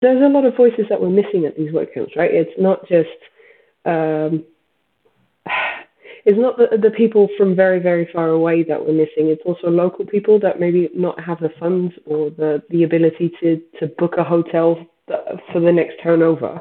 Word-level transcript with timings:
there's 0.00 0.22
a 0.22 0.28
lot 0.28 0.44
of 0.44 0.56
voices 0.56 0.86
that 0.88 1.00
we're 1.00 1.10
missing 1.10 1.44
at 1.46 1.56
these 1.56 1.72
WordCamps, 1.72 2.16
right? 2.16 2.32
It's 2.32 2.58
not 2.58 2.86
just 2.88 3.08
um, 3.84 4.44
it's 6.24 6.38
not 6.38 6.58
the, 6.58 6.76
the 6.76 6.90
people 6.90 7.28
from 7.36 7.54
very 7.56 7.78
very 7.78 8.08
far 8.12 8.28
away 8.28 8.62
that 8.64 8.84
we're 8.84 8.92
missing. 8.92 9.28
It's 9.28 9.42
also 9.44 9.68
local 9.68 10.04
people 10.04 10.38
that 10.40 10.60
maybe 10.60 10.90
not 10.94 11.22
have 11.22 11.40
the 11.40 11.52
funds 11.58 11.94
or 12.06 12.30
the 12.30 12.62
the 12.70 12.84
ability 12.84 13.32
to 13.40 13.60
to 13.78 13.86
book 13.86 14.14
a 14.18 14.24
hotel 14.24 14.86
for 15.06 15.60
the 15.60 15.72
next 15.72 15.96
turnover. 16.02 16.60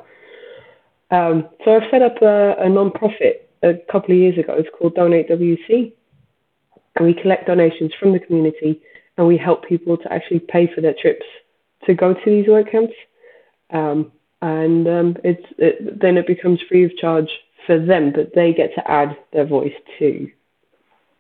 Um, 1.12 1.50
so 1.66 1.76
I've 1.76 1.90
set 1.92 2.02
up 2.02 2.22
a, 2.22 2.56
a 2.60 2.70
non-profit 2.70 3.50
a 3.64 3.74
couple 3.92 4.12
of 4.12 4.18
years 4.18 4.38
ago. 4.38 4.56
It's 4.58 4.70
called 4.78 4.96
Donate 4.96 5.30
WC, 5.30 5.92
and 6.96 7.06
we 7.06 7.14
collect 7.14 7.48
donations 7.48 7.92
from 8.00 8.14
the 8.14 8.20
community 8.20 8.82
and 9.18 9.28
we 9.28 9.38
help 9.38 9.68
people 9.68 9.98
to 9.98 10.14
actually 10.14 10.40
pay 10.40 10.72
for 10.74 10.82
their 10.82 10.96
trips 11.00 11.26
to 11.86 11.94
go 11.94 12.14
to 12.14 12.26
these 12.26 12.46
WordCamps. 12.46 12.94
Um, 13.72 14.12
and 14.42 14.88
um, 14.88 15.18
it's 15.24 15.46
it, 15.58 16.00
then 16.00 16.18
it 16.18 16.28
becomes 16.28 16.60
free 16.68 16.86
of 16.86 16.96
charge 16.98 17.30
for 17.66 17.78
them, 17.78 18.12
but 18.12 18.34
they 18.36 18.54
get 18.54 18.74
to 18.76 18.92
add 18.92 19.18
their 19.34 19.46
voice 19.46 19.74
to 20.00 20.30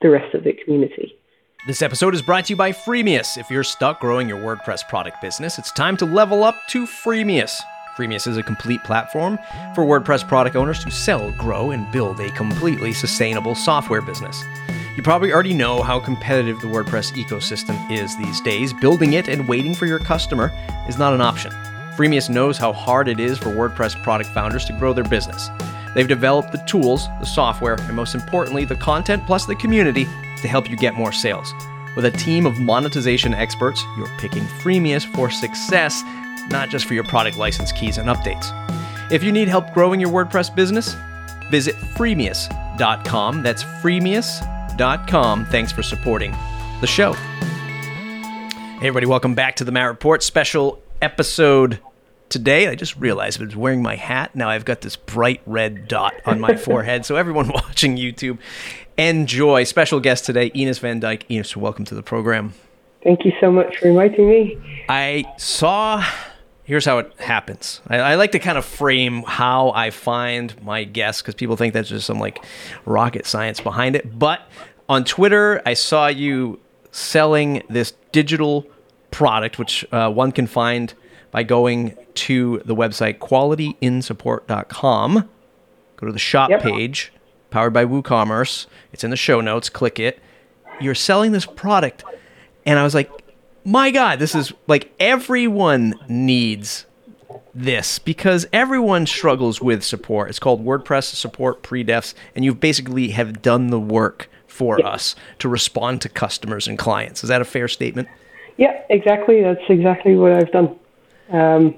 the 0.01 0.09
rest 0.09 0.33
of 0.33 0.43
the 0.43 0.53
community. 0.53 1.15
This 1.67 1.81
episode 1.81 2.15
is 2.15 2.21
brought 2.21 2.45
to 2.45 2.53
you 2.53 2.57
by 2.57 2.71
Freemius. 2.71 3.37
If 3.37 3.51
you're 3.51 3.65
stuck 3.65 3.99
growing 3.99 4.29
your 4.29 4.39
WordPress 4.39 4.87
product 4.87 5.21
business, 5.21 5.59
it's 5.59 5.73
time 5.73 5.97
to 5.97 6.05
level 6.05 6.43
up 6.43 6.55
to 6.69 6.85
Freemius. 6.85 7.59
Freemius 7.97 8.27
is 8.27 8.37
a 8.37 8.43
complete 8.43 8.81
platform 8.85 9.37
for 9.75 9.83
WordPress 9.83 10.25
product 10.25 10.55
owners 10.55 10.81
to 10.85 10.89
sell, 10.89 11.31
grow, 11.33 11.71
and 11.71 11.91
build 11.91 12.21
a 12.21 12.31
completely 12.31 12.93
sustainable 12.93 13.55
software 13.55 14.01
business. 14.01 14.41
You 14.95 15.03
probably 15.03 15.33
already 15.33 15.53
know 15.53 15.83
how 15.83 15.99
competitive 15.99 16.61
the 16.61 16.67
WordPress 16.67 17.11
ecosystem 17.21 17.91
is 17.91 18.17
these 18.17 18.39
days. 18.39 18.71
Building 18.73 19.13
it 19.13 19.27
and 19.27 19.45
waiting 19.47 19.75
for 19.75 19.85
your 19.85 19.99
customer 19.99 20.51
is 20.87 20.97
not 20.97 21.13
an 21.13 21.19
option. 21.19 21.51
Freemius 21.99 22.29
knows 22.29 22.57
how 22.57 22.71
hard 22.71 23.09
it 23.09 23.19
is 23.19 23.37
for 23.37 23.49
WordPress 23.49 24.01
product 24.03 24.29
founders 24.29 24.63
to 24.63 24.71
grow 24.71 24.93
their 24.93 25.03
business. 25.03 25.49
They've 25.93 26.07
developed 26.07 26.53
the 26.53 26.59
tools, 26.59 27.09
the 27.19 27.25
software, 27.25 27.73
and 27.73 27.93
most 27.93 28.15
importantly, 28.15 28.63
the 28.63 28.77
content 28.77 29.25
plus 29.25 29.45
the 29.45 29.55
community 29.55 30.05
to 30.05 30.47
help 30.47 30.69
you 30.69 30.77
get 30.77 30.93
more 30.93 31.11
sales. 31.11 31.53
With 31.97 32.05
a 32.05 32.11
team 32.11 32.45
of 32.45 32.57
monetization 32.57 33.33
experts, 33.33 33.83
you're 33.97 34.17
picking 34.17 34.43
Freemius 34.61 35.13
for 35.13 35.29
success, 35.29 36.01
not 36.49 36.69
just 36.69 36.85
for 36.85 36.93
your 36.93 37.03
product 37.03 37.37
license 37.37 37.73
keys 37.73 37.97
and 37.97 38.07
updates. 38.07 38.49
If 39.11 39.21
you 39.21 39.33
need 39.33 39.49
help 39.49 39.73
growing 39.73 39.99
your 39.99 40.09
WordPress 40.09 40.55
business, 40.55 40.95
visit 41.51 41.75
freemius.com. 41.97 43.43
That's 43.43 43.63
freemius.com. 43.65 45.45
Thanks 45.47 45.73
for 45.73 45.83
supporting 45.83 46.31
the 46.79 46.87
show. 46.87 47.11
Hey, 47.11 48.87
everybody, 48.87 49.05
welcome 49.05 49.35
back 49.35 49.57
to 49.57 49.65
the 49.65 49.73
Matt 49.73 49.89
Report 49.89 50.23
special 50.23 50.81
episode 51.01 51.79
today. 52.29 52.67
I 52.67 52.75
just 52.75 52.95
realized 52.97 53.41
I 53.41 53.45
was 53.45 53.55
wearing 53.55 53.81
my 53.81 53.95
hat. 53.95 54.35
Now 54.35 54.49
I've 54.49 54.65
got 54.65 54.81
this 54.81 54.95
bright 54.95 55.41
red 55.45 55.87
dot 55.87 56.13
on 56.25 56.39
my 56.39 56.55
forehead. 56.57 57.05
So, 57.05 57.15
everyone 57.15 57.47
watching 57.53 57.97
YouTube, 57.97 58.37
enjoy. 58.97 59.63
Special 59.63 59.99
guest 59.99 60.25
today, 60.25 60.51
Ines 60.53 60.79
Van 60.79 60.99
Dyke. 60.99 61.25
Ines, 61.29 61.57
welcome 61.57 61.85
to 61.85 61.95
the 61.95 62.03
program. 62.03 62.53
Thank 63.03 63.25
you 63.25 63.31
so 63.39 63.51
much 63.51 63.77
for 63.77 63.87
inviting 63.87 64.29
me. 64.29 64.57
I 64.87 65.25
saw. 65.37 66.03
Here's 66.63 66.85
how 66.85 66.99
it 66.99 67.11
happens. 67.19 67.81
I, 67.87 67.97
I 67.97 68.15
like 68.15 68.31
to 68.33 68.39
kind 68.39 68.57
of 68.57 68.63
frame 68.63 69.23
how 69.23 69.71
I 69.71 69.89
find 69.89 70.61
my 70.61 70.83
guests 70.83 71.19
because 71.19 71.33
people 71.33 71.55
think 71.55 71.73
that's 71.73 71.89
just 71.89 72.05
some 72.05 72.19
like 72.19 72.45
rocket 72.85 73.25
science 73.25 73.59
behind 73.59 73.95
it. 73.95 74.19
But 74.19 74.41
on 74.87 75.03
Twitter, 75.03 75.63
I 75.65 75.73
saw 75.73 76.07
you 76.07 76.59
selling 76.91 77.63
this 77.69 77.93
digital 78.11 78.67
product, 79.09 79.57
which 79.57 79.83
uh, 79.91 80.11
one 80.11 80.31
can 80.31 80.45
find 80.45 80.93
by 81.31 81.43
going 81.43 81.95
to 82.15 82.61
the 82.65 82.75
website 82.75 83.19
qualityinsupport.com. 83.19 85.29
Go 85.97 86.07
to 86.07 86.13
the 86.13 86.19
shop 86.19 86.49
yep. 86.49 86.61
page, 86.61 87.11
powered 87.49 87.73
by 87.73 87.85
WooCommerce. 87.85 88.67
It's 88.91 89.03
in 89.03 89.09
the 89.09 89.17
show 89.17 89.41
notes. 89.41 89.69
Click 89.69 89.99
it. 89.99 90.19
You're 90.79 90.95
selling 90.95 91.33
this 91.33 91.45
product. 91.45 92.03
And 92.65 92.79
I 92.79 92.83
was 92.83 92.95
like, 92.95 93.11
my 93.65 93.91
God, 93.91 94.19
this 94.19 94.35
is 94.35 94.53
like 94.67 94.93
everyone 94.99 95.95
needs 96.07 96.85
this 97.53 97.99
because 97.99 98.47
everyone 98.53 99.05
struggles 99.05 99.61
with 99.61 99.83
support. 99.83 100.29
It's 100.29 100.39
called 100.39 100.65
WordPress 100.65 101.13
support 101.15 101.61
pre-defs, 101.61 102.13
and 102.35 102.45
you 102.45 102.55
basically 102.55 103.09
have 103.09 103.41
done 103.41 103.67
the 103.67 103.79
work 103.79 104.29
for 104.47 104.83
us 104.85 105.15
to 105.39 105.49
respond 105.49 106.01
to 106.01 106.09
customers 106.09 106.67
and 106.67 106.77
clients. 106.77 107.23
Is 107.23 107.29
that 107.29 107.41
a 107.41 107.45
fair 107.45 107.67
statement? 107.67 108.07
Yeah, 108.57 108.81
exactly. 108.89 109.41
That's 109.41 109.61
exactly 109.69 110.15
what 110.15 110.33
I've 110.33 110.51
done. 110.51 110.77
Um, 111.31 111.75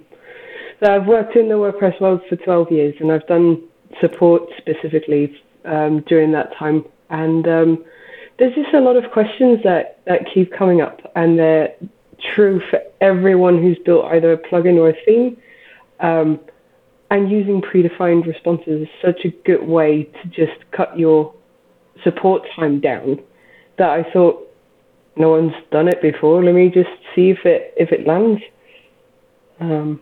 so 0.84 0.96
I've 0.96 1.06
worked 1.06 1.36
in 1.36 1.48
the 1.48 1.56
WordPress 1.56 2.00
world 2.02 2.22
for 2.28 2.36
12 2.36 2.72
years, 2.72 2.96
and 3.00 3.12
I've 3.12 3.28
done 3.28 3.64
support 4.00 4.44
specifically 4.58 5.36
um, 5.66 6.04
during 6.08 6.32
that 6.32 6.56
time. 6.58 6.86
And 7.10 7.48
um, 7.48 7.86
there's 8.40 8.56
just 8.56 8.74
a 8.74 8.80
lot 8.80 8.96
of 8.96 9.12
questions 9.12 9.60
that, 9.64 10.00
that 10.06 10.22
keep 10.34 10.52
coming 10.54 10.82
up, 10.82 11.00
and 11.16 11.38
they're 11.38 11.76
true 12.36 12.62
for 12.70 12.80
everyone 13.00 13.62
who's 13.62 13.78
built 13.86 14.06
either 14.06 14.34
a 14.34 14.38
plugin 14.38 14.78
or 14.78 14.90
a 14.90 14.96
theme. 15.06 15.38
Um, 16.00 16.40
and 17.12 17.30
using 17.30 17.62
predefined 17.62 18.26
responses 18.26 18.84
is 18.84 18.88
such 19.04 19.26
a 19.26 19.30
good 19.46 19.68
way 19.68 20.04
to 20.04 20.30
just 20.30 20.60
cut 20.72 20.98
your 20.98 21.34
support 22.04 22.44
time 22.56 22.80
down 22.80 23.20
that 23.78 23.90
I 23.90 24.10
thought 24.12 24.48
no 25.18 25.32
one's 25.32 25.54
done 25.72 25.90
it 25.90 26.02
before. 26.02 26.44
Let 26.44 26.56
me 26.56 26.70
just 26.70 26.90
see 27.14 27.30
if 27.30 27.40
it 27.46 27.74
if 27.76 27.92
it 27.92 28.08
lands. 28.08 28.42
Um, 29.62 30.02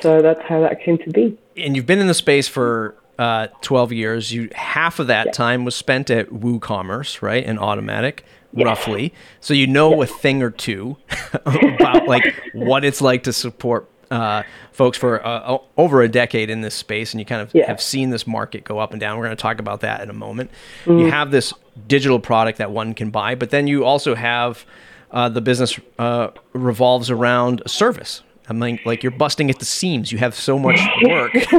so 0.00 0.22
that's 0.22 0.40
how 0.42 0.60
that 0.60 0.82
came 0.82 0.96
to 0.98 1.10
be. 1.10 1.38
And 1.56 1.76
you've 1.76 1.86
been 1.86 1.98
in 1.98 2.06
the 2.06 2.14
space 2.14 2.48
for 2.48 2.94
uh, 3.18 3.48
12 3.60 3.92
years. 3.92 4.32
You 4.32 4.48
half 4.54 4.98
of 4.98 5.08
that 5.08 5.26
yeah. 5.26 5.32
time 5.32 5.64
was 5.64 5.74
spent 5.74 6.10
at 6.10 6.30
WooCommerce, 6.30 7.20
right, 7.20 7.44
and 7.44 7.58
Automattic, 7.58 8.20
yeah. 8.54 8.64
roughly. 8.64 9.12
So 9.40 9.52
you 9.52 9.66
know 9.66 9.96
yeah. 9.96 10.04
a 10.04 10.06
thing 10.06 10.42
or 10.42 10.50
two 10.50 10.96
about 11.34 12.06
like 12.06 12.24
what 12.54 12.84
it's 12.84 13.00
like 13.00 13.24
to 13.24 13.32
support 13.32 13.88
uh, 14.10 14.42
folks 14.72 14.98
for 14.98 15.26
uh, 15.26 15.58
over 15.76 16.02
a 16.02 16.08
decade 16.08 16.50
in 16.50 16.60
this 16.60 16.74
space, 16.74 17.12
and 17.12 17.20
you 17.20 17.24
kind 17.24 17.42
of 17.42 17.54
yeah. 17.54 17.66
have 17.66 17.80
seen 17.80 18.10
this 18.10 18.26
market 18.26 18.64
go 18.64 18.78
up 18.78 18.92
and 18.92 19.00
down. 19.00 19.18
We're 19.18 19.24
going 19.24 19.36
to 19.36 19.42
talk 19.42 19.58
about 19.58 19.80
that 19.80 20.00
in 20.02 20.10
a 20.10 20.14
moment. 20.14 20.50
Mm. 20.84 21.00
You 21.00 21.10
have 21.10 21.30
this 21.30 21.52
digital 21.86 22.20
product 22.20 22.58
that 22.58 22.70
one 22.70 22.94
can 22.94 23.10
buy, 23.10 23.34
but 23.34 23.50
then 23.50 23.66
you 23.66 23.84
also 23.84 24.14
have 24.14 24.66
uh, 25.10 25.28
the 25.28 25.40
business 25.40 25.78
uh, 25.98 26.28
revolves 26.52 27.10
around 27.10 27.62
a 27.64 27.68
service, 27.68 28.22
I'm 28.48 28.58
like, 28.58 28.84
like 28.84 29.02
you're 29.02 29.12
busting 29.12 29.50
at 29.50 29.58
the 29.58 29.64
seams. 29.64 30.10
You 30.10 30.18
have 30.18 30.34
so 30.34 30.58
much 30.58 30.80
work 31.04 31.32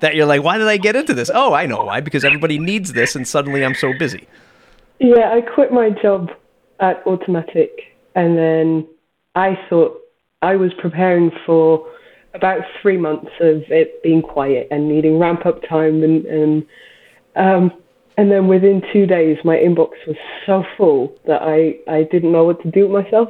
that 0.00 0.12
you're 0.14 0.26
like, 0.26 0.42
why 0.42 0.56
did 0.58 0.68
I 0.68 0.76
get 0.76 0.94
into 0.94 1.14
this? 1.14 1.30
Oh, 1.34 1.52
I 1.52 1.66
know 1.66 1.84
why. 1.84 2.00
Because 2.00 2.24
everybody 2.24 2.58
needs 2.58 2.92
this, 2.92 3.16
and 3.16 3.26
suddenly 3.26 3.64
I'm 3.64 3.74
so 3.74 3.92
busy. 3.98 4.26
Yeah, 4.98 5.32
I 5.32 5.40
quit 5.40 5.72
my 5.72 5.90
job 5.90 6.30
at 6.80 7.04
Automattic, 7.04 7.70
and 8.14 8.38
then 8.38 8.86
I 9.34 9.58
thought 9.68 10.00
I 10.42 10.56
was 10.56 10.72
preparing 10.74 11.30
for 11.44 11.86
about 12.34 12.60
three 12.80 12.96
months 12.96 13.30
of 13.40 13.62
it 13.70 14.02
being 14.02 14.22
quiet 14.22 14.68
and 14.70 14.88
needing 14.88 15.18
ramp 15.18 15.44
up 15.44 15.62
time, 15.68 16.02
and 16.02 16.24
and 16.26 16.66
um, 17.34 17.72
and 18.16 18.30
then 18.30 18.46
within 18.46 18.82
two 18.92 19.06
days, 19.06 19.38
my 19.44 19.56
inbox 19.56 19.90
was 20.06 20.16
so 20.46 20.64
full 20.76 21.12
that 21.26 21.42
I 21.42 21.78
I 21.90 22.04
didn't 22.04 22.32
know 22.32 22.44
what 22.44 22.62
to 22.62 22.70
do 22.70 22.88
with 22.88 23.04
myself. 23.04 23.28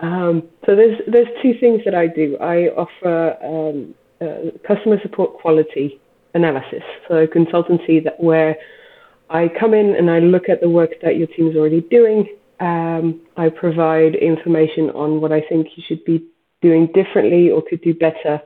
Um, 0.00 0.42
so 0.66 0.76
there's 0.76 1.00
there's 1.06 1.28
two 1.42 1.54
things 1.58 1.82
that 1.84 1.94
I 1.94 2.06
do. 2.06 2.36
I 2.38 2.68
offer 2.68 3.36
um, 3.42 3.94
uh, 4.20 4.50
customer 4.66 5.00
support 5.02 5.38
quality 5.38 6.00
analysis, 6.34 6.82
so 7.08 7.26
consultancy 7.26 8.04
that 8.04 8.20
where 8.20 8.56
I 9.30 9.48
come 9.48 9.74
in 9.74 9.94
and 9.96 10.10
I 10.10 10.18
look 10.18 10.48
at 10.48 10.60
the 10.60 10.68
work 10.68 10.90
that 11.02 11.16
your 11.16 11.26
team 11.28 11.48
is 11.48 11.56
already 11.56 11.80
doing. 11.80 12.28
Um, 12.60 13.20
I 13.36 13.48
provide 13.48 14.14
information 14.14 14.90
on 14.90 15.20
what 15.20 15.32
I 15.32 15.40
think 15.40 15.68
you 15.76 15.82
should 15.86 16.04
be 16.04 16.24
doing 16.62 16.88
differently 16.94 17.50
or 17.50 17.62
could 17.62 17.82
do 17.82 17.94
better, 17.94 18.40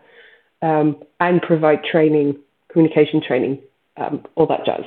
um, 0.62 1.02
and 1.20 1.42
provide 1.42 1.84
training, 1.84 2.36
communication 2.68 3.22
training, 3.26 3.60
um, 3.96 4.24
all 4.36 4.46
that 4.46 4.64
jazz. 4.64 4.84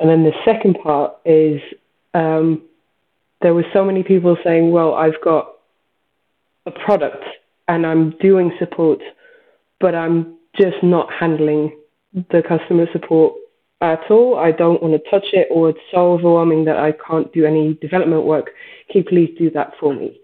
And 0.00 0.08
then 0.10 0.24
the 0.24 0.32
second 0.44 0.78
part 0.82 1.14
is 1.24 1.60
um, 2.14 2.62
there 3.40 3.54
were 3.54 3.64
so 3.72 3.84
many 3.84 4.02
people 4.02 4.36
saying, 4.44 4.70
well, 4.70 4.94
I've 4.94 5.20
got 5.22 5.51
a 6.66 6.70
product 6.70 7.24
and 7.68 7.86
I'm 7.86 8.10
doing 8.18 8.52
support, 8.58 9.00
but 9.80 9.94
I'm 9.94 10.36
just 10.56 10.82
not 10.82 11.08
handling 11.12 11.76
the 12.12 12.42
customer 12.46 12.86
support 12.92 13.34
at 13.80 14.10
all. 14.10 14.38
I 14.38 14.52
don't 14.52 14.82
want 14.82 14.94
to 14.94 15.10
touch 15.10 15.26
it, 15.32 15.48
or 15.50 15.70
it's 15.70 15.78
so 15.90 16.12
overwhelming 16.12 16.64
that 16.66 16.76
I 16.76 16.92
can't 16.92 17.32
do 17.32 17.44
any 17.44 17.74
development 17.74 18.24
work. 18.24 18.50
Can 18.90 19.02
you 19.02 19.04
please 19.04 19.34
do 19.38 19.50
that 19.50 19.72
for 19.80 19.94
me? 19.94 20.20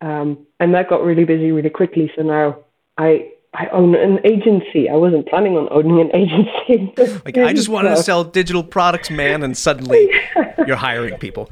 Um, 0.00 0.46
and 0.60 0.74
that 0.74 0.88
got 0.88 1.02
really 1.02 1.24
busy 1.24 1.52
really 1.52 1.70
quickly. 1.70 2.10
So 2.16 2.22
now 2.22 2.58
I 2.98 3.30
I 3.54 3.68
own 3.68 3.94
an 3.94 4.18
agency. 4.24 4.88
I 4.88 4.94
wasn't 4.94 5.28
planning 5.28 5.56
on 5.56 5.68
owning 5.70 6.00
an 6.00 6.10
agency. 6.14 6.92
like 7.24 7.36
I 7.36 7.52
just 7.52 7.68
wanted 7.68 7.90
to 7.90 8.02
sell 8.02 8.24
digital 8.24 8.64
products, 8.64 9.10
man, 9.10 9.42
and 9.42 9.56
suddenly 9.56 10.10
you're 10.66 10.76
hiring 10.76 11.18
people. 11.18 11.50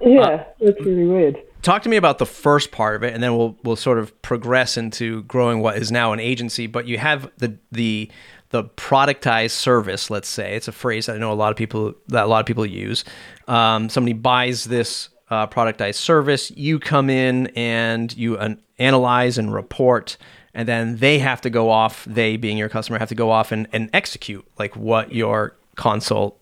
Yeah, 0.00 0.20
uh, 0.20 0.44
that's 0.60 0.80
really 0.80 1.06
weird. 1.06 1.38
Talk 1.62 1.82
to 1.82 1.88
me 1.88 1.96
about 1.96 2.18
the 2.18 2.26
first 2.26 2.72
part 2.72 2.96
of 2.96 3.02
it, 3.02 3.14
and 3.14 3.22
then 3.22 3.36
we'll 3.36 3.56
we'll 3.62 3.76
sort 3.76 3.98
of 3.98 4.20
progress 4.22 4.76
into 4.76 5.22
growing 5.24 5.60
what 5.60 5.76
is 5.76 5.90
now 5.90 6.12
an 6.12 6.20
agency. 6.20 6.66
But 6.66 6.86
you 6.86 6.98
have 6.98 7.30
the 7.38 7.56
the 7.70 8.10
the 8.50 8.64
productized 8.64 9.52
service. 9.52 10.10
Let's 10.10 10.28
say 10.28 10.54
it's 10.54 10.68
a 10.68 10.72
phrase 10.72 11.06
that 11.06 11.16
I 11.16 11.18
know 11.18 11.32
a 11.32 11.34
lot 11.34 11.50
of 11.50 11.56
people 11.56 11.94
that 12.08 12.24
a 12.24 12.28
lot 12.28 12.40
of 12.40 12.46
people 12.46 12.66
use. 12.66 13.04
Um, 13.48 13.88
somebody 13.88 14.12
buys 14.12 14.64
this 14.64 15.08
uh, 15.30 15.46
productized 15.46 15.94
service. 15.94 16.50
You 16.50 16.78
come 16.78 17.08
in 17.08 17.46
and 17.48 18.14
you 18.16 18.36
uh, 18.36 18.54
analyze 18.78 19.38
and 19.38 19.52
report, 19.52 20.18
and 20.52 20.68
then 20.68 20.96
they 20.96 21.18
have 21.18 21.40
to 21.40 21.50
go 21.50 21.70
off. 21.70 22.04
They, 22.04 22.36
being 22.36 22.58
your 22.58 22.68
customer, 22.68 22.98
have 22.98 23.08
to 23.08 23.14
go 23.14 23.30
off 23.30 23.52
and, 23.52 23.66
and 23.72 23.88
execute 23.92 24.46
like 24.58 24.76
what 24.76 25.12
your 25.12 25.56
console 25.76 26.38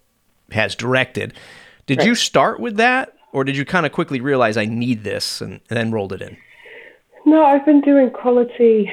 has 0.51 0.75
directed. 0.75 1.35
Did 1.87 1.99
right. 1.99 2.09
you 2.09 2.15
start 2.15 2.61
with 2.61 2.77
that, 2.77 3.15
or 3.33 3.45
did 3.45 3.57
you 3.57 3.65
kind 3.65 3.87
of 3.87 3.93
quickly 3.93 4.21
realize 4.21 4.57
I 4.57 4.67
need 4.67 5.05
this 5.05 5.41
and, 5.41 5.61
and 5.69 5.79
then 5.79 5.93
rolled 5.93 6.13
it 6.13 6.23
in? 6.23 6.37
No, 7.27 7.45
I've 7.45 7.65
been 7.65 7.81
doing 7.81 8.11
quality 8.11 8.91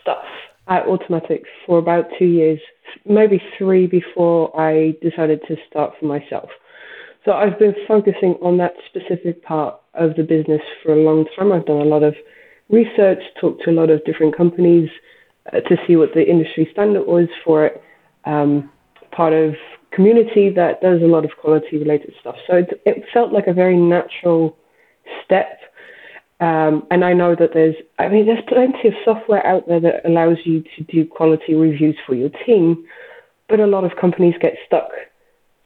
stuff 0.00 0.24
at 0.68 0.84
Automattic 0.86 1.42
for 1.66 1.78
about 1.78 2.06
two 2.18 2.26
years, 2.26 2.58
maybe 3.04 3.42
three 3.56 3.86
before 3.86 4.58
I 4.58 4.96
decided 5.02 5.40
to 5.48 5.56
start 5.68 5.94
for 5.98 6.06
myself. 6.06 6.50
So 7.24 7.32
I've 7.32 7.58
been 7.58 7.74
focusing 7.88 8.36
on 8.42 8.58
that 8.58 8.74
specific 8.86 9.42
part 9.42 9.80
of 9.94 10.14
the 10.16 10.22
business 10.22 10.60
for 10.82 10.92
a 10.92 10.96
long 10.96 11.26
time. 11.36 11.52
I've 11.52 11.66
done 11.66 11.80
a 11.80 11.84
lot 11.84 12.02
of 12.02 12.14
research, 12.68 13.22
talked 13.40 13.62
to 13.64 13.70
a 13.70 13.72
lot 13.72 13.90
of 13.90 14.04
different 14.04 14.36
companies 14.36 14.90
uh, 15.52 15.60
to 15.60 15.76
see 15.86 15.96
what 15.96 16.14
the 16.14 16.28
industry 16.28 16.68
standard 16.72 17.06
was 17.06 17.28
for 17.44 17.66
it. 17.66 17.82
Um, 18.24 18.70
part 19.12 19.32
of 19.32 19.54
community 19.94 20.50
that 20.50 20.80
does 20.80 21.00
a 21.02 21.06
lot 21.06 21.24
of 21.24 21.30
quality 21.40 21.78
related 21.78 22.14
stuff. 22.20 22.36
So 22.46 22.56
it, 22.56 22.82
it 22.84 23.04
felt 23.12 23.32
like 23.32 23.46
a 23.46 23.52
very 23.52 23.76
natural 23.76 24.56
step. 25.24 25.60
Um, 26.40 26.86
and 26.90 27.04
I 27.04 27.12
know 27.12 27.34
that 27.36 27.54
there's, 27.54 27.76
I 27.98 28.08
mean, 28.08 28.26
there's 28.26 28.44
plenty 28.48 28.88
of 28.88 28.94
software 29.04 29.46
out 29.46 29.68
there 29.68 29.80
that 29.80 30.04
allows 30.04 30.38
you 30.44 30.64
to 30.76 30.82
do 30.84 31.06
quality 31.06 31.54
reviews 31.54 31.96
for 32.06 32.14
your 32.14 32.30
team, 32.44 32.84
but 33.48 33.60
a 33.60 33.66
lot 33.66 33.84
of 33.84 33.96
companies 33.96 34.34
get 34.40 34.56
stuck 34.66 34.90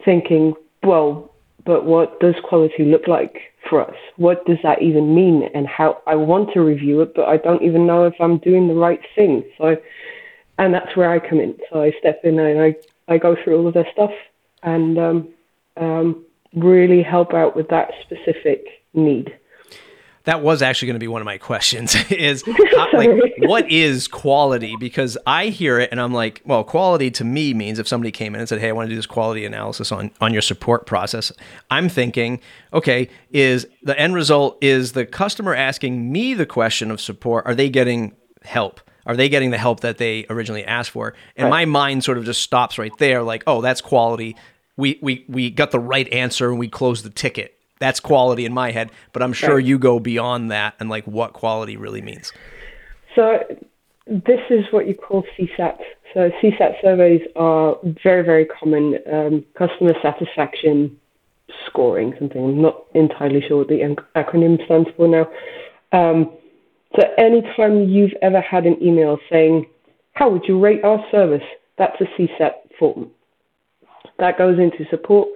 thinking, 0.04 0.54
well, 0.82 1.32
but 1.64 1.84
what 1.84 2.20
does 2.20 2.34
quality 2.44 2.84
look 2.84 3.08
like 3.08 3.40
for 3.68 3.82
us? 3.86 3.96
What 4.16 4.46
does 4.46 4.58
that 4.62 4.82
even 4.82 5.14
mean? 5.14 5.50
And 5.54 5.66
how 5.66 6.00
I 6.06 6.14
want 6.14 6.52
to 6.54 6.60
review 6.60 7.00
it, 7.02 7.14
but 7.14 7.28
I 7.28 7.36
don't 7.36 7.62
even 7.62 7.86
know 7.86 8.04
if 8.04 8.14
I'm 8.20 8.38
doing 8.38 8.68
the 8.68 8.74
right 8.74 9.00
thing. 9.14 9.44
So, 9.58 9.76
and 10.58 10.72
that's 10.72 10.96
where 10.96 11.10
I 11.10 11.18
come 11.18 11.40
in. 11.40 11.56
So 11.70 11.82
I 11.82 11.92
step 11.98 12.20
in 12.24 12.38
and 12.38 12.60
I, 12.60 12.76
I 13.08 13.18
go 13.18 13.36
through 13.42 13.58
all 13.58 13.66
of 13.66 13.74
their 13.74 13.88
stuff 13.92 14.12
and 14.62 14.98
um, 14.98 15.28
um, 15.76 16.24
really 16.54 17.02
help 17.02 17.34
out 17.34 17.56
with 17.56 17.68
that 17.68 17.90
specific 18.02 18.64
need. 18.94 19.36
That 20.24 20.42
was 20.42 20.60
actually 20.60 20.86
going 20.86 20.96
to 20.96 21.00
be 21.00 21.08
one 21.08 21.22
of 21.22 21.26
my 21.26 21.38
questions 21.38 21.96
is 22.10 22.44
how, 22.76 22.88
like 22.92 23.08
what 23.38 23.70
is 23.70 24.08
quality? 24.08 24.76
Because 24.76 25.16
i 25.26 25.46
hear 25.46 25.78
it 25.78 25.88
and 25.90 26.00
i'm 26.00 26.12
like 26.12 26.42
well 26.44 26.64
quality 26.64 27.10
to 27.12 27.24
me 27.24 27.54
means 27.54 27.78
if 27.78 27.88
somebody 27.88 28.10
came 28.10 28.34
in 28.34 28.40
and 28.40 28.48
said 28.48 28.60
hey 28.60 28.68
i 28.68 28.72
want 28.72 28.86
to 28.86 28.90
do 28.90 28.96
this 28.96 29.06
quality 29.06 29.46
analysis 29.46 29.90
on 29.90 30.10
on 30.20 30.32
your 30.32 30.42
support 30.42 30.84
process 30.84 31.32
i'm 31.70 31.88
thinking 31.88 32.40
okay 32.74 33.08
is 33.30 33.66
the 33.82 33.98
end 33.98 34.14
result 34.14 34.58
is 34.60 34.92
the 34.92 35.06
customer 35.06 35.54
asking 35.54 36.12
me 36.12 36.34
the 36.34 36.46
question 36.46 36.90
of 36.90 37.00
support? 37.00 37.46
Are 37.46 37.54
they 37.54 37.68
getting 37.68 38.14
help 38.42 38.80
are 39.08 39.16
they 39.16 39.28
getting 39.28 39.50
the 39.50 39.58
help 39.58 39.80
that 39.80 39.98
they 39.98 40.24
originally 40.30 40.64
asked 40.64 40.90
for 40.90 41.14
and 41.36 41.46
right. 41.46 41.50
my 41.50 41.64
mind 41.64 42.04
sort 42.04 42.18
of 42.18 42.24
just 42.24 42.42
stops 42.42 42.78
right 42.78 42.96
there 42.98 43.24
like 43.24 43.42
oh 43.48 43.60
that's 43.60 43.80
quality 43.80 44.36
we 44.76 44.98
we 45.02 45.24
we 45.28 45.50
got 45.50 45.72
the 45.72 45.80
right 45.80 46.12
answer 46.12 46.48
and 46.50 46.58
we 46.58 46.68
closed 46.68 47.04
the 47.04 47.10
ticket 47.10 47.58
that's 47.78 48.00
quality 48.00 48.44
in 48.44 48.52
my 48.52 48.70
head, 48.70 48.90
but 49.12 49.22
I'm 49.22 49.32
sure 49.32 49.56
right. 49.56 49.64
you 49.64 49.78
go 49.78 50.00
beyond 50.00 50.50
that 50.50 50.74
and 50.80 50.88
like 50.88 51.06
what 51.06 51.32
quality 51.32 51.76
really 51.76 52.02
means. 52.02 52.32
So 53.14 53.44
this 54.06 54.40
is 54.50 54.64
what 54.70 54.86
you 54.86 54.94
call 54.94 55.24
CSAT. 55.36 55.78
So 56.14 56.30
CSAT 56.42 56.80
surveys 56.80 57.22
are 57.36 57.76
very, 57.82 58.22
very 58.22 58.46
common. 58.46 58.98
Um, 59.10 59.44
customer 59.54 59.94
satisfaction 60.02 60.98
scoring, 61.66 62.14
something 62.18 62.42
I'm 62.42 62.62
not 62.62 62.84
entirely 62.94 63.42
sure 63.46 63.58
what 63.58 63.68
the 63.68 63.96
acronym 64.16 64.64
stands 64.64 64.88
for 64.96 65.08
now. 65.08 65.28
Um, 65.92 66.30
so 66.96 67.02
anytime 67.18 67.88
you've 67.88 68.14
ever 68.22 68.40
had 68.40 68.66
an 68.66 68.82
email 68.82 69.18
saying, 69.30 69.66
how 70.12 70.30
would 70.30 70.44
you 70.48 70.58
rate 70.58 70.84
our 70.84 71.04
service? 71.10 71.42
That's 71.76 72.00
a 72.00 72.04
CSAT 72.04 72.52
form. 72.78 73.10
That 74.18 74.38
goes 74.38 74.58
into 74.58 74.84
support 74.90 75.28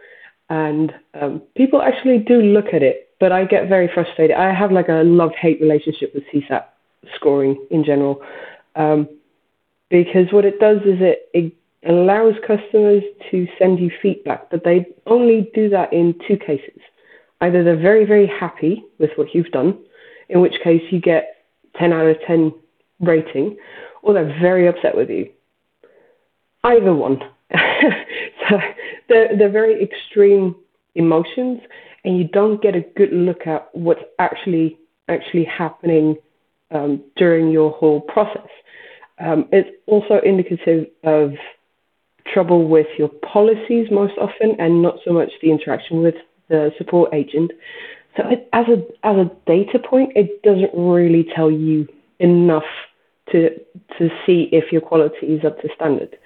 and 0.52 0.92
um, 1.18 1.42
people 1.56 1.80
actually 1.80 2.18
do 2.18 2.42
look 2.42 2.74
at 2.74 2.82
it, 2.82 3.08
but 3.18 3.32
I 3.32 3.44
get 3.44 3.68
very 3.68 3.88
frustrated. 3.92 4.36
I 4.36 4.52
have 4.52 4.70
like 4.70 4.88
a 4.88 5.02
love 5.02 5.32
hate 5.40 5.60
relationship 5.62 6.14
with 6.14 6.24
CSAT 6.32 6.64
scoring 7.16 7.64
in 7.70 7.84
general, 7.84 8.20
um, 8.76 9.08
because 9.88 10.30
what 10.30 10.44
it 10.44 10.60
does 10.60 10.78
is 10.78 10.98
it, 11.00 11.30
it 11.32 11.54
allows 11.88 12.34
customers 12.46 13.02
to 13.30 13.46
send 13.58 13.78
you 13.80 13.90
feedback, 14.02 14.50
but 14.50 14.62
they 14.64 14.86
only 15.06 15.50
do 15.54 15.70
that 15.70 15.92
in 15.92 16.14
two 16.28 16.36
cases. 16.36 16.80
Either 17.40 17.64
they're 17.64 17.76
very, 17.76 18.04
very 18.04 18.26
happy 18.26 18.84
with 18.98 19.10
what 19.16 19.34
you've 19.34 19.50
done, 19.50 19.78
in 20.28 20.40
which 20.40 20.54
case 20.62 20.82
you 20.90 21.00
get 21.00 21.31
10 21.78 21.92
out 21.92 22.06
of 22.06 22.16
10 22.26 22.52
rating, 23.00 23.56
or 24.02 24.14
they're 24.14 24.38
very 24.40 24.66
upset 24.68 24.96
with 24.96 25.10
you. 25.10 25.30
Either 26.64 26.94
one. 26.94 27.18
so 28.48 28.58
they're, 29.08 29.36
they're 29.36 29.50
very 29.50 29.82
extreme 29.82 30.54
emotions, 30.94 31.60
and 32.04 32.18
you 32.18 32.24
don't 32.24 32.62
get 32.62 32.74
a 32.74 32.80
good 32.96 33.12
look 33.12 33.46
at 33.46 33.68
what's 33.72 34.02
actually 34.18 34.78
actually 35.08 35.44
happening 35.44 36.16
um, 36.70 37.02
during 37.16 37.50
your 37.50 37.70
whole 37.72 38.00
process. 38.00 38.48
Um, 39.18 39.48
it's 39.52 39.68
also 39.86 40.20
indicative 40.24 40.86
of 41.04 41.32
trouble 42.32 42.68
with 42.68 42.86
your 42.98 43.08
policies 43.08 43.88
most 43.90 44.14
often, 44.18 44.56
and 44.58 44.82
not 44.82 44.96
so 45.04 45.12
much 45.12 45.30
the 45.42 45.50
interaction 45.50 46.02
with 46.02 46.14
the 46.48 46.70
support 46.78 47.12
agent. 47.12 47.50
So, 48.16 48.28
it, 48.28 48.48
as 48.52 48.66
a 48.68 48.84
as 49.06 49.16
a 49.16 49.30
data 49.46 49.78
point, 49.78 50.12
it 50.14 50.42
doesn't 50.42 50.70
really 50.74 51.26
tell 51.34 51.50
you 51.50 51.88
enough 52.18 52.64
to 53.30 53.50
to 53.98 54.10
see 54.26 54.48
if 54.52 54.72
your 54.72 54.80
quality 54.80 55.26
is 55.26 55.44
up 55.44 55.60
to 55.60 55.68
standard. 55.74 56.18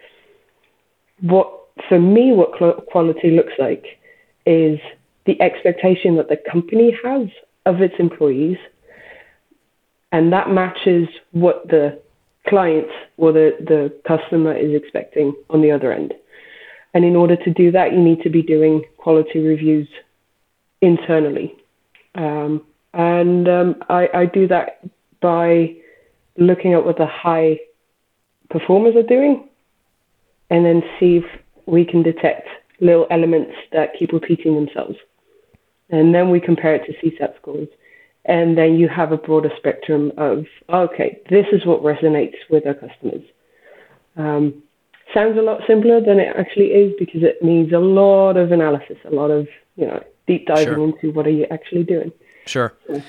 What 1.21 1.53
for 1.89 2.01
me, 2.01 2.33
what 2.33 2.53
quality 2.89 3.31
looks 3.31 3.53
like 3.59 3.85
is 4.47 4.79
the 5.27 5.41
expectation 5.41 6.17
that 6.17 6.29
the 6.29 6.39
company 6.51 6.97
has 7.05 7.29
of 7.67 7.81
its 7.81 7.95
employees, 7.99 8.59
and 10.13 10.33
that 10.33 10.51
matches 10.51 11.09
what 11.33 11.69
the 11.69 12.01
client 12.49 12.87
or 13.17 13.33
the, 13.33 13.57
the 13.61 13.93
customer 14.07 14.57
is 14.57 14.73
expecting 14.75 15.35
on 15.51 15.63
the 15.63 15.71
other 15.71 15.93
end. 15.93 16.15
And 16.95 17.05
in 17.05 17.17
order 17.17 17.37
to 17.37 17.53
do 17.53 17.71
that, 17.73 17.93
you 17.93 18.01
need 18.01 18.23
to 18.23 18.31
be 18.31 18.43
doing 18.43 18.85
quality 18.97 19.41
reviews 19.41 19.89
internally. 20.81 21.55
Um, 22.17 22.63
and 22.95 23.49
um, 23.49 23.77
I, 23.89 24.09
I 24.15 24.27
do 24.27 24.49
that 24.49 24.81
by 25.21 25.77
looking 26.39 26.73
at 26.73 26.85
what 26.85 26.99
the 26.99 27.07
high 27.07 27.61
performers 28.51 28.97
are 28.97 29.03
doing 29.03 29.49
and 30.51 30.65
then 30.65 30.83
see 30.99 31.19
if 31.19 31.25
we 31.67 31.85
can 31.85 32.03
detect 32.03 32.49
little 32.81 33.07
elements 33.11 33.53
that 33.73 33.91
keep 33.99 34.13
repeating 34.13 34.55
themselves. 34.55 34.97
And 35.91 36.15
then 36.15 36.31
we 36.31 36.41
compare 36.41 36.75
it 36.75 36.87
to 36.87 36.93
CSAT 37.07 37.37
scores. 37.37 37.69
And 38.25 38.59
then 38.59 38.75
you 38.75 38.89
have 38.89 39.13
a 39.13 39.17
broader 39.17 39.51
spectrum 39.57 40.13
of, 40.17 40.47
okay, 40.69 41.21
this 41.31 41.47
is 41.53 41.65
what 41.65 41.83
resonates 41.83 42.35
with 42.51 42.67
our 42.67 42.75
customers. 42.75 43.23
Um, 44.17 44.63
sounds 45.15 45.39
a 45.39 45.43
lot 45.43 45.61
simpler 45.67 46.01
than 46.01 46.19
it 46.19 46.35
actually 46.37 46.67
is 46.67 46.93
because 46.99 47.23
it 47.23 47.43
needs 47.43 47.73
a 47.73 47.79
lot 47.79 48.37
of 48.37 48.51
analysis, 48.51 48.97
a 49.05 49.11
lot 49.11 49.31
of, 49.31 49.47
you 49.77 49.87
know, 49.87 50.03
deep 50.27 50.47
diving 50.47 50.65
sure. 50.65 50.85
into 50.85 51.11
what 51.13 51.27
are 51.27 51.31
you 51.31 51.47
actually 51.51 51.85
doing. 51.85 52.13
Sure. 52.47 52.75
So, 52.87 53.03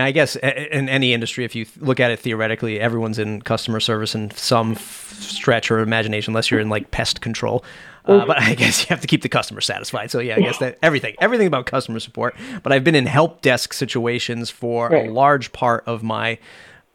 I 0.00 0.10
guess 0.10 0.36
in 0.36 0.88
any 0.88 1.12
industry, 1.12 1.44
if 1.44 1.54
you 1.54 1.66
look 1.78 2.00
at 2.00 2.10
it 2.10 2.18
theoretically, 2.18 2.80
everyone's 2.80 3.18
in 3.18 3.42
customer 3.42 3.80
service 3.80 4.14
in 4.14 4.30
some 4.32 4.74
stretch 4.76 5.70
or 5.70 5.78
imagination, 5.78 6.32
unless 6.32 6.50
you're 6.50 6.60
in 6.60 6.68
like 6.68 6.90
pest 6.90 7.20
control. 7.20 7.64
Uh, 8.04 8.26
but 8.26 8.40
I 8.40 8.54
guess 8.54 8.82
you 8.82 8.88
have 8.88 9.00
to 9.00 9.06
keep 9.06 9.22
the 9.22 9.28
customer 9.28 9.60
satisfied. 9.60 10.10
So 10.10 10.18
yeah, 10.18 10.36
I 10.36 10.40
guess 10.40 10.58
that 10.58 10.78
everything, 10.82 11.14
everything 11.20 11.46
about 11.46 11.66
customer 11.66 12.00
support. 12.00 12.34
But 12.62 12.72
I've 12.72 12.84
been 12.84 12.94
in 12.94 13.06
help 13.06 13.42
desk 13.42 13.72
situations 13.72 14.50
for 14.50 14.88
right. 14.88 15.08
a 15.08 15.12
large 15.12 15.52
part 15.52 15.84
of 15.86 16.02
my 16.02 16.38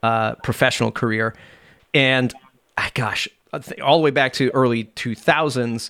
uh, 0.03 0.35
professional 0.35 0.91
career, 0.91 1.33
and 1.93 2.33
ah, 2.77 2.91
gosh, 2.93 3.27
all 3.81 3.97
the 3.97 4.03
way 4.03 4.11
back 4.11 4.33
to 4.33 4.49
early 4.51 4.85
2000s 4.85 5.89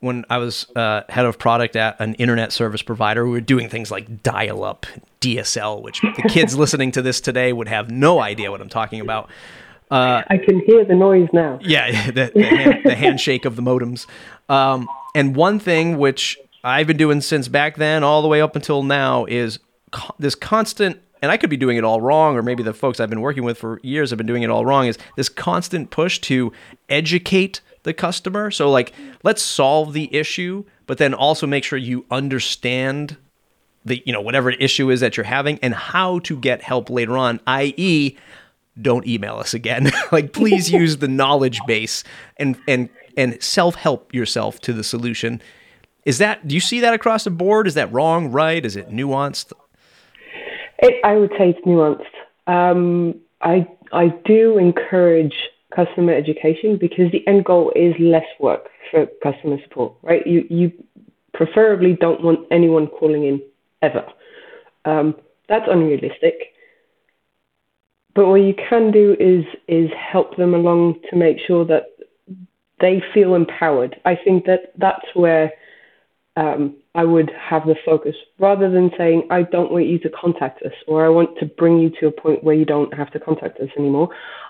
when 0.00 0.24
I 0.30 0.38
was 0.38 0.66
uh, 0.76 1.02
head 1.08 1.26
of 1.26 1.38
product 1.38 1.74
at 1.76 1.98
an 2.00 2.14
internet 2.14 2.52
service 2.52 2.82
provider, 2.82 3.24
we 3.24 3.32
were 3.32 3.40
doing 3.40 3.68
things 3.68 3.90
like 3.90 4.22
dial 4.22 4.62
up, 4.62 4.86
DSL, 5.20 5.82
which 5.82 6.00
the 6.00 6.22
kids 6.28 6.56
listening 6.58 6.92
to 6.92 7.02
this 7.02 7.20
today 7.20 7.52
would 7.52 7.68
have 7.68 7.90
no 7.90 8.20
idea 8.20 8.50
what 8.50 8.60
I'm 8.60 8.68
talking 8.68 9.00
about. 9.00 9.28
Uh, 9.90 10.22
I 10.28 10.36
can 10.36 10.60
hear 10.60 10.84
the 10.84 10.94
noise 10.94 11.28
now. 11.32 11.58
Yeah, 11.62 12.06
the, 12.10 12.30
the, 12.34 12.44
hand, 12.44 12.80
the 12.84 12.94
handshake 12.94 13.44
of 13.44 13.56
the 13.56 13.62
modems. 13.62 14.06
Um, 14.48 14.88
and 15.14 15.34
one 15.34 15.58
thing 15.58 15.98
which 15.98 16.38
I've 16.62 16.86
been 16.86 16.96
doing 16.96 17.20
since 17.20 17.48
back 17.48 17.76
then, 17.76 18.04
all 18.04 18.22
the 18.22 18.28
way 18.28 18.40
up 18.40 18.54
until 18.54 18.82
now, 18.82 19.24
is 19.24 19.58
this 20.18 20.34
constant 20.34 21.00
and 21.20 21.32
I 21.32 21.36
could 21.36 21.50
be 21.50 21.56
doing 21.56 21.76
it 21.76 21.82
all 21.82 22.00
wrong, 22.00 22.36
or 22.36 22.42
maybe 22.42 22.62
the 22.62 22.72
folks 22.72 23.00
I've 23.00 23.10
been 23.10 23.20
working 23.20 23.42
with 23.42 23.58
for 23.58 23.80
years 23.82 24.10
have 24.10 24.18
been 24.18 24.26
doing 24.26 24.44
it 24.44 24.50
all 24.50 24.64
wrong, 24.64 24.86
is 24.86 24.98
this 25.16 25.28
constant 25.28 25.90
push 25.90 26.20
to 26.20 26.52
educate 26.88 27.60
the 27.88 27.94
customer. 27.94 28.50
So, 28.52 28.70
like, 28.70 28.92
let's 29.24 29.42
solve 29.42 29.92
the 29.92 30.14
issue, 30.14 30.64
but 30.86 30.98
then 30.98 31.14
also 31.14 31.46
make 31.46 31.64
sure 31.64 31.78
you 31.78 32.04
understand 32.10 33.16
the, 33.84 34.02
you 34.06 34.12
know, 34.12 34.20
whatever 34.20 34.50
issue 34.50 34.90
is 34.90 35.00
that 35.00 35.16
you're 35.16 35.24
having 35.24 35.58
and 35.60 35.74
how 35.74 36.18
to 36.20 36.36
get 36.36 36.62
help 36.62 36.90
later 36.90 37.16
on, 37.16 37.40
i.e., 37.46 38.16
don't 38.80 39.06
email 39.06 39.36
us 39.36 39.54
again. 39.54 39.90
like, 40.12 40.32
please 40.32 40.70
use 40.82 40.98
the 40.98 41.08
knowledge 41.08 41.60
base 41.66 42.04
and, 42.36 42.56
and, 42.68 42.90
and 43.16 43.42
self 43.42 43.74
help 43.74 44.14
yourself 44.14 44.60
to 44.60 44.72
the 44.72 44.84
solution. 44.84 45.42
Is 46.04 46.18
that, 46.18 46.46
do 46.46 46.54
you 46.54 46.60
see 46.60 46.80
that 46.80 46.94
across 46.94 47.24
the 47.24 47.30
board? 47.30 47.66
Is 47.66 47.74
that 47.74 47.92
wrong, 47.92 48.30
right? 48.30 48.64
Is 48.64 48.76
it 48.76 48.90
nuanced? 48.90 49.52
It, 50.80 50.94
I 51.02 51.16
would 51.16 51.30
say 51.30 51.50
it's 51.50 51.66
nuanced. 51.66 52.04
Um, 52.46 53.20
I 53.40 53.66
I 53.92 54.08
do 54.24 54.58
encourage 54.58 55.34
customer 55.78 56.12
education 56.12 56.76
because 56.76 57.12
the 57.12 57.26
end 57.28 57.44
goal 57.44 57.72
is 57.76 57.94
less 58.00 58.26
work 58.40 58.68
for 58.90 59.06
customer 59.22 59.58
support, 59.62 59.92
right? 60.02 60.26
You 60.26 60.44
you 60.50 60.72
preferably 61.34 61.96
don't 62.00 62.22
want 62.22 62.40
anyone 62.50 62.88
calling 62.88 63.24
in 63.24 63.40
ever. 63.80 64.04
Um, 64.84 65.14
that's 65.48 65.66
unrealistic. 65.70 66.34
But 68.14 68.26
what 68.26 68.42
you 68.48 68.54
can 68.68 68.90
do 68.90 69.16
is 69.20 69.44
is 69.68 69.88
help 70.12 70.36
them 70.36 70.54
along 70.54 70.96
to 71.10 71.16
make 71.16 71.36
sure 71.46 71.64
that 71.66 71.84
they 72.80 73.02
feel 73.14 73.34
empowered. 73.34 73.94
I 74.04 74.16
think 74.16 74.46
that 74.46 74.72
that's 74.76 75.06
where 75.14 75.52
um, 76.36 76.76
I 76.94 77.04
would 77.04 77.30
have 77.50 77.66
the 77.66 77.74
focus 77.84 78.14
rather 78.38 78.70
than 78.70 78.90
saying, 78.96 79.26
I 79.30 79.42
don't 79.42 79.72
want 79.72 79.86
you 79.86 79.98
to 80.00 80.10
contact 80.10 80.62
us 80.62 80.72
or 80.86 81.04
I 81.04 81.08
want 81.08 81.36
to 81.40 81.46
bring 81.46 81.78
you 81.78 81.90
to 81.98 82.06
a 82.06 82.12
point 82.12 82.44
where 82.44 82.54
you 82.54 82.64
don't 82.64 82.94
have 82.94 83.10
to 83.12 83.20
contact 83.20 83.58
us 83.58 83.68
anymore. 83.76 84.08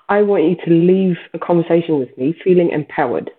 I 0.08 0.22
want 0.22 0.44
you 0.44 0.56
to 0.64 0.70
leave 0.70 1.16
a 1.34 1.38
conversation 1.38 1.98
with 1.98 2.16
me 2.16 2.34
feeling 2.42 2.70
empowered, 2.70 3.30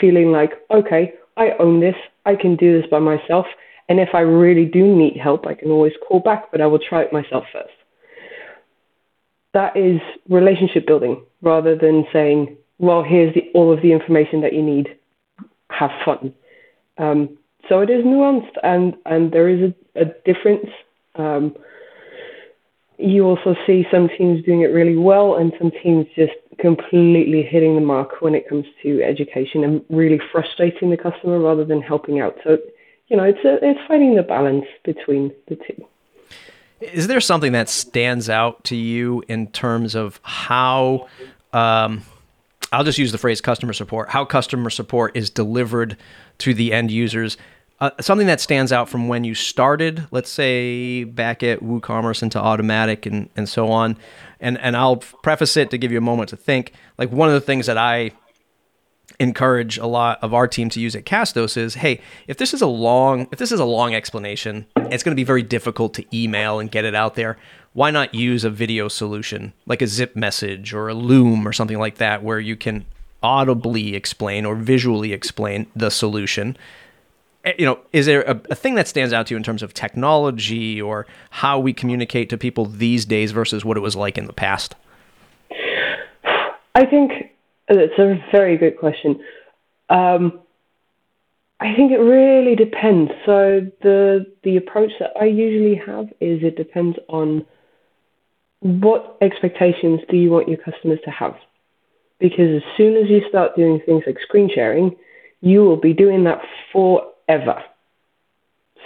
feeling 0.00 0.32
like, 0.32 0.52
okay, 0.70 1.14
I 1.36 1.50
own 1.60 1.80
this, 1.80 1.94
I 2.26 2.34
can 2.34 2.56
do 2.56 2.80
this 2.80 2.90
by 2.90 2.98
myself. 2.98 3.46
And 3.88 4.00
if 4.00 4.10
I 4.14 4.20
really 4.20 4.66
do 4.66 4.94
need 4.94 5.16
help, 5.16 5.46
I 5.46 5.54
can 5.54 5.70
always 5.70 5.92
call 6.06 6.20
back, 6.20 6.50
but 6.50 6.60
I 6.60 6.66
will 6.66 6.80
try 6.80 7.02
it 7.02 7.12
myself 7.12 7.44
first. 7.52 7.72
That 9.54 9.76
is 9.76 10.00
relationship 10.28 10.86
building 10.86 11.24
rather 11.40 11.76
than 11.76 12.04
saying, 12.12 12.56
well, 12.78 13.02
here's 13.02 13.34
the, 13.34 13.50
all 13.54 13.72
of 13.72 13.80
the 13.82 13.92
information 13.92 14.40
that 14.42 14.52
you 14.52 14.62
need. 14.62 14.96
Have 15.70 15.90
fun. 16.04 16.34
Um, 16.98 17.38
so 17.68 17.80
it 17.80 17.90
is 17.90 18.04
nuanced, 18.04 18.56
and 18.62 18.94
and 19.04 19.30
there 19.32 19.48
is 19.48 19.70
a, 19.70 20.00
a 20.00 20.04
difference. 20.24 20.66
Um, 21.14 21.54
you 22.98 23.24
also 23.24 23.54
see 23.66 23.86
some 23.90 24.08
teams 24.08 24.44
doing 24.44 24.62
it 24.62 24.66
really 24.66 24.96
well, 24.96 25.36
and 25.36 25.52
some 25.58 25.70
teams 25.82 26.06
just 26.14 26.32
completely 26.58 27.42
hitting 27.42 27.76
the 27.76 27.80
mark 27.80 28.20
when 28.20 28.34
it 28.34 28.48
comes 28.48 28.66
to 28.82 29.02
education 29.02 29.62
and 29.62 29.84
really 29.88 30.20
frustrating 30.32 30.90
the 30.90 30.96
customer 30.96 31.38
rather 31.38 31.64
than 31.64 31.80
helping 31.80 32.20
out. 32.20 32.36
So, 32.42 32.58
you 33.06 33.16
know, 33.16 33.22
it's 33.22 33.44
a, 33.44 33.64
it's 33.64 33.80
finding 33.86 34.16
the 34.16 34.22
balance 34.22 34.64
between 34.84 35.32
the 35.46 35.56
two. 35.56 35.86
Is 36.80 37.06
there 37.06 37.20
something 37.20 37.52
that 37.52 37.68
stands 37.68 38.28
out 38.28 38.64
to 38.64 38.76
you 38.76 39.22
in 39.28 39.48
terms 39.48 39.94
of 39.94 40.20
how? 40.22 41.08
Um, 41.52 42.02
I'll 42.72 42.84
just 42.84 42.98
use 42.98 43.12
the 43.12 43.18
phrase 43.18 43.40
customer 43.40 43.72
support. 43.72 44.10
How 44.10 44.24
customer 44.24 44.70
support 44.70 45.16
is 45.16 45.30
delivered 45.30 45.96
to 46.38 46.54
the 46.54 46.72
end 46.72 46.90
users 46.90 47.36
uh, 47.80 47.90
something 48.00 48.26
that 48.26 48.40
stands 48.40 48.72
out 48.72 48.88
from 48.88 49.06
when 49.06 49.24
you 49.24 49.34
started, 49.34 50.06
let's 50.10 50.30
say 50.30 51.04
back 51.04 51.42
at 51.42 51.60
WooCommerce 51.60 52.22
into 52.22 52.38
Automattic 52.38 53.06
and, 53.06 53.28
and 53.36 53.48
so 53.48 53.70
on, 53.70 53.96
and, 54.40 54.58
and 54.58 54.76
I'll 54.76 54.96
preface 54.96 55.56
it 55.56 55.70
to 55.70 55.78
give 55.78 55.92
you 55.92 55.98
a 55.98 56.02
moment 56.02 56.30
to 56.30 56.36
think. 56.36 56.72
Like 56.96 57.12
one 57.12 57.28
of 57.28 57.34
the 57.34 57.40
things 57.40 57.66
that 57.66 57.78
I 57.78 58.10
encourage 59.20 59.78
a 59.78 59.86
lot 59.86 60.18
of 60.22 60.34
our 60.34 60.46
team 60.46 60.70
to 60.70 60.80
use 60.80 60.94
at 60.94 61.04
Castos 61.04 61.56
is, 61.56 61.74
hey, 61.74 62.00
if 62.26 62.36
this 62.36 62.52
is 62.52 62.62
a 62.62 62.66
long 62.66 63.28
if 63.32 63.38
this 63.38 63.52
is 63.52 63.60
a 63.60 63.64
long 63.64 63.94
explanation, 63.94 64.66
it's 64.76 65.02
going 65.02 65.12
to 65.12 65.20
be 65.20 65.24
very 65.24 65.42
difficult 65.42 65.94
to 65.94 66.04
email 66.16 66.58
and 66.58 66.70
get 66.70 66.84
it 66.84 66.94
out 66.94 67.14
there. 67.14 67.36
Why 67.72 67.90
not 67.90 68.14
use 68.14 68.44
a 68.44 68.50
video 68.50 68.88
solution 68.88 69.52
like 69.66 69.82
a 69.82 69.86
ZipMessage 69.86 70.72
or 70.72 70.88
a 70.88 70.94
Loom 70.94 71.46
or 71.46 71.52
something 71.52 71.78
like 71.78 71.96
that 71.96 72.22
where 72.22 72.40
you 72.40 72.56
can 72.56 72.86
audibly 73.22 73.94
explain 73.94 74.44
or 74.44 74.54
visually 74.54 75.12
explain 75.12 75.66
the 75.74 75.90
solution 75.90 76.56
you 77.58 77.64
know, 77.64 77.78
is 77.92 78.06
there 78.06 78.22
a, 78.22 78.40
a, 78.50 78.54
thing 78.54 78.74
that 78.74 78.88
stands 78.88 79.12
out 79.12 79.28
to 79.28 79.34
you 79.34 79.36
in 79.36 79.42
terms 79.42 79.62
of 79.62 79.72
technology 79.72 80.80
or 80.82 81.06
how 81.30 81.58
we 81.58 81.72
communicate 81.72 82.28
to 82.30 82.36
people 82.36 82.66
these 82.66 83.04
days 83.04 83.32
versus 83.32 83.64
what 83.64 83.76
it 83.76 83.80
was 83.80 83.96
like 83.96 84.18
in 84.18 84.26
the 84.26 84.32
past? 84.32 84.74
I 86.74 86.84
think 86.84 87.12
it's 87.68 87.98
a 87.98 88.22
very 88.30 88.56
good 88.56 88.78
question. 88.78 89.20
Um, 89.88 90.40
I 91.60 91.74
think 91.74 91.92
it 91.92 91.98
really 91.98 92.54
depends. 92.54 93.10
So 93.26 93.66
the 93.82 94.26
the 94.44 94.56
approach 94.56 94.92
that 95.00 95.10
I 95.20 95.24
usually 95.24 95.74
have 95.74 96.06
is 96.20 96.42
it 96.42 96.56
depends 96.56 96.98
on 97.08 97.44
what 98.60 99.16
expectations 99.20 100.00
do 100.08 100.16
you 100.16 100.30
want 100.30 100.48
your 100.48 100.58
customers 100.58 101.00
to 101.04 101.10
have. 101.10 101.34
Because 102.20 102.56
as 102.56 102.62
soon 102.76 102.96
as 102.96 103.08
you 103.08 103.22
start 103.28 103.56
doing 103.56 103.80
things 103.84 104.02
like 104.06 104.18
screen 104.20 104.50
sharing, 104.52 104.96
you 105.40 105.60
will 105.60 105.76
be 105.76 105.92
doing 105.92 106.24
that 106.24 106.40
for 106.72 107.02
ever. 107.28 107.62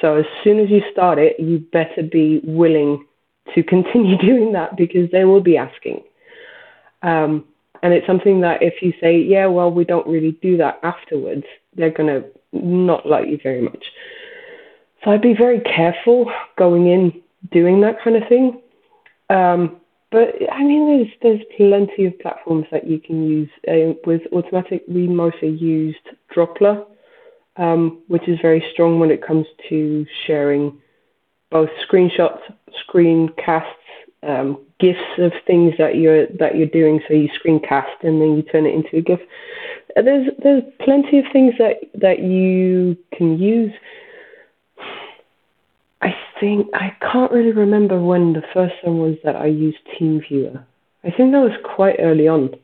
So 0.00 0.16
as 0.16 0.24
soon 0.42 0.58
as 0.58 0.68
you 0.70 0.82
start 0.90 1.18
it, 1.18 1.38
you 1.38 1.58
better 1.58 2.02
be 2.02 2.40
willing 2.44 3.06
to 3.54 3.62
continue 3.62 4.16
doing 4.20 4.52
that 4.52 4.76
because 4.76 5.10
they 5.10 5.24
will 5.24 5.40
be 5.40 5.56
asking. 5.56 6.02
Um, 7.02 7.44
and 7.82 7.92
it's 7.92 8.06
something 8.06 8.40
that 8.42 8.62
if 8.62 8.82
you 8.82 8.92
say, 9.00 9.18
yeah, 9.18 9.46
well, 9.46 9.70
we 9.70 9.84
don't 9.84 10.06
really 10.06 10.32
do 10.42 10.56
that 10.58 10.78
afterwards, 10.82 11.44
they're 11.74 11.90
going 11.90 12.08
to 12.08 12.24
not 12.52 13.06
like 13.06 13.28
you 13.28 13.38
very 13.42 13.60
much. 13.60 13.86
So 15.02 15.10
I'd 15.10 15.22
be 15.22 15.34
very 15.34 15.60
careful 15.60 16.30
going 16.56 16.86
in 16.86 17.20
doing 17.50 17.80
that 17.80 18.02
kind 18.02 18.16
of 18.16 18.28
thing. 18.28 18.60
Um, 19.30 19.80
but 20.12 20.34
I 20.52 20.62
mean, 20.62 20.86
there's 20.86 21.08
there's 21.22 21.46
plenty 21.56 22.04
of 22.04 22.18
platforms 22.20 22.66
that 22.70 22.86
you 22.86 23.00
can 23.00 23.28
use. 23.28 23.48
Uh, 23.66 23.94
with 24.06 24.22
Automattic, 24.32 24.82
we 24.86 25.08
mostly 25.08 25.48
used 25.48 26.06
Droplr, 26.34 26.84
um, 27.56 28.02
which 28.08 28.28
is 28.28 28.38
very 28.40 28.64
strong 28.72 28.98
when 28.98 29.10
it 29.10 29.24
comes 29.24 29.46
to 29.68 30.06
sharing 30.26 30.78
both 31.50 31.68
screenshots, 31.86 32.40
screencasts, 32.88 33.64
um, 34.22 34.58
gifs 34.78 34.98
of 35.18 35.32
things 35.46 35.74
that 35.78 35.96
you're 35.96 36.26
that 36.38 36.56
you're 36.56 36.66
doing. 36.66 37.00
So 37.06 37.14
you 37.14 37.28
screencast 37.28 38.02
and 38.02 38.20
then 38.20 38.36
you 38.36 38.42
turn 38.42 38.66
it 38.66 38.74
into 38.74 38.96
a 38.96 39.02
GIF. 39.02 39.20
Uh, 39.96 40.02
there's 40.02 40.28
there's 40.42 40.62
plenty 40.80 41.18
of 41.18 41.24
things 41.32 41.54
that 41.58 41.76
that 41.94 42.20
you 42.20 42.96
can 43.16 43.38
use. 43.38 43.72
I 46.00 46.14
think 46.40 46.68
I 46.74 46.96
can't 47.00 47.30
really 47.30 47.52
remember 47.52 48.00
when 48.00 48.32
the 48.32 48.42
first 48.52 48.74
one 48.82 48.98
was 48.98 49.16
that 49.24 49.36
I 49.36 49.46
used 49.46 49.78
TeamViewer. 49.98 50.64
I 51.04 51.10
think 51.10 51.32
that 51.32 51.40
was 51.40 51.56
quite 51.64 51.96
early 51.98 52.28
on. 52.28 52.54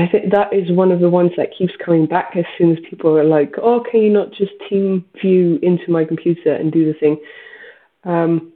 I 0.00 0.08
think 0.08 0.32
that 0.32 0.52
is 0.52 0.72
one 0.72 0.90
of 0.92 1.00
the 1.00 1.10
ones 1.10 1.32
that 1.36 1.50
keeps 1.56 1.74
coming 1.84 2.06
back 2.06 2.32
as 2.36 2.44
soon 2.56 2.72
as 2.72 2.78
people 2.88 3.16
are 3.16 3.24
like, 3.24 3.54
oh, 3.62 3.84
can 3.90 4.00
you 4.00 4.10
not 4.10 4.32
just 4.32 4.52
team 4.68 5.04
view 5.20 5.58
into 5.62 5.90
my 5.90 6.04
computer 6.04 6.52
and 6.52 6.72
do 6.72 6.90
the 6.90 6.98
thing? 6.98 7.20
Um, 8.04 8.52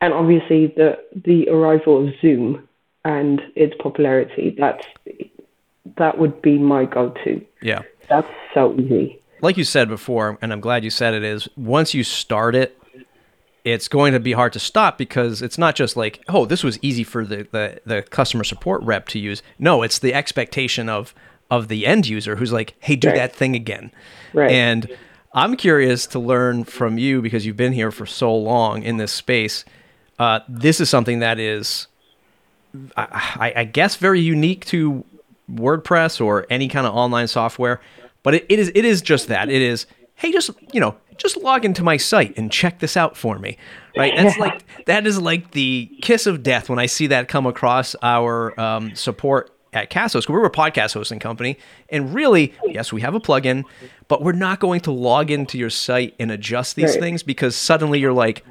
and 0.00 0.12
obviously 0.12 0.68
the 0.68 0.98
the 1.24 1.48
arrival 1.48 2.06
of 2.06 2.14
Zoom 2.20 2.68
and 3.04 3.40
its 3.54 3.74
popularity, 3.80 4.54
that's 4.58 4.84
that 5.96 6.18
would 6.18 6.40
be 6.42 6.58
my 6.58 6.84
go-to. 6.84 7.44
Yeah. 7.60 7.82
That's 8.08 8.28
so 8.54 8.74
easy. 8.78 9.20
Like 9.40 9.56
you 9.56 9.64
said 9.64 9.88
before, 9.88 10.38
and 10.40 10.52
I'm 10.52 10.60
glad 10.60 10.84
you 10.84 10.90
said 10.90 11.14
it, 11.14 11.24
is 11.24 11.48
once 11.56 11.94
you 11.94 12.04
start 12.04 12.54
it, 12.54 12.78
it's 13.64 13.88
going 13.88 14.12
to 14.12 14.20
be 14.20 14.32
hard 14.32 14.52
to 14.54 14.58
stop 14.58 14.98
because 14.98 15.40
it's 15.40 15.58
not 15.58 15.76
just 15.76 15.96
like, 15.96 16.22
oh, 16.28 16.46
this 16.46 16.64
was 16.64 16.78
easy 16.82 17.04
for 17.04 17.24
the, 17.24 17.46
the, 17.52 17.80
the 17.86 18.02
customer 18.02 18.44
support 18.44 18.82
rep 18.82 19.08
to 19.08 19.18
use. 19.18 19.42
No, 19.58 19.82
it's 19.82 19.98
the 19.98 20.14
expectation 20.14 20.88
of 20.88 21.14
of 21.50 21.68
the 21.68 21.86
end 21.86 22.08
user 22.08 22.36
who's 22.36 22.50
like, 22.50 22.74
hey, 22.80 22.96
do 22.96 23.08
right. 23.08 23.16
that 23.16 23.36
thing 23.36 23.54
again. 23.54 23.92
Right. 24.32 24.50
And 24.50 24.88
I'm 25.34 25.54
curious 25.54 26.06
to 26.08 26.18
learn 26.18 26.64
from 26.64 26.96
you 26.96 27.20
because 27.20 27.44
you've 27.44 27.58
been 27.58 27.74
here 27.74 27.90
for 27.90 28.06
so 28.06 28.34
long 28.34 28.82
in 28.82 28.96
this 28.96 29.12
space. 29.12 29.66
Uh, 30.18 30.40
this 30.48 30.80
is 30.80 30.88
something 30.88 31.18
that 31.18 31.38
is, 31.38 31.88
I, 32.96 33.52
I, 33.54 33.64
guess, 33.64 33.96
very 33.96 34.20
unique 34.20 34.64
to 34.66 35.04
WordPress 35.52 36.24
or 36.24 36.46
any 36.48 36.68
kind 36.68 36.86
of 36.86 36.94
online 36.94 37.28
software. 37.28 37.82
But 38.22 38.34
it, 38.34 38.46
it 38.48 38.58
is 38.58 38.72
it 38.74 38.86
is 38.86 39.02
just 39.02 39.28
that. 39.28 39.50
It 39.50 39.60
is 39.60 39.84
hey, 40.22 40.30
just 40.30 40.50
you 40.72 40.80
know, 40.80 40.94
just 41.16 41.36
log 41.36 41.64
into 41.64 41.82
my 41.82 41.96
site 41.96 42.38
and 42.38 42.50
check 42.50 42.78
this 42.78 42.96
out 42.96 43.16
for 43.16 43.38
me. 43.38 43.58
Right? 43.96 44.14
That's 44.16 44.38
like 44.38 44.64
that 44.86 45.06
is 45.06 45.20
like 45.20 45.50
the 45.50 45.90
kiss 46.00 46.26
of 46.26 46.42
death 46.42 46.70
when 46.70 46.78
I 46.78 46.86
see 46.86 47.08
that 47.08 47.28
come 47.28 47.44
across 47.44 47.94
our 48.02 48.58
um, 48.58 48.94
support 48.94 49.50
at 49.72 49.90
Castos. 49.90 50.28
We're 50.28 50.44
a 50.44 50.50
podcast 50.50 50.94
hosting 50.94 51.18
company, 51.18 51.58
and 51.88 52.14
really, 52.14 52.54
yes, 52.64 52.92
we 52.92 53.00
have 53.00 53.14
a 53.14 53.20
plugin, 53.20 53.64
but 54.08 54.22
we're 54.22 54.32
not 54.32 54.60
going 54.60 54.80
to 54.82 54.92
log 54.92 55.30
into 55.30 55.58
your 55.58 55.70
site 55.70 56.14
and 56.20 56.30
adjust 56.30 56.76
these 56.76 56.90
right. 56.90 57.00
things 57.00 57.22
because 57.22 57.56
suddenly 57.56 57.98
you're 57.98 58.12
like, 58.12 58.44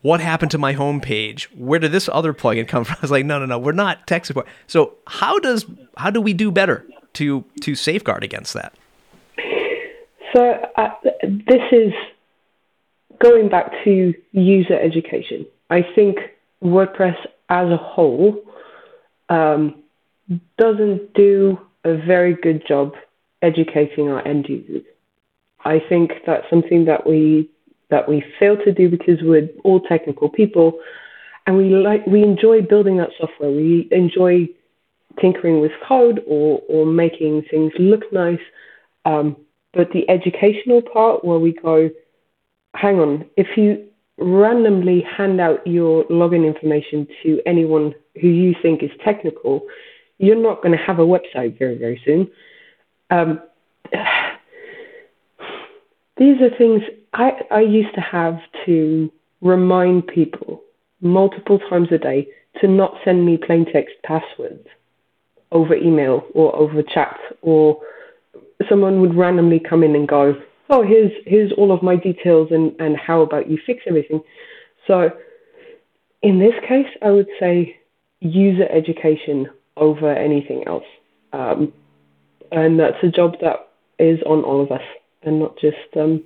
what 0.00 0.20
happened 0.20 0.50
to 0.50 0.58
my 0.58 0.74
homepage? 0.74 1.44
Where 1.54 1.78
did 1.78 1.92
this 1.92 2.08
other 2.12 2.34
plugin 2.34 2.66
come 2.66 2.84
from? 2.84 2.96
I 2.96 3.02
was 3.02 3.10
like, 3.12 3.24
no, 3.24 3.38
no, 3.38 3.46
no, 3.46 3.58
we're 3.58 3.72
not 3.72 4.06
tech 4.08 4.26
support. 4.26 4.46
So 4.66 4.94
how 5.06 5.38
does 5.38 5.66
how 5.96 6.10
do 6.10 6.20
we 6.20 6.32
do 6.32 6.50
better 6.50 6.84
to 7.14 7.44
to 7.60 7.74
safeguard 7.76 8.24
against 8.24 8.54
that? 8.54 8.74
So 10.34 10.52
uh, 10.76 10.90
this 11.22 11.62
is 11.72 11.92
going 13.22 13.48
back 13.48 13.70
to 13.84 14.14
user 14.32 14.78
education. 14.78 15.46
I 15.70 15.82
think 15.94 16.18
WordPress 16.62 17.16
as 17.48 17.68
a 17.68 17.76
whole 17.76 18.42
um, 19.28 19.82
doesn't 20.58 21.14
do 21.14 21.58
a 21.84 21.96
very 21.96 22.34
good 22.34 22.66
job 22.66 22.92
educating 23.42 24.08
our 24.08 24.26
end 24.26 24.46
users. 24.48 24.84
I 25.64 25.80
think 25.88 26.12
that's 26.26 26.48
something 26.50 26.84
that 26.86 27.06
we 27.06 27.50
that 27.90 28.08
we 28.08 28.24
fail 28.40 28.56
to 28.64 28.72
do 28.72 28.88
because 28.88 29.18
we're 29.22 29.48
all 29.64 29.80
technical 29.80 30.28
people, 30.28 30.80
and 31.46 31.56
we 31.56 31.64
like 31.70 32.06
we 32.06 32.22
enjoy 32.22 32.62
building 32.62 32.96
that 32.98 33.10
software. 33.18 33.50
We 33.50 33.88
enjoy 33.90 34.48
tinkering 35.20 35.60
with 35.60 35.72
code 35.86 36.20
or 36.26 36.62
or 36.68 36.86
making 36.86 37.42
things 37.50 37.72
look 37.78 38.12
nice. 38.12 38.40
Um, 39.04 39.36
but 39.72 39.90
the 39.92 40.08
educational 40.08 40.82
part, 40.82 41.24
where 41.24 41.38
we 41.38 41.52
go, 41.52 41.90
hang 42.74 43.00
on, 43.00 43.24
if 43.36 43.56
you 43.56 43.86
randomly 44.18 45.00
hand 45.02 45.40
out 45.40 45.66
your 45.66 46.04
login 46.04 46.46
information 46.46 47.06
to 47.22 47.40
anyone 47.46 47.94
who 48.20 48.28
you 48.28 48.54
think 48.60 48.82
is 48.82 48.90
technical, 49.04 49.62
you're 50.18 50.40
not 50.40 50.62
going 50.62 50.76
to 50.76 50.84
have 50.84 50.98
a 50.98 51.06
website 51.06 51.58
very 51.58 51.76
very 51.78 52.00
soon. 52.04 52.30
Um, 53.10 53.40
these 56.16 56.40
are 56.40 56.56
things 56.56 56.82
I, 57.12 57.32
I 57.50 57.60
used 57.60 57.94
to 57.94 58.00
have 58.00 58.38
to 58.66 59.10
remind 59.40 60.06
people 60.06 60.62
multiple 61.00 61.58
times 61.68 61.88
a 61.90 61.98
day 61.98 62.28
to 62.60 62.68
not 62.68 62.94
send 63.04 63.26
me 63.26 63.36
plain 63.36 63.66
text 63.70 63.94
passwords 64.04 64.66
over 65.50 65.74
email 65.74 66.24
or 66.34 66.54
over 66.56 66.82
chat 66.82 67.18
or 67.42 67.80
someone 68.68 69.00
would 69.00 69.14
randomly 69.14 69.60
come 69.60 69.82
in 69.82 69.94
and 69.94 70.08
go, 70.08 70.34
Oh, 70.70 70.82
here's 70.82 71.12
here's 71.26 71.52
all 71.52 71.72
of 71.72 71.82
my 71.82 71.96
details 71.96 72.48
and, 72.50 72.74
and 72.80 72.96
how 72.96 73.20
about 73.20 73.50
you 73.50 73.58
fix 73.66 73.82
everything. 73.86 74.22
So 74.86 75.10
in 76.22 76.38
this 76.38 76.54
case 76.68 76.86
I 77.02 77.10
would 77.10 77.28
say 77.38 77.78
user 78.20 78.68
education 78.70 79.48
over 79.76 80.12
anything 80.12 80.64
else. 80.66 80.84
Um, 81.32 81.72
and 82.50 82.78
that's 82.78 83.02
a 83.02 83.08
job 83.08 83.36
that 83.40 83.68
is 83.98 84.20
on 84.26 84.44
all 84.44 84.62
of 84.62 84.70
us 84.70 84.82
and 85.22 85.40
not 85.40 85.58
just 85.58 85.76
um, 85.96 86.22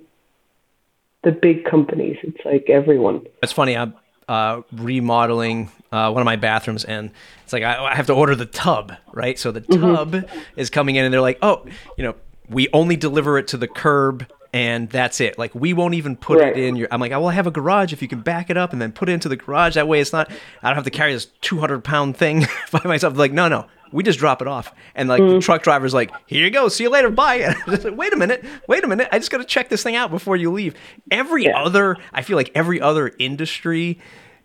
the 1.23 1.31
big 1.31 1.65
companies. 1.65 2.17
It's 2.23 2.43
like 2.45 2.69
everyone. 2.69 3.25
It's 3.41 3.51
funny. 3.51 3.77
I'm 3.77 3.93
uh, 4.27 4.61
remodeling 4.71 5.71
uh, 5.91 6.11
one 6.11 6.21
of 6.21 6.25
my 6.25 6.35
bathrooms, 6.35 6.83
and 6.83 7.11
it's 7.43 7.53
like 7.53 7.63
I, 7.63 7.85
I, 7.85 7.95
have 7.95 8.07
to 8.07 8.13
order 8.13 8.35
the 8.35 8.45
tub, 8.45 8.93
right? 9.13 9.39
So 9.39 9.51
the 9.51 9.61
mm-hmm. 9.61 9.81
tub 9.81 10.11
mm-hmm. 10.11 10.39
is 10.57 10.69
coming 10.69 10.95
in, 10.95 11.05
and 11.05 11.13
they're 11.13 11.21
like, 11.21 11.39
"Oh, 11.41 11.65
you 11.97 12.03
know, 12.03 12.15
we 12.49 12.67
only 12.73 12.95
deliver 12.95 13.37
it 13.37 13.47
to 13.49 13.57
the 13.57 13.67
curb." 13.67 14.27
And 14.53 14.89
that's 14.89 15.19
it. 15.19 15.37
Like 15.37 15.53
we 15.53 15.73
won't 15.73 15.93
even 15.93 16.15
put 16.15 16.39
right. 16.39 16.55
it 16.55 16.63
in 16.63 16.77
your. 16.77 16.87
I'm 16.89 17.01
like, 17.01 17.11
I 17.11 17.17
will 17.17 17.29
have 17.29 17.47
a 17.47 17.51
garage 17.51 17.91
if 17.91 18.01
you 18.01 18.07
can 18.07 18.21
back 18.21 18.49
it 18.49 18.57
up 18.57 18.71
and 18.71 18.81
then 18.81 18.91
put 18.91 19.09
it 19.09 19.11
into 19.11 19.29
the 19.29 19.35
garage. 19.35 19.75
That 19.75 19.87
way, 19.87 19.99
it's 19.99 20.13
not. 20.13 20.31
I 20.63 20.69
don't 20.69 20.75
have 20.75 20.85
to 20.85 20.89
carry 20.89 21.13
this 21.13 21.25
200 21.41 21.83
pound 21.83 22.15
thing 22.15 22.45
by 22.71 22.81
myself. 22.85 23.17
Like, 23.17 23.33
no, 23.33 23.49
no, 23.49 23.67
we 23.91 24.03
just 24.03 24.19
drop 24.19 24.41
it 24.41 24.47
off. 24.47 24.73
And 24.95 25.09
like 25.09 25.21
mm. 25.21 25.35
the 25.35 25.39
truck 25.39 25.63
driver's 25.63 25.93
like, 25.93 26.11
here 26.25 26.43
you 26.43 26.49
go, 26.49 26.67
see 26.67 26.83
you 26.83 26.89
later, 26.89 27.09
bye. 27.09 27.55
like, 27.67 27.95
wait 27.95 28.13
a 28.13 28.17
minute, 28.17 28.43
wait 28.67 28.83
a 28.83 28.87
minute, 28.87 29.07
I 29.11 29.19
just 29.19 29.31
got 29.31 29.37
to 29.37 29.45
check 29.45 29.69
this 29.69 29.83
thing 29.83 29.95
out 29.95 30.11
before 30.11 30.35
you 30.35 30.51
leave. 30.51 30.75
Every 31.11 31.45
yeah. 31.45 31.61
other, 31.61 31.97
I 32.13 32.21
feel 32.21 32.37
like 32.37 32.51
every 32.55 32.81
other 32.81 33.11
industry 33.19 33.99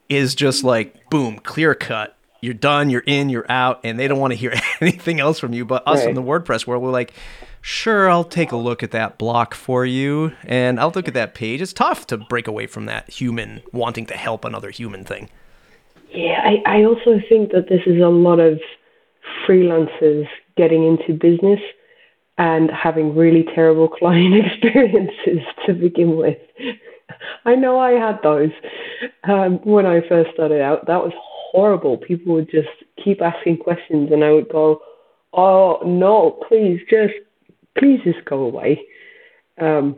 is 0.09 0.35
just 0.35 0.65
like, 0.65 1.11
boom, 1.11 1.39
clear 1.39 1.75
cut. 1.75 2.17
You're 2.41 2.55
done, 2.55 2.91
you're 2.91 3.05
in, 3.07 3.29
you're 3.29 3.51
out, 3.51 3.81
and 3.85 3.99
they 3.99 4.09
don't 4.09 4.19
want 4.19 4.33
to 4.33 4.37
hear 4.37 4.53
anything 4.81 5.21
else 5.21 5.39
from 5.39 5.53
you. 5.53 5.65
But 5.65 5.87
us 5.87 6.01
right. 6.01 6.09
in 6.09 6.15
the 6.17 6.23
WordPress 6.23 6.67
world, 6.67 6.83
we're 6.83 6.91
like, 6.91 7.13
sure, 7.62 8.11
I'll 8.11 8.25
take 8.25 8.52
a 8.52 8.57
look 8.57 8.83
at 8.83 8.90
that 8.90 9.16
block 9.16 9.55
for 9.55 9.87
you, 9.87 10.33
and 10.44 10.79
I'll 10.79 10.92
look 10.94 11.09
at 11.09 11.14
that 11.14 11.35
page. 11.35 11.62
It's 11.62 11.72
tough 11.72 12.07
to 12.09 12.18
break 12.18 12.46
away 12.46 12.66
from 12.66 12.85
that 12.87 13.09
human 13.09 13.62
wanting 13.72 14.07
to 14.07 14.14
help 14.14 14.44
another 14.44 14.70
human 14.70 15.05
thing. 15.05 15.31
Yeah, 16.11 16.42
I, 16.44 16.81
I 16.81 16.85
also 16.85 17.20
think 17.29 17.53
that 17.53 17.68
this 17.68 17.81
is 17.87 18.03
a 18.03 18.09
lot 18.09 18.38
of 18.38 18.61
freelancers 19.46 20.29
getting 20.57 20.85
into 20.85 21.14
business 21.14 21.61
and 22.38 22.70
having 22.70 23.14
really 23.14 23.44
terrible 23.55 23.88
client 23.98 24.35
experiences 24.35 25.40
to 25.66 25.72
begin 25.72 26.16
with. 26.16 26.38
I 27.44 27.55
know 27.55 27.79
I 27.79 27.92
had 27.92 28.18
those 28.22 28.51
um, 29.25 29.59
when 29.64 29.87
I 29.87 30.07
first 30.09 30.31
started 30.35 30.61
out. 30.61 30.87
That 30.87 31.03
was 31.03 31.12
horrible. 31.53 31.98
People 31.98 32.35
would 32.35 32.51
just 32.51 32.68
keep 33.03 33.20
asking 33.20 33.59
questions, 33.59 34.11
and 34.12 34.25
I 34.25 34.33
would 34.33 34.48
go, 34.48 34.81
"Oh 35.33 35.81
no, 35.85 36.42
please, 36.48 36.81
just 36.88 37.14
please 37.79 38.01
just 38.05 38.25
go 38.25 38.41
away." 38.41 38.81
Um, 39.61 39.97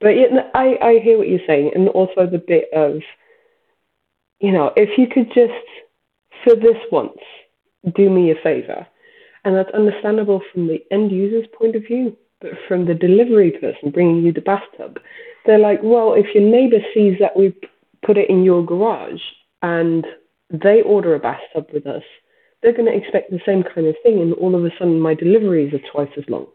but 0.00 0.10
yeah, 0.10 0.50
I 0.54 0.76
I 0.80 0.98
hear 1.02 1.18
what 1.18 1.28
you're 1.28 1.46
saying, 1.46 1.72
and 1.74 1.88
also 1.88 2.26
the 2.26 2.42
bit 2.46 2.68
of, 2.74 3.00
you 4.40 4.52
know, 4.52 4.72
if 4.76 4.98
you 4.98 5.06
could 5.06 5.28
just 5.34 5.52
for 6.44 6.54
this 6.54 6.76
once 6.92 7.18
do 7.94 8.10
me 8.10 8.30
a 8.30 8.34
favor. 8.42 8.86
And 9.44 9.54
that's 9.54 9.70
understandable 9.70 10.42
from 10.52 10.66
the 10.66 10.82
end 10.90 11.12
user's 11.12 11.46
point 11.56 11.76
of 11.76 11.82
view, 11.82 12.16
but 12.40 12.50
from 12.66 12.86
the 12.86 12.94
delivery 12.94 13.52
person 13.52 13.90
bringing 13.90 14.24
you 14.24 14.32
the 14.32 14.40
bathtub, 14.40 14.98
they're 15.44 15.58
like, 15.58 15.80
well, 15.82 16.14
if 16.14 16.26
your 16.34 16.42
neighbor 16.42 16.78
sees 16.92 17.16
that 17.20 17.36
we 17.36 17.54
put 18.04 18.18
it 18.18 18.28
in 18.28 18.42
your 18.42 18.64
garage 18.64 19.20
and 19.62 20.06
they 20.50 20.82
order 20.82 21.14
a 21.14 21.20
bathtub 21.20 21.68
with 21.72 21.86
us, 21.86 22.02
they're 22.62 22.72
going 22.72 22.90
to 22.90 22.96
expect 22.96 23.30
the 23.30 23.40
same 23.46 23.62
kind 23.62 23.86
of 23.86 23.94
thing, 24.02 24.20
and 24.20 24.32
all 24.34 24.54
of 24.54 24.64
a 24.64 24.70
sudden 24.78 24.98
my 24.98 25.14
deliveries 25.14 25.72
are 25.72 25.90
twice 25.92 26.12
as 26.16 26.24
long. 26.28 26.46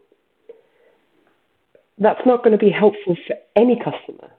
That's 2.02 2.26
not 2.26 2.42
going 2.42 2.52
to 2.52 2.58
be 2.58 2.70
helpful 2.70 3.16
for 3.26 3.36
any 3.54 3.76
customer. 3.76 4.30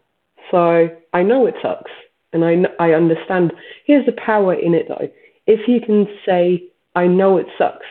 So 0.52 0.90
I 1.14 1.24
know 1.24 1.46
it 1.48 1.56
sucks, 1.62 1.92
and 2.34 2.44
I, 2.44 2.66
I 2.78 2.92
understand. 2.92 3.54
Here's 3.86 4.06
the 4.06 4.12
power 4.12 4.54
in 4.54 4.74
it, 4.74 4.88
though. 4.90 5.10
If 5.48 5.68
you 5.68 5.80
can 5.80 6.08
say, 6.26 6.64
I 6.96 7.08
know 7.08 7.38
it 7.38 7.48
sucks, 7.58 7.86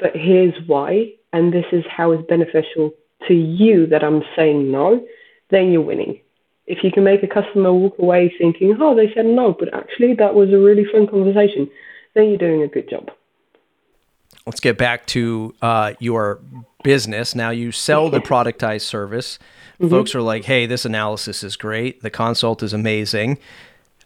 but 0.00 0.16
here's 0.16 0.54
why, 0.66 1.12
and 1.32 1.52
this 1.52 1.64
is 1.70 1.84
how 1.88 2.10
it's 2.10 2.26
beneficial 2.28 2.92
to 3.28 3.34
you 3.34 3.86
that 3.86 4.02
I'm 4.02 4.22
saying 4.36 4.70
no, 4.70 5.06
then 5.50 5.70
you're 5.70 5.80
winning. 5.80 6.20
If 6.66 6.82
you 6.82 6.90
can 6.90 7.04
make 7.04 7.22
a 7.22 7.28
customer 7.28 7.72
walk 7.72 7.98
away 7.98 8.34
thinking, 8.36 8.76
oh, 8.80 8.96
they 8.96 9.12
said 9.14 9.26
no, 9.26 9.54
but 9.56 9.72
actually 9.72 10.14
that 10.14 10.34
was 10.34 10.50
a 10.50 10.58
really 10.58 10.86
fun 10.90 11.06
conversation, 11.06 11.70
then 12.14 12.28
you're 12.28 12.38
doing 12.38 12.62
a 12.62 12.68
good 12.68 12.90
job. 12.90 13.10
Let's 14.46 14.60
get 14.60 14.76
back 14.76 15.06
to 15.06 15.54
uh, 15.62 15.94
your 15.98 16.40
business. 16.82 17.34
Now 17.34 17.50
you 17.50 17.72
sell 17.72 18.10
the 18.10 18.20
productized 18.20 18.82
service. 18.82 19.38
Mm-hmm. 19.80 19.88
Folks 19.88 20.14
are 20.14 20.22
like, 20.22 20.44
hey, 20.44 20.66
this 20.66 20.84
analysis 20.84 21.42
is 21.42 21.56
great. 21.56 22.02
The 22.02 22.10
consult 22.10 22.62
is 22.62 22.72
amazing 22.72 23.38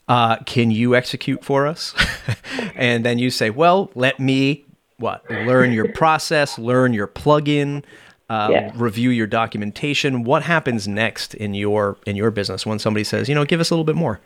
uh, 0.08 0.36
can 0.46 0.70
you 0.70 0.94
execute 0.94 1.44
for 1.44 1.66
us? 1.66 1.94
and 2.74 3.04
then 3.04 3.18
you 3.18 3.30
say, 3.30 3.50
well, 3.50 3.90
let 3.94 4.18
me 4.18 4.64
what 4.96 5.22
learn 5.30 5.70
your 5.70 5.92
process, 5.92 6.58
learn 6.58 6.92
your 6.92 7.06
plugin, 7.06 7.84
uh, 8.28 8.48
yeah. 8.50 8.72
review 8.74 9.10
your 9.10 9.28
documentation. 9.28 10.24
What 10.24 10.42
happens 10.42 10.88
next 10.88 11.34
in 11.34 11.54
your 11.54 11.98
in 12.06 12.16
your 12.16 12.30
business 12.30 12.66
when 12.66 12.78
somebody 12.78 13.04
says, 13.04 13.28
you 13.28 13.34
know, 13.34 13.44
give 13.44 13.60
us 13.60 13.70
a 13.70 13.74
little 13.74 13.84
bit 13.84 13.94
more? 13.94 14.18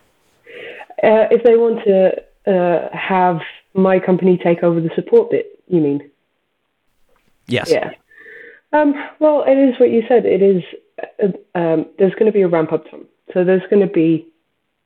Uh, 1.02 1.26
if 1.30 1.42
they 1.42 1.56
want 1.56 1.84
to 1.84 2.12
uh, 2.50 2.96
have 2.96 3.40
my 3.74 3.98
company 3.98 4.38
take 4.42 4.62
over 4.62 4.80
the 4.80 4.90
support 4.94 5.30
bit, 5.30 5.51
you 5.72 5.80
mean? 5.82 6.10
Yes. 7.46 7.70
Yeah. 7.70 7.90
Um, 8.72 8.94
well, 9.18 9.44
it 9.46 9.56
is 9.56 9.78
what 9.80 9.90
you 9.90 10.02
said. 10.08 10.24
It 10.24 10.42
is. 10.42 10.62
Uh, 11.22 11.58
um, 11.58 11.86
there's 11.98 12.14
going 12.14 12.26
to 12.26 12.32
be 12.32 12.42
a 12.42 12.48
ramp 12.48 12.72
up 12.72 12.88
time. 12.90 13.06
So 13.32 13.44
there's 13.44 13.62
going 13.70 13.86
to 13.86 13.92
be 13.92 14.28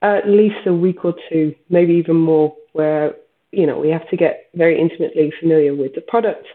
at 0.03 0.29
least 0.29 0.67
a 0.67 0.73
week 0.73 1.05
or 1.05 1.15
two, 1.29 1.55
maybe 1.69 1.95
even 1.95 2.17
more, 2.17 2.57
where 2.73 3.15
you 3.53 3.67
know 3.67 3.79
we 3.79 3.91
have 3.91 4.09
to 4.11 4.17
get 4.17 4.49
very 4.55 4.81
intimately 4.81 5.33
familiar 5.41 5.75
with 5.75 5.95
the 5.95 6.01
product. 6.01 6.47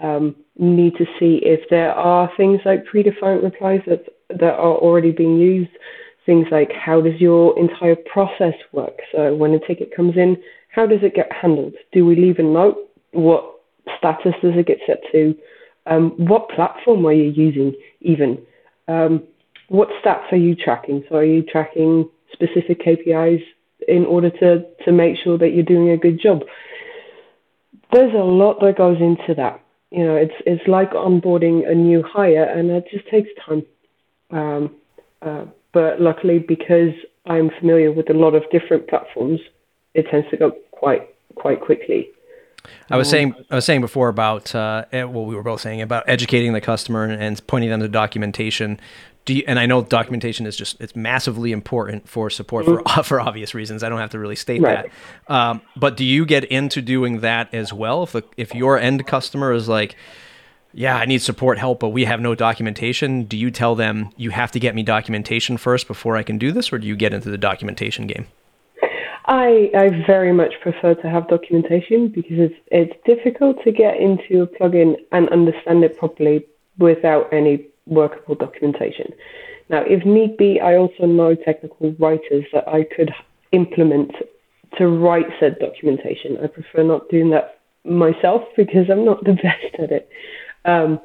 Um, 0.00 0.36
need 0.58 0.96
to 0.96 1.06
see 1.18 1.40
if 1.42 1.60
there 1.70 1.92
are 1.92 2.30
things 2.36 2.60
like 2.64 2.84
predefined 2.84 3.42
replies 3.42 3.80
that 3.86 4.04
that 4.28 4.54
are 4.54 4.76
already 4.76 5.12
being 5.12 5.38
used. 5.38 5.70
Things 6.24 6.46
like 6.50 6.70
how 6.72 7.00
does 7.00 7.20
your 7.20 7.58
entire 7.58 7.96
process 7.96 8.54
work? 8.72 9.00
So 9.10 9.34
when 9.34 9.52
a 9.54 9.58
ticket 9.58 9.94
comes 9.94 10.16
in, 10.16 10.36
how 10.68 10.86
does 10.86 11.00
it 11.02 11.14
get 11.14 11.32
handled? 11.32 11.74
Do 11.92 12.06
we 12.06 12.14
leave 12.14 12.38
a 12.38 12.42
note? 12.42 12.76
What 13.12 13.51
status 13.98 14.34
does 14.42 14.54
it 14.56 14.66
get 14.66 14.78
set 14.86 15.00
to? 15.12 15.34
Um, 15.86 16.10
what 16.16 16.48
platform 16.50 17.04
are 17.06 17.12
you 17.12 17.30
using? 17.30 17.74
Even 18.00 18.38
um, 18.88 19.22
what 19.68 19.88
stats 20.04 20.32
are 20.32 20.36
you 20.36 20.54
tracking? 20.54 21.04
So 21.08 21.16
are 21.16 21.24
you 21.24 21.42
tracking 21.42 22.08
specific 22.32 22.80
KPIs 22.80 23.42
in 23.88 24.04
order 24.04 24.30
to, 24.30 24.64
to 24.84 24.92
make 24.92 25.16
sure 25.22 25.38
that 25.38 25.50
you're 25.50 25.64
doing 25.64 25.90
a 25.90 25.96
good 25.96 26.20
job. 26.20 26.42
There's 27.92 28.14
a 28.14 28.18
lot 28.18 28.60
that 28.60 28.78
goes 28.78 28.98
into 29.00 29.34
that. 29.36 29.60
You 29.90 30.04
know, 30.04 30.16
it's 30.16 30.32
it's 30.46 30.66
like 30.66 30.92
onboarding 30.92 31.70
a 31.70 31.74
new 31.74 32.02
hire, 32.02 32.44
and 32.44 32.70
it 32.70 32.86
just 32.90 33.06
takes 33.10 33.28
time. 33.46 33.66
Um, 34.30 34.74
uh, 35.20 35.44
but 35.74 36.00
luckily, 36.00 36.38
because 36.38 36.94
I'm 37.26 37.50
familiar 37.60 37.92
with 37.92 38.08
a 38.08 38.14
lot 38.14 38.34
of 38.34 38.42
different 38.50 38.88
platforms, 38.88 39.40
it 39.92 40.06
tends 40.10 40.30
to 40.30 40.38
go 40.38 40.52
quite 40.70 41.14
quite 41.34 41.60
quickly. 41.60 42.08
I 42.90 42.96
was 42.96 43.08
saying 43.08 43.34
I 43.50 43.56
was 43.56 43.64
saying 43.64 43.80
before 43.80 44.08
about 44.08 44.54
uh, 44.54 44.84
eh, 44.92 45.04
well 45.04 45.24
we 45.24 45.34
were 45.34 45.42
both 45.42 45.60
saying 45.60 45.82
about 45.82 46.04
educating 46.06 46.52
the 46.52 46.60
customer 46.60 47.04
and, 47.04 47.20
and 47.20 47.46
pointing 47.46 47.70
them 47.70 47.80
to 47.80 47.88
documentation. 47.88 48.78
Do 49.24 49.34
you, 49.34 49.44
and 49.46 49.58
I 49.58 49.66
know 49.66 49.82
documentation 49.82 50.46
is 50.46 50.56
just 50.56 50.80
it's 50.80 50.96
massively 50.96 51.52
important 51.52 52.08
for 52.08 52.28
support 52.28 52.64
for 52.64 52.82
mm-hmm. 52.82 53.02
for 53.04 53.20
obvious 53.20 53.54
reasons. 53.54 53.82
I 53.82 53.88
don't 53.88 54.00
have 54.00 54.10
to 54.10 54.18
really 54.18 54.36
state 54.36 54.62
right. 54.62 54.90
that. 55.28 55.34
Um, 55.34 55.62
but 55.76 55.96
do 55.96 56.04
you 56.04 56.26
get 56.26 56.44
into 56.44 56.82
doing 56.82 57.20
that 57.20 57.52
as 57.54 57.72
well? 57.72 58.02
If 58.02 58.12
the, 58.12 58.24
if 58.36 58.54
your 58.54 58.78
end 58.78 59.06
customer 59.06 59.52
is 59.52 59.68
like, 59.68 59.96
yeah, 60.72 60.96
I 60.96 61.04
need 61.04 61.22
support 61.22 61.58
help, 61.58 61.80
but 61.80 61.90
we 61.90 62.04
have 62.04 62.20
no 62.20 62.34
documentation. 62.34 63.24
Do 63.24 63.36
you 63.36 63.50
tell 63.50 63.74
them 63.74 64.10
you 64.16 64.30
have 64.30 64.50
to 64.52 64.60
get 64.60 64.74
me 64.74 64.82
documentation 64.82 65.56
first 65.56 65.86
before 65.86 66.16
I 66.16 66.22
can 66.22 66.38
do 66.38 66.50
this, 66.50 66.72
or 66.72 66.78
do 66.78 66.86
you 66.86 66.96
get 66.96 67.12
into 67.12 67.30
the 67.30 67.38
documentation 67.38 68.06
game? 68.06 68.26
I 69.26 69.70
I 69.74 70.04
very 70.06 70.32
much 70.32 70.54
prefer 70.62 70.94
to 70.94 71.08
have 71.08 71.28
documentation 71.28 72.08
because 72.08 72.38
it's 72.38 72.54
it's 72.70 73.06
difficult 73.06 73.62
to 73.64 73.72
get 73.72 73.96
into 73.98 74.42
a 74.42 74.46
plugin 74.46 74.96
and 75.12 75.28
understand 75.28 75.84
it 75.84 75.96
properly 75.98 76.46
without 76.78 77.32
any 77.32 77.66
workable 77.86 78.34
documentation. 78.34 79.12
Now, 79.68 79.82
if 79.82 80.04
need 80.04 80.36
be, 80.36 80.60
I 80.60 80.76
also 80.76 81.06
know 81.06 81.34
technical 81.34 81.92
writers 81.92 82.44
that 82.52 82.68
I 82.68 82.84
could 82.84 83.12
implement 83.52 84.12
to 84.78 84.88
write 84.88 85.26
said 85.38 85.58
documentation. 85.58 86.38
I 86.42 86.46
prefer 86.46 86.82
not 86.82 87.08
doing 87.08 87.30
that 87.30 87.60
myself 87.84 88.42
because 88.56 88.90
I'm 88.90 89.04
not 89.04 89.24
the 89.24 89.34
best 89.34 89.74
at 89.78 89.92
it. 89.92 90.08
Um, 90.64 91.00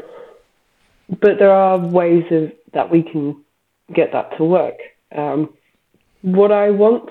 but 1.10 1.40
there 1.40 1.52
are 1.52 1.78
ways 1.78 2.26
of 2.32 2.52
that 2.74 2.92
we 2.92 3.04
can 3.04 3.44
get 3.94 4.12
that 4.12 4.38
to 4.38 4.44
work. 4.44 4.76
Um, 5.16 5.54
what 6.22 6.52
I 6.52 6.70
want 6.72 7.10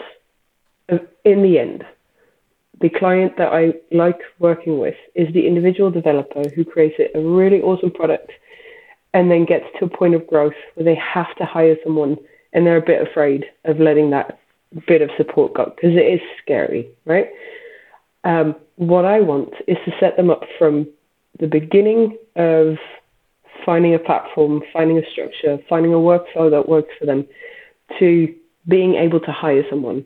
in 0.88 1.42
the 1.42 1.58
end, 1.58 1.84
the 2.80 2.90
client 2.90 3.36
that 3.38 3.52
I 3.52 3.74
like 3.90 4.20
working 4.38 4.78
with 4.78 4.96
is 5.14 5.32
the 5.32 5.46
individual 5.46 5.90
developer 5.90 6.48
who 6.50 6.64
creates 6.64 6.96
a 7.14 7.20
really 7.20 7.62
awesome 7.62 7.90
product 7.90 8.30
and 9.14 9.30
then 9.30 9.46
gets 9.46 9.64
to 9.78 9.86
a 9.86 9.88
point 9.88 10.14
of 10.14 10.26
growth 10.26 10.54
where 10.74 10.84
they 10.84 10.94
have 10.96 11.34
to 11.36 11.44
hire 11.44 11.76
someone 11.82 12.18
and 12.52 12.66
they're 12.66 12.76
a 12.76 12.82
bit 12.82 13.06
afraid 13.06 13.46
of 13.64 13.80
letting 13.80 14.10
that 14.10 14.38
bit 14.86 15.00
of 15.00 15.10
support 15.16 15.54
go 15.54 15.72
because 15.74 15.96
it 15.96 16.06
is 16.06 16.20
scary, 16.42 16.88
right? 17.06 17.30
Um, 18.24 18.56
what 18.76 19.04
I 19.04 19.20
want 19.20 19.54
is 19.66 19.78
to 19.86 19.92
set 19.98 20.16
them 20.16 20.30
up 20.30 20.44
from 20.58 20.86
the 21.38 21.46
beginning 21.46 22.18
of 22.34 22.76
finding 23.64 23.94
a 23.94 23.98
platform, 23.98 24.62
finding 24.72 24.98
a 24.98 25.10
structure, 25.10 25.58
finding 25.68 25.94
a 25.94 25.96
workflow 25.96 26.50
that 26.50 26.68
works 26.68 26.92
for 26.98 27.06
them, 27.06 27.26
to 27.98 28.34
being 28.68 28.96
able 28.96 29.20
to 29.20 29.32
hire 29.32 29.64
someone 29.70 30.04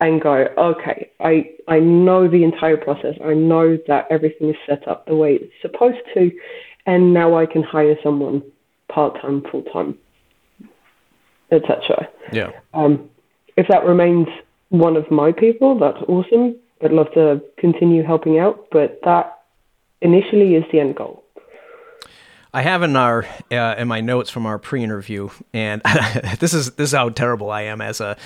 and 0.00 0.20
go, 0.20 0.46
okay, 0.56 1.10
I, 1.20 1.50
I 1.68 1.78
know 1.78 2.26
the 2.26 2.42
entire 2.42 2.76
process. 2.76 3.16
I 3.24 3.34
know 3.34 3.78
that 3.86 4.06
everything 4.10 4.48
is 4.48 4.56
set 4.66 4.88
up 4.88 5.06
the 5.06 5.14
way 5.14 5.34
it's 5.34 5.52
supposed 5.60 5.98
to, 6.14 6.30
and 6.86 7.12
now 7.12 7.36
I 7.36 7.46
can 7.46 7.62
hire 7.62 7.96
someone 8.02 8.42
part 8.88 9.20
time, 9.20 9.42
full 9.50 9.62
time, 9.64 9.98
etc. 11.52 12.08
Yeah. 12.32 12.50
Um, 12.72 13.10
if 13.56 13.68
that 13.68 13.84
remains 13.84 14.28
one 14.70 14.96
of 14.96 15.10
my 15.10 15.32
people, 15.32 15.78
that's 15.78 16.02
awesome. 16.08 16.56
I'd 16.82 16.92
love 16.92 17.12
to 17.12 17.42
continue 17.58 18.02
helping 18.02 18.38
out, 18.38 18.68
but 18.72 19.00
that 19.04 19.42
initially 20.00 20.54
is 20.54 20.64
the 20.72 20.80
end 20.80 20.96
goal. 20.96 21.22
I 22.52 22.62
have 22.62 22.82
in 22.82 22.96
our 22.96 23.24
uh, 23.52 23.76
in 23.78 23.86
my 23.86 24.00
notes 24.00 24.28
from 24.28 24.44
our 24.44 24.58
pre-interview, 24.58 25.30
and 25.52 25.80
this 26.40 26.52
is 26.52 26.72
this 26.72 26.90
is 26.90 26.92
how 26.92 27.08
terrible 27.10 27.50
I 27.50 27.62
am 27.62 27.80
as 27.80 28.00
a 28.00 28.16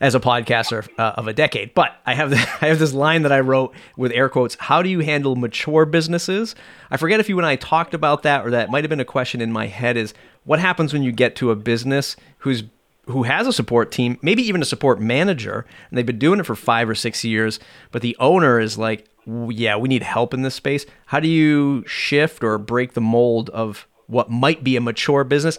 as 0.00 0.14
a 0.14 0.20
podcaster 0.20 0.88
uh, 0.98 1.12
of 1.16 1.28
a 1.28 1.32
decade. 1.32 1.72
But 1.74 1.96
I 2.04 2.14
have 2.14 2.30
the, 2.30 2.36
I 2.60 2.66
have 2.66 2.80
this 2.80 2.92
line 2.92 3.22
that 3.22 3.32
I 3.32 3.40
wrote 3.40 3.72
with 3.96 4.10
air 4.12 4.28
quotes. 4.28 4.56
How 4.58 4.82
do 4.82 4.88
you 4.88 5.00
handle 5.00 5.36
mature 5.36 5.84
businesses? 5.84 6.56
I 6.90 6.96
forget 6.96 7.20
if 7.20 7.28
you 7.28 7.38
and 7.38 7.46
I 7.46 7.56
talked 7.56 7.94
about 7.94 8.24
that, 8.24 8.44
or 8.44 8.50
that 8.50 8.70
might 8.70 8.82
have 8.82 8.90
been 8.90 9.00
a 9.00 9.04
question 9.04 9.40
in 9.40 9.52
my 9.52 9.68
head. 9.68 9.96
Is 9.96 10.14
what 10.44 10.58
happens 10.58 10.92
when 10.92 11.02
you 11.02 11.12
get 11.12 11.36
to 11.36 11.52
a 11.52 11.56
business 11.56 12.16
who's 12.38 12.64
who 13.06 13.24
has 13.24 13.46
a 13.46 13.52
support 13.52 13.90
team, 13.90 14.18
maybe 14.22 14.42
even 14.42 14.62
a 14.62 14.64
support 14.64 15.00
manager, 15.00 15.66
and 15.88 15.98
they've 15.98 16.06
been 16.06 16.18
doing 16.18 16.40
it 16.40 16.46
for 16.46 16.54
five 16.54 16.88
or 16.88 16.94
six 16.94 17.24
years, 17.24 17.60
but 17.92 18.02
the 18.02 18.16
owner 18.18 18.60
is 18.60 18.78
like, 18.78 19.06
yeah, 19.26 19.76
we 19.76 19.88
need 19.88 20.02
help 20.02 20.34
in 20.34 20.42
this 20.42 20.54
space. 20.54 20.86
How 21.06 21.20
do 21.20 21.28
you 21.28 21.84
shift 21.86 22.42
or 22.42 22.58
break 22.58 22.94
the 22.94 23.00
mold 23.00 23.50
of 23.50 23.86
what 24.06 24.30
might 24.30 24.64
be 24.64 24.76
a 24.76 24.80
mature 24.80 25.24
business 25.24 25.58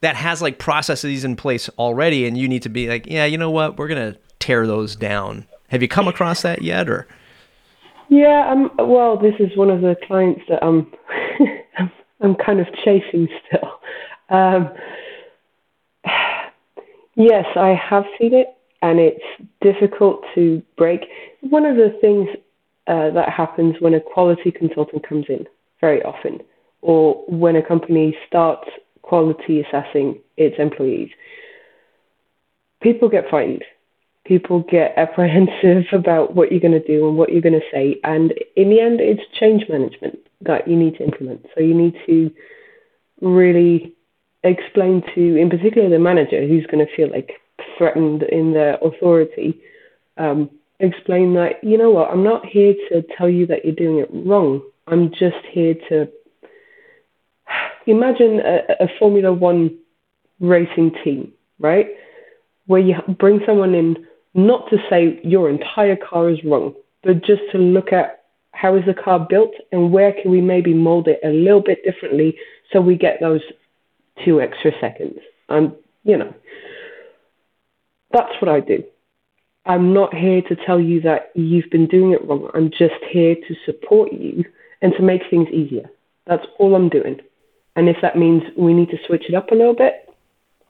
that 0.00 0.16
has 0.16 0.42
like 0.42 0.58
processes 0.58 1.24
in 1.24 1.36
place 1.36 1.68
already 1.78 2.26
and 2.26 2.36
you 2.36 2.48
need 2.48 2.62
to 2.62 2.68
be 2.68 2.88
like, 2.88 3.06
yeah, 3.06 3.24
you 3.24 3.38
know 3.38 3.50
what? 3.50 3.78
We're 3.78 3.88
going 3.88 4.12
to 4.12 4.18
tear 4.38 4.66
those 4.66 4.94
down. 4.96 5.46
Have 5.68 5.82
you 5.82 5.88
come 5.88 6.08
across 6.08 6.42
that 6.42 6.62
yet 6.62 6.88
or? 6.88 7.06
Yeah, 8.08 8.48
um, 8.48 8.70
well, 8.78 9.16
this 9.16 9.34
is 9.40 9.56
one 9.56 9.70
of 9.70 9.80
the 9.80 9.96
clients 10.06 10.42
that 10.48 10.62
I'm, 10.62 10.92
I'm 12.20 12.36
kind 12.36 12.60
of 12.60 12.66
chasing 12.84 13.28
still. 13.46 13.80
Um, 14.28 14.70
yes, 17.16 17.46
I 17.56 17.74
have 17.74 18.04
seen 18.18 18.32
it, 18.32 18.48
and 18.82 19.00
it's 19.00 19.24
difficult 19.60 20.24
to 20.36 20.62
break. 20.76 21.00
One 21.40 21.64
of 21.64 21.76
the 21.76 21.96
things 22.00 22.28
uh, 22.86 23.10
that 23.10 23.28
happens 23.28 23.76
when 23.80 23.94
a 23.94 24.00
quality 24.00 24.50
consultant 24.50 25.06
comes 25.06 25.26
in 25.28 25.46
very 25.80 26.02
often, 26.02 26.40
or 26.82 27.24
when 27.28 27.56
a 27.56 27.62
company 27.62 28.16
starts 28.26 28.68
quality 29.02 29.60
assessing 29.60 30.18
its 30.36 30.56
employees. 30.58 31.10
People 32.80 33.08
get 33.08 33.28
frightened. 33.28 33.64
People 34.24 34.60
get 34.60 34.94
apprehensive 34.96 35.84
about 35.92 36.34
what 36.34 36.50
you're 36.50 36.60
going 36.60 36.80
to 36.80 36.86
do 36.86 37.08
and 37.08 37.16
what 37.16 37.32
you're 37.32 37.42
going 37.42 37.60
to 37.60 37.70
say. 37.72 37.98
And 38.04 38.34
in 38.56 38.70
the 38.70 38.80
end, 38.80 39.00
it's 39.00 39.22
change 39.38 39.64
management 39.68 40.18
that 40.42 40.68
you 40.68 40.76
need 40.76 40.96
to 40.98 41.04
implement. 41.04 41.46
So 41.54 41.60
you 41.60 41.74
need 41.74 41.96
to 42.06 42.30
really 43.20 43.94
explain 44.44 45.02
to, 45.14 45.36
in 45.36 45.50
particular, 45.50 45.88
the 45.88 45.98
manager 45.98 46.46
who's 46.46 46.66
going 46.66 46.84
to 46.84 46.96
feel 46.96 47.10
like 47.10 47.40
threatened 47.78 48.22
in 48.24 48.52
their 48.52 48.78
authority, 48.82 49.60
um, 50.16 50.50
explain 50.80 51.34
that, 51.34 51.62
you 51.62 51.78
know 51.78 51.90
what, 51.90 52.10
I'm 52.10 52.24
not 52.24 52.44
here 52.46 52.74
to 52.90 53.02
tell 53.16 53.28
you 53.28 53.46
that 53.46 53.64
you're 53.64 53.74
doing 53.74 53.98
it 53.98 54.08
wrong. 54.12 54.62
I'm 54.86 55.10
just 55.10 55.44
here 55.50 55.74
to 55.88 56.08
imagine 57.86 58.40
a, 58.40 58.84
a 58.84 58.88
Formula 58.98 59.32
One 59.32 59.78
racing 60.40 60.92
team, 61.02 61.32
right? 61.58 61.88
Where 62.66 62.80
you 62.80 62.96
bring 63.18 63.40
someone 63.46 63.74
in 63.74 64.06
not 64.34 64.68
to 64.70 64.76
say 64.90 65.18
your 65.24 65.48
entire 65.48 65.96
car 65.96 66.28
is 66.28 66.38
wrong, 66.44 66.74
but 67.02 67.24
just 67.24 67.42
to 67.52 67.58
look 67.58 67.92
at 67.92 68.24
how 68.52 68.76
is 68.76 68.84
the 68.86 68.94
car 68.94 69.26
built 69.28 69.52
and 69.72 69.92
where 69.92 70.12
can 70.12 70.30
we 70.30 70.40
maybe 70.40 70.74
mold 70.74 71.08
it 71.08 71.20
a 71.24 71.28
little 71.28 71.60
bit 71.60 71.84
differently 71.84 72.36
so 72.72 72.80
we 72.80 72.96
get 72.96 73.20
those 73.20 73.42
two 74.24 74.40
extra 74.40 74.72
seconds. 74.80 75.18
And, 75.48 75.72
you 76.04 76.16
know, 76.16 76.34
that's 78.12 78.32
what 78.40 78.48
I 78.48 78.60
do. 78.60 78.82
I'm 79.66 79.92
not 79.92 80.14
here 80.14 80.42
to 80.42 80.56
tell 80.56 80.80
you 80.80 81.00
that 81.02 81.32
you've 81.34 81.70
been 81.70 81.86
doing 81.86 82.12
it 82.12 82.24
wrong. 82.26 82.48
I'm 82.54 82.70
just 82.70 83.02
here 83.10 83.34
to 83.34 83.54
support 83.64 84.12
you 84.12 84.44
and 84.80 84.92
to 84.96 85.02
make 85.02 85.22
things 85.28 85.48
easier. 85.48 85.90
That's 86.26 86.46
all 86.58 86.74
I'm 86.74 86.88
doing. 86.88 87.20
And 87.74 87.88
if 87.88 87.96
that 88.00 88.16
means 88.16 88.42
we 88.56 88.72
need 88.72 88.90
to 88.90 88.98
switch 89.06 89.24
it 89.28 89.34
up 89.34 89.50
a 89.50 89.54
little 89.54 89.74
bit, 89.74 90.08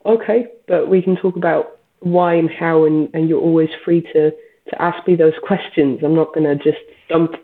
okay, 0.04 0.46
but 0.66 0.88
we 0.88 1.02
can 1.02 1.16
talk 1.16 1.36
about 1.36 1.78
why 2.00 2.34
and 2.34 2.50
how, 2.50 2.84
and, 2.84 3.10
and 3.14 3.28
you're 3.28 3.40
always 3.40 3.68
free 3.84 4.00
to, 4.00 4.30
to 4.30 4.82
ask 4.82 5.06
me 5.06 5.14
those 5.14 5.34
questions. 5.46 6.00
I'm 6.02 6.14
not 6.14 6.34
going 6.34 6.44
to 6.44 6.56
just 6.56 6.82
dump 7.08 7.36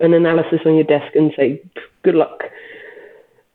an 0.00 0.14
analysis 0.14 0.60
on 0.66 0.74
your 0.74 0.84
desk 0.84 1.14
and 1.16 1.32
say, 1.36 1.62
good 2.02 2.14
luck. 2.14 2.44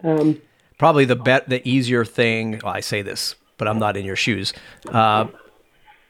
Um, 0.03 0.41
Probably 0.77 1.05
the 1.05 1.15
bet, 1.15 1.49
the 1.49 1.67
easier 1.67 2.05
thing, 2.05 2.59
well, 2.63 2.73
I 2.73 2.79
say 2.79 3.01
this, 3.01 3.35
but 3.57 3.67
I'm 3.67 3.79
not 3.79 3.97
in 3.97 4.05
your 4.05 4.15
shoes. 4.15 4.53
Uh, 4.87 5.27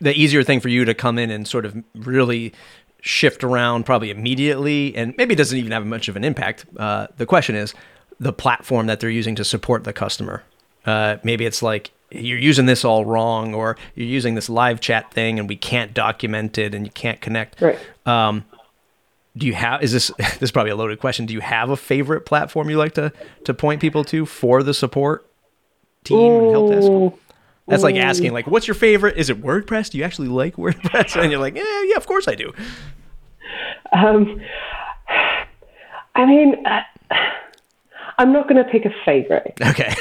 the 0.02 0.14
easier 0.14 0.44
thing 0.44 0.60
for 0.60 0.70
you 0.70 0.86
to 0.86 0.94
come 0.94 1.18
in 1.18 1.30
and 1.30 1.48
sort 1.48 1.66
of 1.66 1.76
really 1.96 2.54
shift 3.02 3.44
around 3.44 3.86
probably 3.86 4.10
immediately 4.10 4.96
and 4.96 5.16
maybe 5.18 5.34
it 5.34 5.38
doesn't 5.38 5.58
even 5.58 5.72
have 5.72 5.86
much 5.86 6.08
of 6.08 6.16
an 6.16 6.24
impact 6.24 6.66
uh, 6.78 7.08
the 7.18 7.26
question 7.26 7.56
is 7.56 7.74
the 8.20 8.34
platform 8.34 8.88
that 8.88 9.00
they're 9.00 9.10
using 9.10 9.36
to 9.36 9.46
support 9.46 9.86
the 9.86 9.94
customer 9.94 10.44
uh, 10.86 11.18
maybe 11.24 11.46
it's 11.46 11.62
like 11.62 11.92
you're 12.12 12.40
using 12.40 12.66
this 12.66 12.84
all 12.84 13.06
wrong 13.06 13.54
or 13.54 13.78
you're 13.96 14.08
using 14.08 14.36
this 14.36 14.50
live 14.50 14.82
chat 14.82 15.12
thing 15.14 15.40
and 15.40 15.48
we 15.48 15.56
can't 15.56 15.94
document 15.94 16.58
it 16.58 16.74
and 16.74 16.86
you 16.86 16.92
can't 16.92 17.22
connect 17.22 17.62
right. 17.62 17.80
Um, 18.06 18.44
do 19.38 19.48
you 19.48 19.54
have 19.54 19.82
is 19.82 19.94
this 19.94 20.12
this 20.18 20.42
is 20.42 20.52
probably 20.52 20.72
a 20.72 20.76
loaded 20.76 21.00
question 21.00 21.26
do 21.26 21.34
you 21.34 21.40
have 21.40 21.70
a 21.70 21.78
favorite 21.78 22.26
platform 22.26 22.70
you 22.70 22.78
like 22.78 22.94
to 22.96 23.14
to 23.46 23.54
point 23.54 23.80
people 23.80 24.04
to 24.04 24.26
for 24.26 24.62
the 24.64 24.74
support 24.74 25.26
team 26.04 26.18
Ooh. 26.18 26.44
and 26.44 26.52
help 26.52 26.72
desk 26.72 27.20
that's 27.70 27.84
like 27.84 27.96
asking, 27.96 28.34
like, 28.34 28.48
what's 28.48 28.68
your 28.68 28.76
favorite? 28.76 29.18
Is 29.18 29.30
it 29.30 29.42
WordPress? 29.42 29.92
Do 29.92 29.98
you 29.98 30.04
actually 30.04 30.28
like 30.28 30.56
WordPress? 30.58 31.22
And 31.22 31.32
you're 31.32 31.40
like, 31.40 31.56
yeah, 31.56 31.84
yeah, 31.84 31.96
of 31.96 32.06
course 32.08 32.28
I 32.28 32.36
do. 32.36 32.54
Um, 33.92 34.42
I 36.16 36.26
mean, 36.26 36.66
uh, 36.66 36.82
I'm 38.18 38.34
not 38.34 38.50
going 38.50 38.64
to 38.64 38.70
pick 38.70 38.86
a 38.86 38.92
favorite. 39.06 39.58
Okay. 39.62 39.94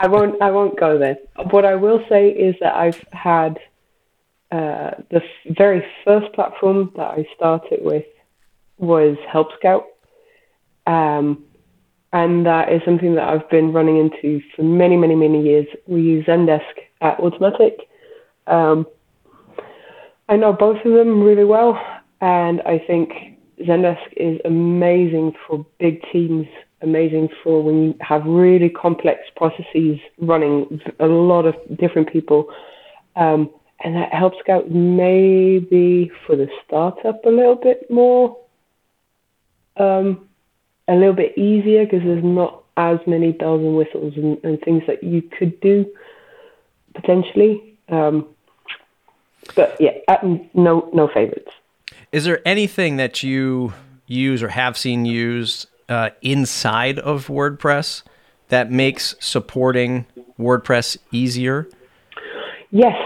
I 0.00 0.08
won't. 0.08 0.40
I 0.42 0.50
won't 0.50 0.78
go 0.78 0.98
there. 0.98 1.16
What 1.50 1.64
I 1.64 1.74
will 1.76 2.04
say 2.08 2.28
is 2.30 2.56
that 2.60 2.74
I've 2.74 3.02
had 3.12 3.58
uh, 4.50 4.90
the 5.10 5.16
f- 5.22 5.56
very 5.56 5.84
first 6.04 6.32
platform 6.32 6.92
that 6.96 7.06
I 7.06 7.26
started 7.34 7.80
with 7.82 8.04
was 8.78 9.16
Help 9.30 9.48
Scout. 9.58 9.86
Um, 10.86 11.44
and 12.12 12.46
that 12.46 12.72
is 12.72 12.80
something 12.84 13.16
that 13.16 13.28
I've 13.28 13.48
been 13.50 13.72
running 13.72 13.98
into 13.98 14.40
for 14.54 14.62
many, 14.62 14.96
many, 14.96 15.16
many 15.16 15.42
years. 15.42 15.66
We 15.86 16.02
use 16.02 16.26
Zendesk 16.26 16.62
at 17.04 17.18
Automattic. 17.18 17.76
Um, 18.48 18.86
I 20.28 20.36
know 20.36 20.52
both 20.52 20.84
of 20.84 20.92
them 20.92 21.22
really 21.22 21.44
well, 21.44 21.78
and 22.20 22.62
I 22.62 22.78
think 22.78 23.12
Zendesk 23.60 24.12
is 24.16 24.40
amazing 24.44 25.34
for 25.46 25.64
big 25.78 26.02
teams, 26.10 26.46
amazing 26.80 27.28
for 27.42 27.62
when 27.62 27.84
you 27.84 27.94
have 28.00 28.24
really 28.24 28.70
complex 28.70 29.20
processes 29.36 30.00
running, 30.18 30.80
a 30.98 31.06
lot 31.06 31.44
of 31.44 31.54
different 31.78 32.10
people. 32.10 32.50
Um, 33.16 33.50
and 33.80 33.94
that 33.96 34.14
helps 34.14 34.38
out 34.48 34.70
maybe 34.70 36.10
for 36.26 36.36
the 36.36 36.48
startup 36.64 37.22
a 37.26 37.28
little 37.28 37.56
bit 37.56 37.90
more, 37.90 38.38
um, 39.76 40.26
a 40.88 40.94
little 40.94 41.12
bit 41.12 41.36
easier 41.36 41.84
because 41.84 42.02
there's 42.02 42.24
not 42.24 42.62
as 42.78 42.98
many 43.06 43.32
bells 43.32 43.60
and 43.60 43.76
whistles 43.76 44.14
and, 44.16 44.42
and 44.42 44.58
things 44.62 44.82
that 44.86 45.02
you 45.02 45.20
could 45.20 45.60
do 45.60 45.84
potentially. 46.94 47.78
Um, 47.88 48.26
but 49.54 49.76
yeah, 49.80 49.92
no 50.54 50.88
no 50.92 51.08
favorites. 51.08 51.50
Is 52.12 52.24
there 52.24 52.40
anything 52.46 52.96
that 52.96 53.22
you 53.22 53.72
use 54.06 54.42
or 54.42 54.48
have 54.48 54.78
seen 54.78 55.04
used 55.04 55.66
uh, 55.88 56.10
inside 56.22 56.98
of 56.98 57.26
WordPress 57.28 58.02
that 58.48 58.70
makes 58.70 59.14
supporting 59.20 60.06
WordPress 60.38 60.96
easier? 61.10 61.68
Yes, 62.70 62.96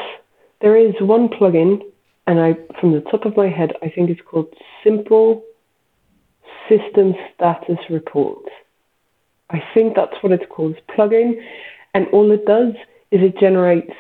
there 0.60 0.76
is 0.76 0.94
one 1.00 1.28
plugin, 1.28 1.80
and 2.26 2.40
I, 2.40 2.54
from 2.80 2.92
the 2.92 3.00
top 3.00 3.24
of 3.24 3.36
my 3.36 3.48
head, 3.48 3.72
I 3.82 3.88
think 3.88 4.10
it's 4.10 4.20
called 4.20 4.54
Simple 4.84 5.42
System 6.68 7.14
Status 7.34 7.78
Report. 7.90 8.44
I 9.50 9.62
think 9.74 9.96
that's 9.96 10.16
what 10.22 10.32
it's 10.32 10.44
called. 10.50 10.76
Plugin, 10.96 11.34
and 11.94 12.06
all 12.08 12.30
it 12.30 12.44
does 12.44 12.74
is 13.10 13.20
it 13.22 13.38
generates 13.38 13.92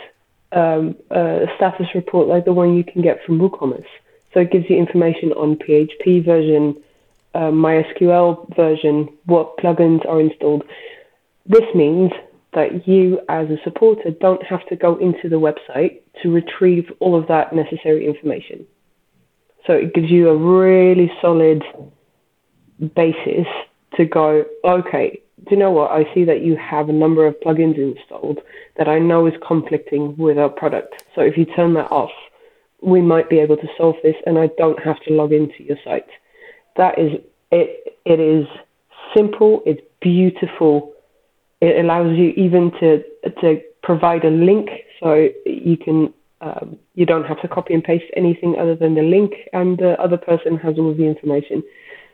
um, 0.52 0.96
a 1.10 1.46
status 1.56 1.86
report 1.94 2.28
like 2.28 2.44
the 2.44 2.52
one 2.52 2.74
you 2.74 2.84
can 2.84 3.02
get 3.02 3.22
from 3.24 3.38
WooCommerce. 3.38 3.86
So 4.34 4.40
it 4.40 4.50
gives 4.50 4.66
you 4.68 4.76
information 4.76 5.32
on 5.32 5.56
PHP 5.56 6.24
version, 6.24 6.82
uh, 7.34 7.50
MySQL 7.50 8.54
version, 8.56 9.08
what 9.24 9.56
plugins 9.58 10.06
are 10.06 10.20
installed. 10.20 10.64
This 11.46 11.64
means 11.74 12.12
that 12.54 12.86
you, 12.86 13.20
as 13.28 13.48
a 13.50 13.58
supporter, 13.62 14.10
don't 14.10 14.42
have 14.44 14.66
to 14.68 14.76
go 14.76 14.96
into 14.96 15.28
the 15.28 15.36
website 15.36 16.00
to 16.22 16.30
retrieve 16.30 16.90
all 17.00 17.18
of 17.18 17.28
that 17.28 17.54
necessary 17.54 18.06
information. 18.06 18.66
So 19.66 19.74
it 19.74 19.94
gives 19.94 20.10
you 20.10 20.30
a 20.30 20.36
really 20.36 21.12
solid 21.20 21.62
basis 22.94 23.46
to 23.96 24.04
go, 24.04 24.44
okay, 24.64 25.20
do 25.44 25.54
you 25.54 25.56
know 25.56 25.70
what? 25.70 25.90
I 25.90 26.12
see 26.14 26.24
that 26.24 26.42
you 26.42 26.56
have 26.56 26.88
a 26.88 26.92
number 26.92 27.26
of 27.26 27.38
plugins 27.40 27.78
installed 27.78 28.40
that 28.76 28.88
I 28.88 28.98
know 28.98 29.26
is 29.26 29.34
conflicting 29.46 30.16
with 30.16 30.38
our 30.38 30.48
product. 30.48 31.04
So 31.14 31.20
if 31.20 31.36
you 31.36 31.44
turn 31.44 31.74
that 31.74 31.90
off, 31.92 32.10
we 32.82 33.00
might 33.00 33.30
be 33.30 33.38
able 33.38 33.56
to 33.56 33.68
solve 33.76 33.96
this 34.02 34.16
and 34.26 34.38
I 34.38 34.48
don't 34.58 34.78
have 34.82 35.00
to 35.02 35.12
log 35.12 35.32
into 35.32 35.62
your 35.62 35.78
site. 35.84 36.08
That 36.76 36.98
is 36.98 37.20
it 37.50 37.96
it 38.04 38.20
is 38.20 38.46
simple, 39.14 39.62
it's 39.64 39.80
beautiful. 40.00 40.92
It 41.60 41.84
allows 41.84 42.16
you 42.16 42.30
even 42.36 42.70
to 42.80 43.02
to 43.40 43.60
provide 43.82 44.24
a 44.24 44.30
link 44.30 44.68
so 45.00 45.28
you 45.46 45.76
can 45.76 46.12
um, 46.40 46.78
you 46.94 47.04
don't 47.06 47.24
have 47.24 47.40
to 47.42 47.48
copy 47.48 47.74
and 47.74 47.82
paste 47.82 48.04
anything 48.16 48.56
other 48.58 48.76
than 48.76 48.94
the 48.94 49.02
link 49.02 49.32
and 49.52 49.78
the 49.78 50.00
other 50.00 50.16
person 50.16 50.56
has 50.58 50.78
all 50.78 50.90
of 50.90 50.96
the 50.96 51.04
information. 51.04 51.64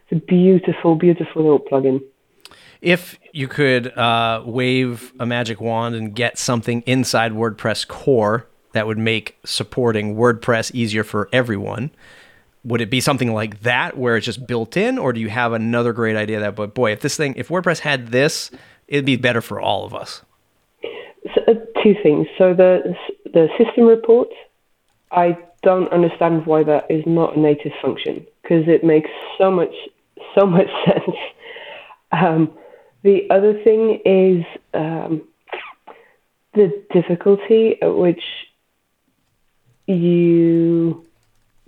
It's 0.08 0.22
a 0.22 0.26
beautiful, 0.26 0.94
beautiful 0.94 1.42
little 1.42 1.60
plugin 1.60 2.00
if 2.84 3.18
you 3.32 3.48
could 3.48 3.96
uh, 3.96 4.42
wave 4.44 5.12
a 5.18 5.26
magic 5.26 5.60
wand 5.60 5.94
and 5.94 6.14
get 6.14 6.38
something 6.38 6.82
inside 6.82 7.32
WordPress 7.32 7.88
core 7.88 8.46
that 8.72 8.86
would 8.86 8.98
make 8.98 9.38
supporting 9.44 10.16
WordPress 10.16 10.72
easier 10.74 11.02
for 11.02 11.28
everyone, 11.32 11.90
would 12.62 12.80
it 12.80 12.90
be 12.90 13.00
something 13.00 13.32
like 13.32 13.62
that 13.62 13.96
where 13.96 14.16
it's 14.16 14.26
just 14.26 14.46
built 14.46 14.76
in, 14.76 14.98
or 14.98 15.12
do 15.12 15.20
you 15.20 15.30
have 15.30 15.52
another 15.52 15.92
great 15.92 16.16
idea 16.16 16.40
that, 16.40 16.54
but 16.54 16.74
boy, 16.74 16.92
if 16.92 17.00
this 17.00 17.16
thing, 17.16 17.34
if 17.36 17.48
WordPress 17.48 17.80
had 17.80 18.08
this, 18.08 18.50
it'd 18.86 19.06
be 19.06 19.16
better 19.16 19.40
for 19.40 19.60
all 19.60 19.84
of 19.86 19.94
us? 19.94 20.22
So, 21.34 21.40
uh, 21.48 21.54
two 21.82 21.94
things. 22.02 22.26
So 22.36 22.52
the 22.52 22.94
the 23.32 23.48
system 23.58 23.84
report, 23.84 24.28
I 25.10 25.38
don't 25.62 25.90
understand 25.90 26.46
why 26.46 26.64
that 26.64 26.90
is 26.90 27.02
not 27.06 27.36
a 27.36 27.40
native 27.40 27.72
function 27.80 28.26
because 28.42 28.68
it 28.68 28.84
makes 28.84 29.10
so 29.38 29.50
much 29.50 29.74
so 30.38 30.46
much 30.46 30.68
sense. 30.84 31.16
Um, 32.12 32.52
the 33.04 33.28
other 33.30 33.52
thing 33.62 34.00
is 34.04 34.44
um, 34.72 35.22
the 36.54 36.82
difficulty 36.90 37.80
at 37.82 37.94
which 37.94 38.22
you 39.86 41.06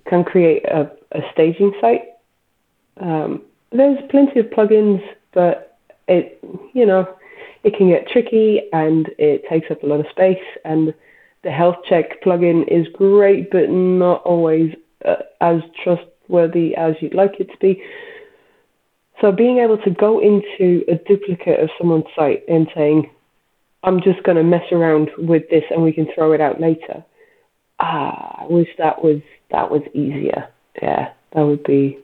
can 0.07 0.23
create 0.23 0.65
a, 0.65 0.91
a 1.11 1.21
staging 1.31 1.73
site. 1.79 2.05
Um, 2.99 3.43
there's 3.71 3.99
plenty 4.09 4.39
of 4.39 4.47
plugins, 4.47 5.03
but 5.31 5.77
it, 6.07 6.43
you 6.73 6.87
know, 6.87 7.07
it 7.63 7.75
can 7.77 7.89
get 7.89 8.07
tricky 8.07 8.63
and 8.73 9.07
it 9.19 9.47
takes 9.47 9.69
up 9.69 9.83
a 9.83 9.85
lot 9.85 9.99
of 9.99 10.07
space. 10.09 10.43
And 10.65 10.91
the 11.43 11.51
health 11.51 11.77
check 11.87 12.23
plugin 12.23 12.67
is 12.67 12.87
great, 12.93 13.51
but 13.51 13.69
not 13.69 14.23
always 14.23 14.73
uh, 15.05 15.17
as 15.39 15.61
trustworthy 15.83 16.75
as 16.75 16.95
you'd 16.99 17.13
like 17.13 17.39
it 17.39 17.51
to 17.51 17.57
be. 17.59 17.83
So 19.21 19.31
being 19.31 19.57
able 19.59 19.77
to 19.79 19.89
go 19.89 20.19
into 20.19 20.83
a 20.87 20.95
duplicate 20.95 21.59
of 21.59 21.69
someone's 21.77 22.05
site 22.15 22.43
and 22.47 22.67
saying, 22.75 23.09
I'm 23.83 24.01
just 24.01 24.21
going 24.23 24.37
to 24.37 24.43
mess 24.43 24.71
around 24.71 25.09
with 25.17 25.49
this 25.49 25.63
and 25.71 25.81
we 25.81 25.93
can 25.93 26.07
throw 26.13 26.33
it 26.33 26.41
out 26.41 26.59
later. 26.59 27.03
Ah, 27.79 28.43
I 28.43 28.45
wish 28.47 28.67
that 28.77 29.03
was 29.03 29.21
that 29.51 29.71
was 29.71 29.81
easier. 29.93 30.49
Yeah, 30.81 31.11
that 31.33 31.41
would 31.41 31.63
be 31.63 31.97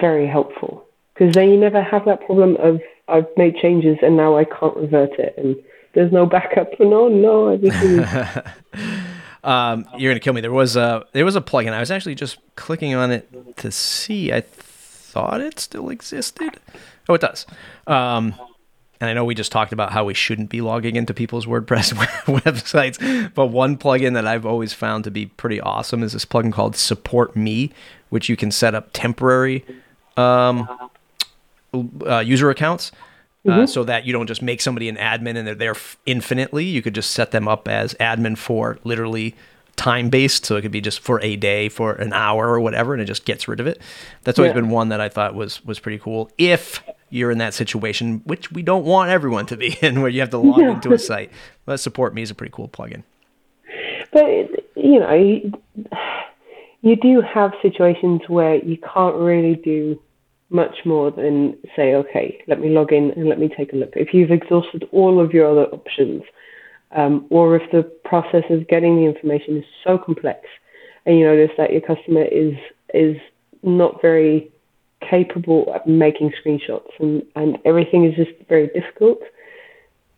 very 0.00 0.26
helpful 0.26 0.84
because 1.14 1.34
then 1.34 1.50
you 1.50 1.58
never 1.58 1.82
have 1.82 2.04
that 2.06 2.24
problem 2.24 2.56
of 2.56 2.80
I've 3.08 3.26
made 3.36 3.56
changes 3.56 3.98
and 4.00 4.16
now 4.16 4.36
I 4.36 4.44
can't 4.44 4.76
revert 4.76 5.18
it 5.18 5.34
and 5.36 5.56
there's 5.94 6.12
no 6.12 6.26
backup. 6.26 6.70
No, 6.80 7.08
no, 7.08 7.48
everything. 7.48 8.00
um, 9.44 9.86
you're 9.98 10.10
gonna 10.12 10.20
kill 10.20 10.32
me. 10.32 10.40
There 10.40 10.52
was 10.52 10.76
a 10.76 11.04
there 11.12 11.24
was 11.24 11.36
a 11.36 11.40
plugin. 11.40 11.72
I 11.72 11.80
was 11.80 11.90
actually 11.90 12.14
just 12.14 12.38
clicking 12.56 12.94
on 12.94 13.10
it 13.10 13.56
to 13.58 13.70
see. 13.70 14.32
I 14.32 14.42
thought 15.12 15.40
it 15.42 15.60
still 15.60 15.90
existed. 15.90 16.58
Oh, 17.08 17.14
it 17.14 17.20
does. 17.20 17.46
Um, 17.86 18.34
and 19.00 19.10
I 19.10 19.12
know 19.12 19.24
we 19.24 19.34
just 19.34 19.52
talked 19.52 19.72
about 19.72 19.92
how 19.92 20.04
we 20.04 20.14
shouldn't 20.14 20.48
be 20.48 20.60
logging 20.60 20.96
into 20.96 21.12
people's 21.12 21.44
WordPress 21.44 21.92
websites, 22.24 23.34
but 23.34 23.48
one 23.48 23.76
plugin 23.76 24.14
that 24.14 24.26
I've 24.26 24.46
always 24.46 24.72
found 24.72 25.04
to 25.04 25.10
be 25.10 25.26
pretty 25.26 25.60
awesome 25.60 26.02
is 26.02 26.12
this 26.12 26.24
plugin 26.24 26.52
called 26.52 26.76
Support 26.76 27.36
Me, 27.36 27.72
which 28.08 28.28
you 28.28 28.36
can 28.36 28.50
set 28.50 28.74
up 28.74 28.90
temporary 28.92 29.64
um, 30.16 30.68
uh, 32.06 32.20
user 32.20 32.48
accounts. 32.50 32.92
Uh, 33.44 33.50
mm-hmm. 33.50 33.66
so 33.66 33.82
that 33.82 34.06
you 34.06 34.12
don't 34.12 34.28
just 34.28 34.40
make 34.40 34.60
somebody 34.60 34.88
an 34.88 34.94
admin 34.94 35.36
and 35.36 35.48
they're 35.48 35.56
there 35.56 35.72
f- 35.72 35.98
infinitely. 36.06 36.64
You 36.64 36.80
could 36.80 36.94
just 36.94 37.10
set 37.10 37.32
them 37.32 37.48
up 37.48 37.66
as 37.66 37.92
admin 37.94 38.38
for 38.38 38.78
literally 38.84 39.34
time 39.76 40.10
based, 40.10 40.44
so 40.44 40.56
it 40.56 40.62
could 40.62 40.70
be 40.70 40.80
just 40.80 41.00
for 41.00 41.20
a 41.22 41.36
day, 41.36 41.68
for 41.68 41.92
an 41.94 42.12
hour 42.12 42.48
or 42.48 42.60
whatever, 42.60 42.92
and 42.92 43.02
it 43.02 43.06
just 43.06 43.24
gets 43.24 43.48
rid 43.48 43.60
of 43.60 43.66
it. 43.66 43.80
That's 44.22 44.38
always 44.38 44.50
yeah. 44.50 44.60
been 44.60 44.70
one 44.70 44.88
that 44.90 45.00
I 45.00 45.08
thought 45.08 45.34
was 45.34 45.64
was 45.64 45.78
pretty 45.78 45.98
cool. 45.98 46.30
If 46.38 46.82
you're 47.10 47.30
in 47.30 47.38
that 47.38 47.54
situation, 47.54 48.22
which 48.24 48.50
we 48.52 48.62
don't 48.62 48.84
want 48.84 49.10
everyone 49.10 49.46
to 49.46 49.56
be 49.56 49.76
in, 49.82 50.00
where 50.00 50.10
you 50.10 50.20
have 50.20 50.30
to 50.30 50.38
log 50.38 50.60
yeah. 50.60 50.70
into 50.72 50.92
a 50.92 50.98
site, 50.98 51.30
but 51.64 51.78
support 51.78 52.14
me 52.14 52.22
is 52.22 52.30
a 52.30 52.34
pretty 52.34 52.52
cool 52.54 52.68
plugin. 52.68 53.02
But 54.12 54.26
you 54.76 55.00
know, 55.00 55.14
you, 55.14 55.52
you 56.82 56.96
do 56.96 57.20
have 57.22 57.52
situations 57.62 58.22
where 58.28 58.56
you 58.56 58.76
can't 58.76 59.16
really 59.16 59.54
do 59.56 60.00
much 60.50 60.84
more 60.84 61.10
than 61.10 61.56
say, 61.74 61.94
okay, 61.94 62.38
let 62.46 62.60
me 62.60 62.68
log 62.68 62.92
in 62.92 63.10
and 63.12 63.28
let 63.28 63.38
me 63.38 63.48
take 63.48 63.72
a 63.72 63.76
look. 63.76 63.92
If 63.96 64.12
you've 64.12 64.30
exhausted 64.30 64.86
all 64.92 65.18
of 65.18 65.32
your 65.32 65.50
other 65.50 65.64
options, 65.72 66.22
um, 66.94 67.26
or 67.30 67.56
if 67.56 67.70
the 67.70 67.82
process 68.04 68.44
of 68.50 68.68
getting 68.68 68.96
the 68.96 69.04
information 69.04 69.56
is 69.56 69.64
so 69.84 69.98
complex 69.98 70.40
and 71.06 71.18
you 71.18 71.24
notice 71.24 71.50
that 71.56 71.72
your 71.72 71.80
customer 71.80 72.24
is 72.24 72.54
is 72.94 73.16
not 73.62 74.02
very 74.02 74.50
capable 75.00 75.72
of 75.74 75.86
making 75.86 76.32
screenshots 76.44 76.90
and, 76.98 77.24
and 77.34 77.58
everything 77.64 78.04
is 78.04 78.14
just 78.14 78.30
very 78.48 78.68
difficult, 78.68 79.20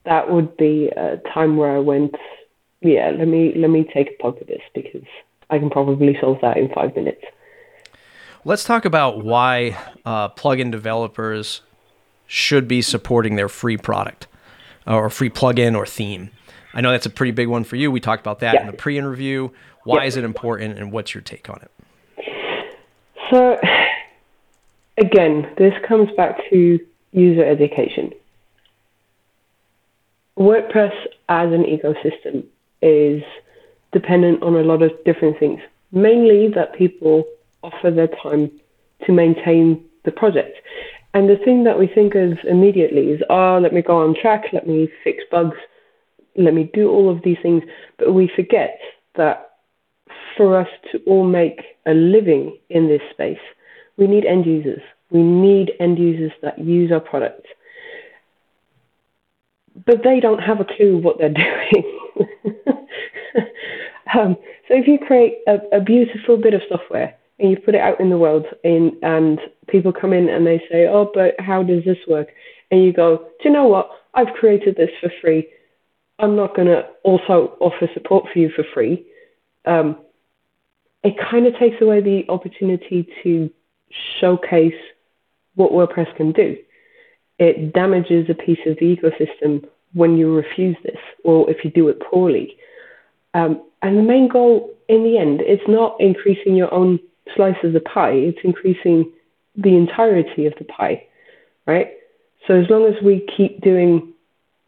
that 0.05 0.31
would 0.31 0.57
be 0.57 0.89
a 0.97 1.19
time 1.33 1.57
where 1.57 1.75
I 1.75 1.79
went, 1.79 2.15
yeah, 2.81 3.11
let 3.17 3.29
me 3.29 3.55
let 3.57 3.71
me 3.71 3.89
take 3.95 4.11
a 4.19 4.23
poke 4.23 4.41
at 4.41 4.47
this 4.47 4.63
because 4.75 5.07
I 5.51 5.59
can 5.59 5.71
probably 5.71 6.17
solve 6.21 6.39
that 6.43 6.57
in 6.57 6.69
five 6.75 6.95
minutes. 6.97 7.23
Let's 8.45 8.65
talk 8.65 8.85
about 8.85 9.25
why 9.25 9.79
uh, 10.05 10.29
plugin 10.31 10.71
developers 10.71 11.63
should 12.27 12.69
be 12.69 12.83
supporting 12.83 13.37
their 13.37 13.49
free 13.49 13.77
product 13.77 14.27
or 14.87 15.09
free 15.09 15.31
plugin 15.31 15.75
or 15.75 15.87
theme. 15.87 16.31
I 16.75 16.81
know 16.81 16.91
that's 16.91 17.07
a 17.07 17.11
pretty 17.11 17.33
big 17.33 17.49
one 17.49 17.65
for 17.65 17.77
you. 17.77 17.91
We 17.91 18.01
talked 18.01 18.21
about 18.21 18.41
that 18.41 18.55
yeah. 18.55 18.61
in 18.63 18.67
the 18.67 18.73
pre-interview. 18.73 19.51
Why 19.85 20.03
yeah. 20.03 20.09
is 20.09 20.17
it 20.17 20.25
important, 20.25 20.79
and 20.79 20.91
what's 20.93 21.15
your 21.15 21.23
take 21.23 21.49
on 21.49 21.61
it? 21.63 21.71
So, 23.31 23.59
again, 24.99 25.51
this 25.57 25.73
comes 25.87 26.11
back 26.17 26.39
to 26.51 26.79
user 27.13 27.45
education. 27.45 28.13
WordPress 30.39 30.93
as 31.29 31.53
an 31.53 31.63
ecosystem 31.63 32.45
is 32.83 33.23
dependent 33.93 34.43
on 34.43 34.57
a 34.57 34.63
lot 34.63 34.83
of 34.83 34.91
different 35.05 35.39
things. 35.39 35.61
Mainly 35.93 36.49
that 36.49 36.75
people 36.75 37.25
offer 37.63 37.91
their 37.91 38.09
time 38.09 38.51
to 39.07 39.13
maintain 39.13 39.85
the 40.05 40.11
project. 40.11 40.59
And 41.15 41.31
the 41.31 41.37
thing 41.37 41.63
that 41.65 41.79
we 41.79 41.87
think 41.87 42.17
of 42.17 42.39
immediately 42.45 43.11
is, 43.11 43.23
oh, 43.31 43.61
let 43.63 43.73
me 43.73 43.81
go 43.81 43.97
on 43.97 44.15
Trac, 44.15 44.53
let 44.53 44.67
me 44.67 44.89
fix 45.05 45.23
bugs, 45.31 45.57
let 46.37 46.55
me 46.55 46.71
do 46.73 46.91
all 46.91 47.11
of 47.11 47.23
these 47.23 47.39
things. 47.43 47.63
But 47.99 48.13
we 48.13 48.31
forget 48.35 48.79
that 49.17 49.51
for 50.37 50.59
us 50.59 50.69
to 50.93 50.99
all 51.07 51.25
make 51.25 51.61
a 51.87 51.95
living 51.95 52.59
in 52.71 52.89
this 52.89 53.03
space, 53.11 53.39
we 53.97 54.07
need 54.07 54.25
end 54.25 54.47
users. 54.47 54.83
We 55.11 55.23
need 55.23 55.73
end 55.81 55.99
users 55.99 56.33
that 56.43 56.59
use 56.59 56.91
our 56.91 57.01
product. 57.01 57.47
But 59.87 60.03
they 60.03 60.21
don't 60.21 60.41
have 60.41 60.61
a 60.61 60.65
clue 60.65 60.99
what 60.99 61.19
they're 61.19 61.29
doing. 61.33 61.85
um, 64.15 64.37
so 64.69 64.75
if 64.75 64.87
you 64.87 64.99
create 64.99 65.39
a, 65.47 65.59
a 65.77 65.81
beautiful 65.81 66.37
bit 66.37 66.55
of 66.55 66.63
software 66.69 67.15
and 67.39 67.51
you 67.51 67.57
put 67.57 67.75
it 67.75 67.81
out 67.81 68.01
in 68.01 68.11
the 68.11 68.19
world 68.19 68.47
in, 68.63 68.97
and 69.03 69.41
people 69.69 69.93
come 69.93 70.13
in 70.13 70.29
and 70.29 70.47
they 70.47 70.59
say, 70.71 70.87
oh, 70.87 71.11
but 71.13 71.35
how 71.39 71.63
does 71.63 71.85
this 71.85 71.99
work? 72.09 72.29
And 72.71 72.83
you 72.83 72.93
go, 72.93 73.19
do 73.43 73.49
you 73.49 73.51
know 73.51 73.67
what? 73.67 73.91
I've 74.15 74.35
created 74.35 74.77
this 74.77 74.91
for 75.01 75.13
free. 75.21 75.49
I'm 76.19 76.37
not 76.37 76.55
going 76.55 76.69
to 76.69 76.87
also 77.03 77.57
offer 77.61 77.89
support 77.93 78.27
for 78.33 78.39
you 78.39 78.51
for 78.55 78.65
free. 78.73 79.05
Um, 79.65 79.99
it 81.03 81.15
kind 81.19 81.47
of 81.47 81.57
takes 81.59 81.81
away 81.81 82.01
the 82.01 82.25
opportunity 82.29 83.09
to 83.23 83.51
showcase 84.21 84.75
what 85.55 85.73
WordPress 85.73 86.15
can 86.17 86.33
do. 86.33 86.57
It 87.39 87.73
damages 87.73 88.29
a 88.31 88.35
piece 88.35 88.61
of 88.67 88.77
the 88.79 88.97
ecosystem 88.97 89.69
when 89.93 90.17
you 90.17 90.35
refuse 90.35 90.77
this 90.83 90.99
or 91.25 91.51
if 91.51 91.65
you 91.65 91.71
do 91.71 91.89
it 91.89 92.01
poorly. 92.01 92.57
Um, 93.35 93.63
and 93.83 93.99
the 93.99 94.03
main 94.03 94.29
goal 94.29 94.71
in 94.89 95.05
the 95.05 95.19
end, 95.19 95.41
it's 95.43 95.63
not 95.69 95.97
increasing 96.01 96.57
your 96.57 96.73
own 96.73 96.99
slice 97.35 97.57
of 97.65 97.73
the 97.73 97.81
pie, 97.81 98.13
it's 98.13 98.39
increasing 98.45 99.11
the 99.57 99.77
entirety 99.77 100.47
of 100.47 100.55
the 100.59 100.65
pie, 100.65 101.07
right? 101.67 101.93
So 102.47 102.55
as 102.55 102.69
long 102.71 102.87
as 102.87 103.03
we 103.03 103.27
keep 103.37 103.61
doing 103.61 104.14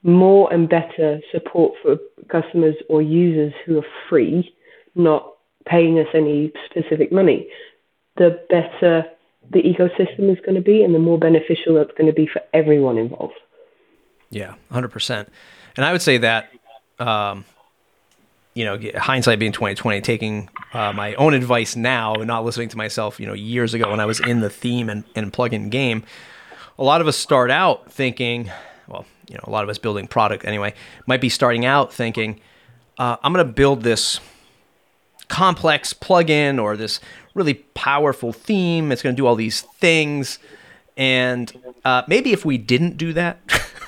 more 0.07 0.53
and 0.53 0.69
better 0.69 1.21
support 1.33 1.75
for 1.83 1.97
customers 2.29 2.77
or 2.89 3.03
users 3.03 3.53
who 3.65 3.79
are 3.79 3.87
free, 4.09 4.55
not 4.95 5.33
paying 5.67 5.99
us 5.99 6.07
any 6.15 6.53
specific 6.71 7.13
money, 7.13 7.49
the 8.17 8.41
better 8.49 9.05
the 9.51 9.63
ecosystem 9.63 10.31
is 10.31 10.39
going 10.41 10.55
to 10.55 10.61
be 10.61 10.83
and 10.83 10.95
the 10.95 10.99
more 10.99 11.19
beneficial 11.19 11.77
it's 11.77 11.93
going 11.93 12.07
to 12.07 12.13
be 12.13 12.27
for 12.27 12.43
everyone 12.53 12.99
involved. 12.99 13.35
Yeah, 14.31 14.55
100%. 14.73 15.29
And 15.77 15.85
I 15.85 15.93
would 15.93 16.03
say 16.03 16.19
that 16.19 16.51
um, 16.99 17.45
you 18.57 18.65
know, 18.65 18.81
hindsight 18.97 19.39
being 19.39 19.53
2020, 19.53 20.01
taking 20.01 20.49
uh, 20.73 20.91
my 20.93 21.15
own 21.17 21.35
advice 21.35 21.77
now 21.77 22.15
and 22.15 22.27
not 22.27 22.43
listening 22.43 22.71
to 22.71 22.77
myself, 22.79 23.21
you 23.21 23.27
know, 23.27 23.35
years 23.35 23.75
ago 23.75 23.91
when 23.91 24.01
I 24.01 24.07
was 24.07 24.19
in 24.19 24.41
the 24.41 24.49
theme 24.49 24.89
and, 24.89 25.05
and 25.15 25.31
plug-in 25.31 25.69
game, 25.69 26.05
a 26.79 26.83
lot 26.83 27.03
of 27.03 27.07
us 27.07 27.19
start 27.19 27.51
out 27.51 27.93
thinking, 27.93 28.51
you 29.29 29.35
know, 29.35 29.45
a 29.45 29.51
lot 29.51 29.65
of 29.65 29.71
us 29.71 29.79
building 29.79 30.07
product 30.07 30.45
anyway, 30.45 30.75
might 31.07 31.21
be 31.21 31.29
starting 31.29 31.65
out 31.65 31.93
thinking, 31.93 32.41
uh, 32.99 33.17
I'm 33.23 33.33
going 33.33 33.47
to 33.47 33.53
build 33.53 33.83
this 33.83 34.21
complex 35.29 35.93
plugin 35.93 36.63
or 36.63 36.77
this 36.77 37.01
really 37.35 37.55
powerful 37.55 38.33
theme. 38.33 38.93
It's 38.93 39.03
going 39.03 39.15
to 39.15 39.21
do 39.21 39.27
all 39.27 39.35
these 39.35 39.63
things. 39.63 40.39
And 40.97 41.53
uh, 41.85 42.03
maybe 42.09 42.33
if 42.33 42.45
we 42.45 42.59
didn't 42.59 42.97
do 42.97 43.13
that, 43.13 43.39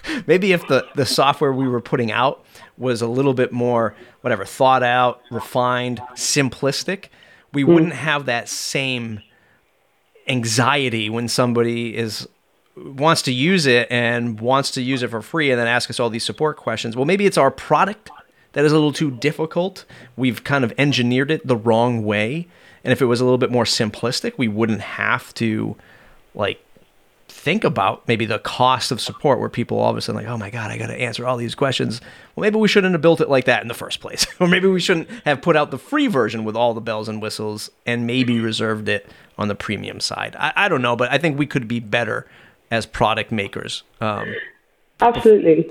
maybe 0.26 0.52
if 0.52 0.66
the, 0.68 0.86
the 0.94 1.06
software 1.06 1.52
we 1.52 1.68
were 1.68 1.80
putting 1.80 2.12
out 2.12 2.44
was 2.76 3.02
a 3.02 3.06
little 3.06 3.34
bit 3.34 3.52
more 3.52 3.94
whatever 4.20 4.44
thought 4.44 4.82
out, 4.82 5.22
refined, 5.30 6.00
simplistic, 6.14 7.06
we 7.52 7.64
mm. 7.64 7.68
wouldn't 7.68 7.94
have 7.94 8.26
that 8.26 8.48
same 8.48 9.22
anxiety 10.26 11.08
when 11.08 11.28
somebody 11.28 11.96
is 11.96 12.28
wants 12.84 13.22
to 13.22 13.32
use 13.32 13.66
it 13.66 13.88
and 13.90 14.40
wants 14.40 14.70
to 14.72 14.82
use 14.82 15.02
it 15.02 15.10
for 15.10 15.22
free 15.22 15.50
and 15.50 15.60
then 15.60 15.66
ask 15.66 15.90
us 15.90 16.00
all 16.00 16.10
these 16.10 16.24
support 16.24 16.56
questions. 16.56 16.96
Well, 16.96 17.04
maybe 17.04 17.26
it's 17.26 17.38
our 17.38 17.50
product 17.50 18.10
that 18.52 18.64
is 18.64 18.72
a 18.72 18.74
little 18.74 18.92
too 18.92 19.10
difficult. 19.10 19.84
We've 20.16 20.42
kind 20.42 20.64
of 20.64 20.72
engineered 20.78 21.30
it 21.30 21.46
the 21.46 21.56
wrong 21.56 22.04
way. 22.04 22.48
And 22.82 22.92
if 22.92 23.02
it 23.02 23.06
was 23.06 23.20
a 23.20 23.24
little 23.24 23.38
bit 23.38 23.50
more 23.50 23.64
simplistic, 23.64 24.34
we 24.36 24.48
wouldn't 24.48 24.80
have 24.80 25.34
to 25.34 25.76
like 26.34 26.64
think 27.28 27.62
about 27.62 28.06
maybe 28.08 28.24
the 28.24 28.38
cost 28.38 28.90
of 28.90 29.00
support 29.00 29.38
where 29.38 29.48
people 29.48 29.78
all 29.78 29.90
of 29.90 29.96
a 29.96 30.00
sudden 30.00 30.20
like, 30.20 30.30
oh 30.30 30.38
my 30.38 30.50
God, 30.50 30.70
I 30.70 30.78
got 30.78 30.86
to 30.86 31.00
answer 31.00 31.26
all 31.26 31.36
these 31.36 31.54
questions. 31.54 32.00
Well, 32.34 32.42
maybe 32.42 32.56
we 32.56 32.68
shouldn't 32.68 32.92
have 32.92 33.02
built 33.02 33.20
it 33.20 33.28
like 33.28 33.44
that 33.44 33.62
in 33.62 33.68
the 33.68 33.74
first 33.74 34.00
place. 34.00 34.26
or 34.40 34.48
maybe 34.48 34.66
we 34.66 34.80
shouldn't 34.80 35.08
have 35.24 35.42
put 35.42 35.56
out 35.56 35.70
the 35.70 35.78
free 35.78 36.06
version 36.06 36.44
with 36.44 36.56
all 36.56 36.72
the 36.72 36.80
bells 36.80 37.08
and 37.08 37.20
whistles 37.20 37.70
and 37.84 38.06
maybe 38.06 38.40
reserved 38.40 38.88
it 38.88 39.06
on 39.36 39.48
the 39.48 39.54
premium 39.54 40.00
side. 40.00 40.34
I, 40.38 40.52
I 40.56 40.68
don't 40.68 40.82
know, 40.82 40.96
but 40.96 41.12
I 41.12 41.18
think 41.18 41.38
we 41.38 41.46
could 41.46 41.68
be 41.68 41.80
better 41.80 42.26
as 42.70 42.86
product 42.86 43.32
makers. 43.32 43.82
Um, 44.00 44.34
Absolutely. 45.00 45.70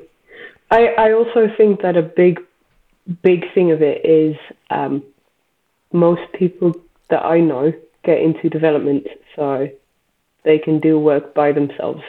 I, 0.71 0.87
I 0.97 1.11
also 1.13 1.47
think 1.55 1.81
that 1.81 1.95
a 1.95 2.01
big, 2.01 2.39
big 3.21 3.45
thing 3.53 3.71
of 3.71 3.81
it 3.81 4.05
is 4.05 4.35
um, 4.69 5.03
most 5.91 6.21
people 6.33 6.73
that 7.09 7.23
I 7.23 7.39
know 7.39 7.73
get 8.03 8.19
into 8.19 8.49
development. 8.49 9.07
So 9.35 9.69
they 10.43 10.57
can 10.57 10.79
do 10.79 10.99
work 10.99 11.33
by 11.33 11.51
themselves 11.51 12.01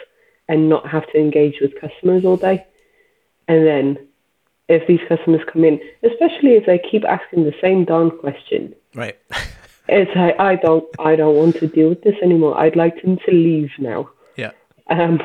and 0.49 0.69
not 0.69 0.89
have 0.89 1.07
to 1.13 1.19
engage 1.19 1.61
with 1.61 1.79
customers 1.81 2.25
all 2.25 2.37
day. 2.37 2.65
And 3.49 3.67
then 3.67 3.99
if 4.69 4.87
these 4.87 5.01
customers 5.09 5.41
come 5.53 5.65
in, 5.65 5.81
especially 6.03 6.53
if 6.55 6.67
they 6.67 6.79
keep 6.79 7.05
asking 7.05 7.45
the 7.45 7.55
same 7.61 7.85
darn 7.85 8.11
question, 8.11 8.75
right? 8.95 9.19
it's 9.89 10.15
like 10.15 10.39
I 10.39 10.57
don't, 10.57 10.85
I 10.99 11.17
don't 11.17 11.37
want 11.37 11.57
to 11.57 11.67
deal 11.67 11.91
with 11.91 12.03
this 12.03 12.17
anymore. 12.23 12.59
I'd 12.59 12.77
like 12.77 13.03
them 13.03 13.19
to 13.27 13.33
leave 13.33 13.71
now. 13.79 14.11
Um, 14.91 15.21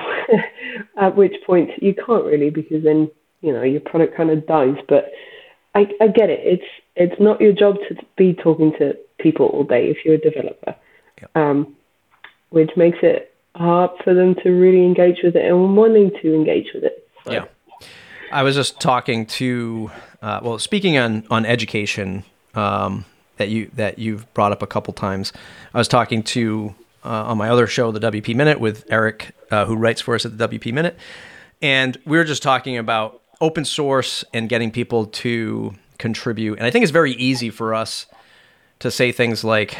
at 0.97 1.15
which 1.15 1.35
point 1.45 1.69
you 1.81 1.93
can't 1.93 2.25
really 2.25 2.49
because 2.49 2.83
then 2.83 3.09
you 3.41 3.53
know 3.53 3.63
your 3.63 3.81
product 3.81 4.15
kind 4.15 4.29
of 4.29 4.45
dies. 4.45 4.77
But 4.87 5.11
I, 5.75 5.87
I 6.01 6.07
get 6.07 6.29
it. 6.29 6.41
It's 6.43 6.69
it's 6.95 7.19
not 7.19 7.41
your 7.41 7.53
job 7.53 7.75
to 7.89 7.95
be 8.17 8.33
talking 8.33 8.73
to 8.79 8.97
people 9.19 9.47
all 9.47 9.63
day 9.63 9.89
if 9.89 9.97
you're 10.03 10.15
a 10.15 10.17
developer. 10.17 10.75
Um, 11.35 11.75
which 12.49 12.71
makes 12.75 12.99
it 13.01 13.33
hard 13.55 13.91
for 14.03 14.13
them 14.13 14.35
to 14.43 14.49
really 14.49 14.85
engage 14.85 15.19
with 15.23 15.35
it 15.35 15.45
and 15.45 15.75
wanting 15.75 16.11
to 16.21 16.35
engage 16.35 16.67
with 16.73 16.83
it. 16.83 17.07
Yeah. 17.25 17.45
I 18.31 18.43
was 18.43 18.55
just 18.55 18.79
talking 18.79 19.25
to, 19.27 19.89
uh, 20.21 20.39
well, 20.43 20.59
speaking 20.59 20.97
on, 20.97 21.25
on 21.31 21.45
education, 21.45 22.23
um, 22.55 23.05
that 23.37 23.49
you 23.49 23.71
that 23.75 23.97
you've 23.97 24.31
brought 24.33 24.51
up 24.51 24.61
a 24.61 24.67
couple 24.67 24.93
times. 24.93 25.33
I 25.73 25.77
was 25.79 25.87
talking 25.87 26.21
to 26.23 26.75
uh, 27.03 27.25
on 27.25 27.37
my 27.37 27.49
other 27.49 27.67
show, 27.67 27.91
the 27.91 27.99
WP 27.99 28.35
Minute, 28.35 28.59
with 28.59 28.85
Eric, 28.89 29.35
uh, 29.53 29.65
who 29.65 29.75
writes 29.75 30.01
for 30.01 30.15
us 30.15 30.25
at 30.25 30.37
the 30.37 30.47
WP 30.47 30.73
Minute, 30.73 30.97
and 31.61 31.97
we 32.05 32.17
were 32.17 32.23
just 32.23 32.43
talking 32.43 32.77
about 32.77 33.21
open 33.39 33.65
source 33.65 34.23
and 34.33 34.49
getting 34.49 34.71
people 34.71 35.05
to 35.05 35.73
contribute. 35.97 36.57
And 36.57 36.65
I 36.65 36.71
think 36.71 36.83
it's 36.83 36.91
very 36.91 37.13
easy 37.13 37.49
for 37.49 37.73
us 37.73 38.05
to 38.79 38.89
say 38.89 39.11
things 39.11 39.43
like, 39.43 39.77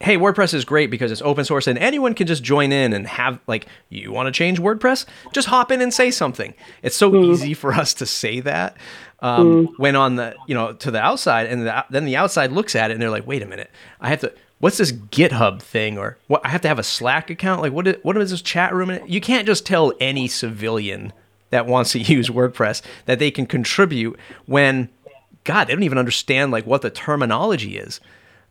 hey, 0.00 0.16
WordPress 0.16 0.54
is 0.54 0.64
great 0.64 0.90
because 0.90 1.10
it's 1.10 1.22
open 1.22 1.44
source 1.44 1.66
and 1.66 1.78
anyone 1.78 2.14
can 2.14 2.26
just 2.26 2.44
join 2.44 2.70
in 2.70 2.92
and 2.92 3.06
have 3.06 3.40
like, 3.46 3.66
you 3.88 4.12
want 4.12 4.26
to 4.26 4.32
change 4.32 4.60
WordPress? 4.60 5.06
Just 5.32 5.48
hop 5.48 5.72
in 5.72 5.80
and 5.80 5.92
say 5.92 6.10
something. 6.10 6.54
It's 6.82 6.94
so 6.94 7.10
mm. 7.10 7.24
easy 7.32 7.54
for 7.54 7.72
us 7.72 7.94
to 7.94 8.06
say 8.06 8.40
that 8.40 8.76
um, 9.20 9.66
mm. 9.66 9.72
when 9.78 9.96
on 9.96 10.16
the 10.16 10.36
you 10.46 10.54
know 10.54 10.72
to 10.74 10.90
the 10.90 11.00
outside, 11.00 11.46
and 11.46 11.66
the, 11.66 11.84
then 11.90 12.04
the 12.04 12.16
outside 12.16 12.52
looks 12.52 12.76
at 12.76 12.90
it 12.90 12.94
and 12.94 13.02
they're 13.02 13.10
like, 13.10 13.26
wait 13.26 13.42
a 13.42 13.46
minute, 13.46 13.70
I 14.00 14.08
have 14.10 14.20
to. 14.20 14.32
What's 14.60 14.78
this 14.78 14.92
GitHub 14.92 15.62
thing, 15.62 15.98
or 15.98 16.18
what? 16.26 16.44
I 16.44 16.48
have 16.48 16.62
to 16.62 16.68
have 16.68 16.78
a 16.78 16.84
Slack 16.84 17.30
account. 17.30 17.62
Like, 17.62 17.72
what? 17.72 17.86
Is, 17.86 17.96
what 18.02 18.16
is 18.16 18.30
this 18.30 18.42
chat 18.42 18.74
room? 18.74 18.98
You 19.06 19.20
can't 19.20 19.46
just 19.46 19.64
tell 19.64 19.92
any 20.00 20.26
civilian 20.28 21.12
that 21.50 21.66
wants 21.66 21.92
to 21.92 21.98
use 22.00 22.28
WordPress 22.28 22.82
that 23.06 23.18
they 23.18 23.30
can 23.30 23.46
contribute 23.46 24.18
when, 24.46 24.88
God, 25.44 25.68
they 25.68 25.74
don't 25.74 25.84
even 25.84 25.98
understand 25.98 26.50
like 26.50 26.66
what 26.66 26.82
the 26.82 26.90
terminology 26.90 27.78
is 27.78 28.00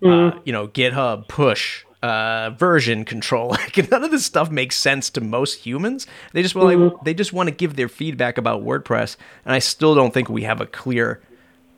mm. 0.01 0.33
uh, 0.33 0.39
you 0.45 0.53
know, 0.53 0.67
GitHub 0.67 1.27
push, 1.27 1.83
uh, 2.03 2.51
version 2.51 3.05
control. 3.05 3.49
Like 3.77 3.91
none 3.91 4.03
of 4.03 4.11
this 4.11 4.25
stuff 4.25 4.49
makes 4.49 4.75
sense 4.75 5.09
to 5.11 5.21
most 5.21 5.55
humans. 5.55 6.07
They 6.33 6.41
just 6.41 6.55
well, 6.55 6.67
mm. 6.67 7.03
they 7.03 7.13
just 7.13 7.33
want 7.33 7.49
to 7.49 7.55
give 7.55 7.75
their 7.75 7.89
feedback 7.89 8.37
about 8.37 8.63
WordPress, 8.63 9.17
and 9.45 9.53
I 9.53 9.59
still 9.59 9.95
don't 9.95 10.13
think 10.13 10.29
we 10.29 10.43
have 10.43 10.61
a 10.61 10.65
clear 10.65 11.21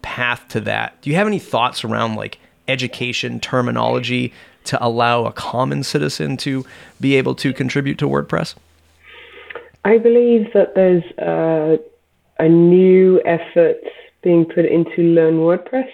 path 0.02 0.48
to 0.50 0.62
that. 0.62 1.02
Do 1.02 1.10
you 1.10 1.16
have 1.16 1.28
any 1.28 1.40
thoughts 1.40 1.84
around 1.84 2.16
like 2.16 2.39
education 2.70 3.40
terminology 3.40 4.34
to 4.66 4.84
allow 4.84 5.26
a 5.26 5.32
common 5.32 5.84
citizen 5.84 6.38
to 6.38 6.66
be 7.00 7.16
able 7.16 7.36
to 7.36 7.54
contribute 7.54 7.98
to 8.00 8.08
WordPress? 8.08 8.56
I 9.86 9.98
believe 9.98 10.54
that 10.54 10.76
there's 10.76 11.04
a 12.40 12.48
new 12.48 13.22
effort 13.26 13.78
being 14.22 14.46
put 14.46 14.66
into 14.66 15.02
Learn 15.02 15.36
WordPress, 15.36 15.90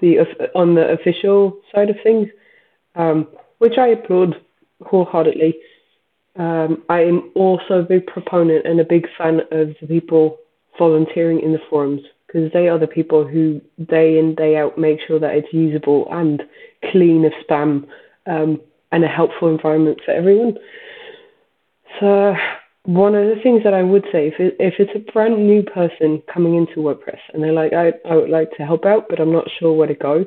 the 0.00 0.18
on 0.54 0.74
the 0.74 0.88
official 0.90 1.58
side 1.74 1.90
of 1.90 1.96
things, 2.02 2.28
um, 2.94 3.28
which 3.58 3.78
I 3.78 3.88
applaud 3.88 4.36
wholeheartedly. 4.82 5.54
Um, 6.36 6.82
I 6.88 7.00
am 7.00 7.30
also 7.34 7.80
a 7.80 7.82
big 7.82 8.06
proponent 8.06 8.66
and 8.66 8.80
a 8.80 8.84
big 8.84 9.06
fan 9.16 9.40
of 9.52 9.76
the 9.80 9.86
people 9.86 10.38
volunteering 10.78 11.40
in 11.40 11.52
the 11.52 11.60
forums 11.70 12.02
because 12.34 12.52
they 12.52 12.68
are 12.68 12.78
the 12.78 12.86
people 12.86 13.26
who 13.26 13.60
day 13.88 14.18
in 14.18 14.34
day 14.34 14.56
out 14.56 14.76
make 14.76 14.98
sure 15.06 15.20
that 15.20 15.36
it's 15.36 15.52
usable 15.52 16.08
and 16.10 16.42
clean 16.90 17.24
of 17.24 17.32
spam 17.48 17.86
um, 18.26 18.60
and 18.90 19.04
a 19.04 19.08
helpful 19.08 19.48
environment 19.48 20.00
for 20.04 20.10
everyone. 20.10 20.58
So 22.00 22.34
one 22.86 23.14
of 23.14 23.28
the 23.28 23.40
things 23.40 23.62
that 23.62 23.72
I 23.72 23.82
would 23.82 24.04
say, 24.10 24.26
if 24.26 24.40
it, 24.40 24.56
if 24.58 24.74
it's 24.78 24.90
a 24.96 25.12
brand 25.12 25.46
new 25.46 25.62
person 25.62 26.22
coming 26.32 26.56
into 26.56 26.80
WordPress 26.80 27.20
and 27.32 27.42
they're 27.42 27.52
like, 27.52 27.72
I, 27.72 27.92
I 28.08 28.16
would 28.16 28.30
like 28.30 28.50
to 28.56 28.64
help 28.64 28.84
out, 28.84 29.06
but 29.08 29.20
I'm 29.20 29.32
not 29.32 29.48
sure 29.58 29.72
where 29.72 29.86
to 29.86 29.94
go, 29.94 30.26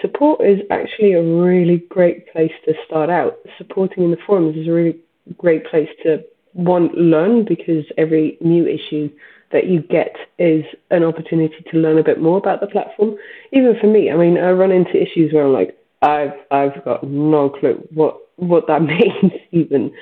support 0.00 0.40
is 0.46 0.60
actually 0.70 1.14
a 1.14 1.22
really 1.22 1.78
great 1.88 2.32
place 2.32 2.52
to 2.66 2.74
start 2.86 3.10
out. 3.10 3.38
Supporting 3.58 4.04
in 4.04 4.12
the 4.12 4.18
forums 4.24 4.56
is 4.56 4.68
a 4.68 4.72
really 4.72 5.00
great 5.36 5.66
place 5.66 5.88
to 6.04 6.24
one 6.52 6.88
learn 6.94 7.44
because 7.44 7.84
every 7.98 8.38
new 8.40 8.66
issue 8.66 9.10
that 9.52 9.66
you 9.66 9.82
get 9.82 10.14
is 10.38 10.64
an 10.90 11.04
opportunity 11.04 11.56
to 11.70 11.78
learn 11.78 11.98
a 11.98 12.04
bit 12.04 12.20
more 12.20 12.38
about 12.38 12.60
the 12.60 12.66
platform. 12.66 13.16
Even 13.52 13.74
for 13.80 13.86
me, 13.86 14.10
I 14.10 14.16
mean, 14.16 14.38
I 14.38 14.50
run 14.50 14.70
into 14.70 15.00
issues 15.00 15.32
where 15.32 15.46
I'm 15.46 15.52
like, 15.52 15.76
I've 16.02 16.32
I've 16.50 16.84
got 16.84 17.04
no 17.04 17.50
clue 17.50 17.86
what 17.92 18.18
what 18.36 18.66
that 18.68 18.82
means 18.82 19.32
even. 19.52 19.92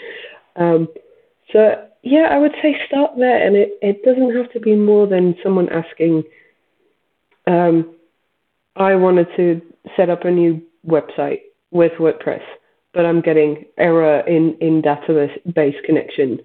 Um, 0.56 0.88
so 1.52 1.84
yeah, 2.02 2.28
I 2.30 2.38
would 2.38 2.54
say 2.62 2.76
start 2.86 3.12
there, 3.16 3.44
and 3.44 3.56
it, 3.56 3.78
it 3.82 4.04
doesn't 4.04 4.36
have 4.36 4.52
to 4.52 4.60
be 4.60 4.74
more 4.76 5.06
than 5.06 5.34
someone 5.42 5.68
asking. 5.70 6.24
Um, 7.46 7.94
I 8.76 8.94
wanted 8.94 9.28
to 9.36 9.60
set 9.96 10.10
up 10.10 10.24
a 10.24 10.30
new 10.30 10.62
website 10.86 11.40
with 11.70 11.92
WordPress, 11.98 12.42
but 12.92 13.04
I'm 13.06 13.20
getting 13.20 13.64
error 13.78 14.20
in 14.20 14.56
in 14.60 14.82
database 14.82 15.82
connection 15.84 16.40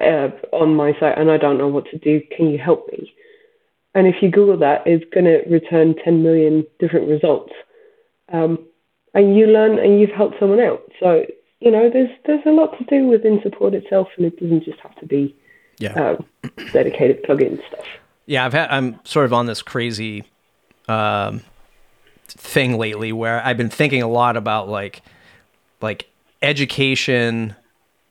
uh, 0.00 0.30
on 0.52 0.74
my 0.74 0.92
site, 0.98 1.18
and 1.18 1.30
I 1.30 1.36
don't 1.36 1.58
know 1.58 1.68
what 1.68 1.86
to 1.90 1.98
do. 1.98 2.20
Can 2.36 2.50
you 2.50 2.58
help 2.58 2.90
me? 2.92 3.12
And 3.94 4.06
if 4.06 4.16
you 4.22 4.30
Google 4.30 4.58
that, 4.58 4.82
it's 4.86 5.04
going 5.12 5.24
to 5.24 5.42
return 5.50 5.96
10 6.04 6.22
million 6.22 6.64
different 6.78 7.08
results. 7.08 7.52
Um, 8.32 8.64
and 9.14 9.36
you 9.36 9.46
learn 9.46 9.78
and 9.78 10.00
you've 10.00 10.10
helped 10.10 10.36
someone 10.38 10.60
out. 10.60 10.82
So 11.00 11.24
you 11.60 11.70
know, 11.70 11.90
there's 11.90 12.10
there's 12.24 12.44
a 12.46 12.50
lot 12.50 12.76
to 12.78 12.84
do 12.84 13.06
within 13.06 13.40
support 13.42 13.74
itself, 13.74 14.08
and 14.16 14.26
it 14.26 14.38
doesn't 14.40 14.64
just 14.64 14.80
have 14.80 14.96
to 14.96 15.06
be 15.06 15.36
yeah. 15.78 15.92
Um, 15.92 16.26
dedicated 16.72 17.22
plugin 17.22 17.56
stuff. 17.68 17.86
Yeah, 18.26 18.44
I've 18.44 18.52
had 18.52 18.70
I'm 18.70 18.98
sort 19.04 19.26
of 19.26 19.32
on 19.32 19.46
this 19.46 19.62
crazy 19.62 20.24
um, 20.88 21.42
thing 22.26 22.78
lately 22.78 23.12
where 23.12 23.44
I've 23.44 23.56
been 23.56 23.70
thinking 23.70 24.02
a 24.02 24.08
lot 24.08 24.36
about 24.36 24.68
like 24.68 25.02
like 25.80 26.08
education 26.42 27.56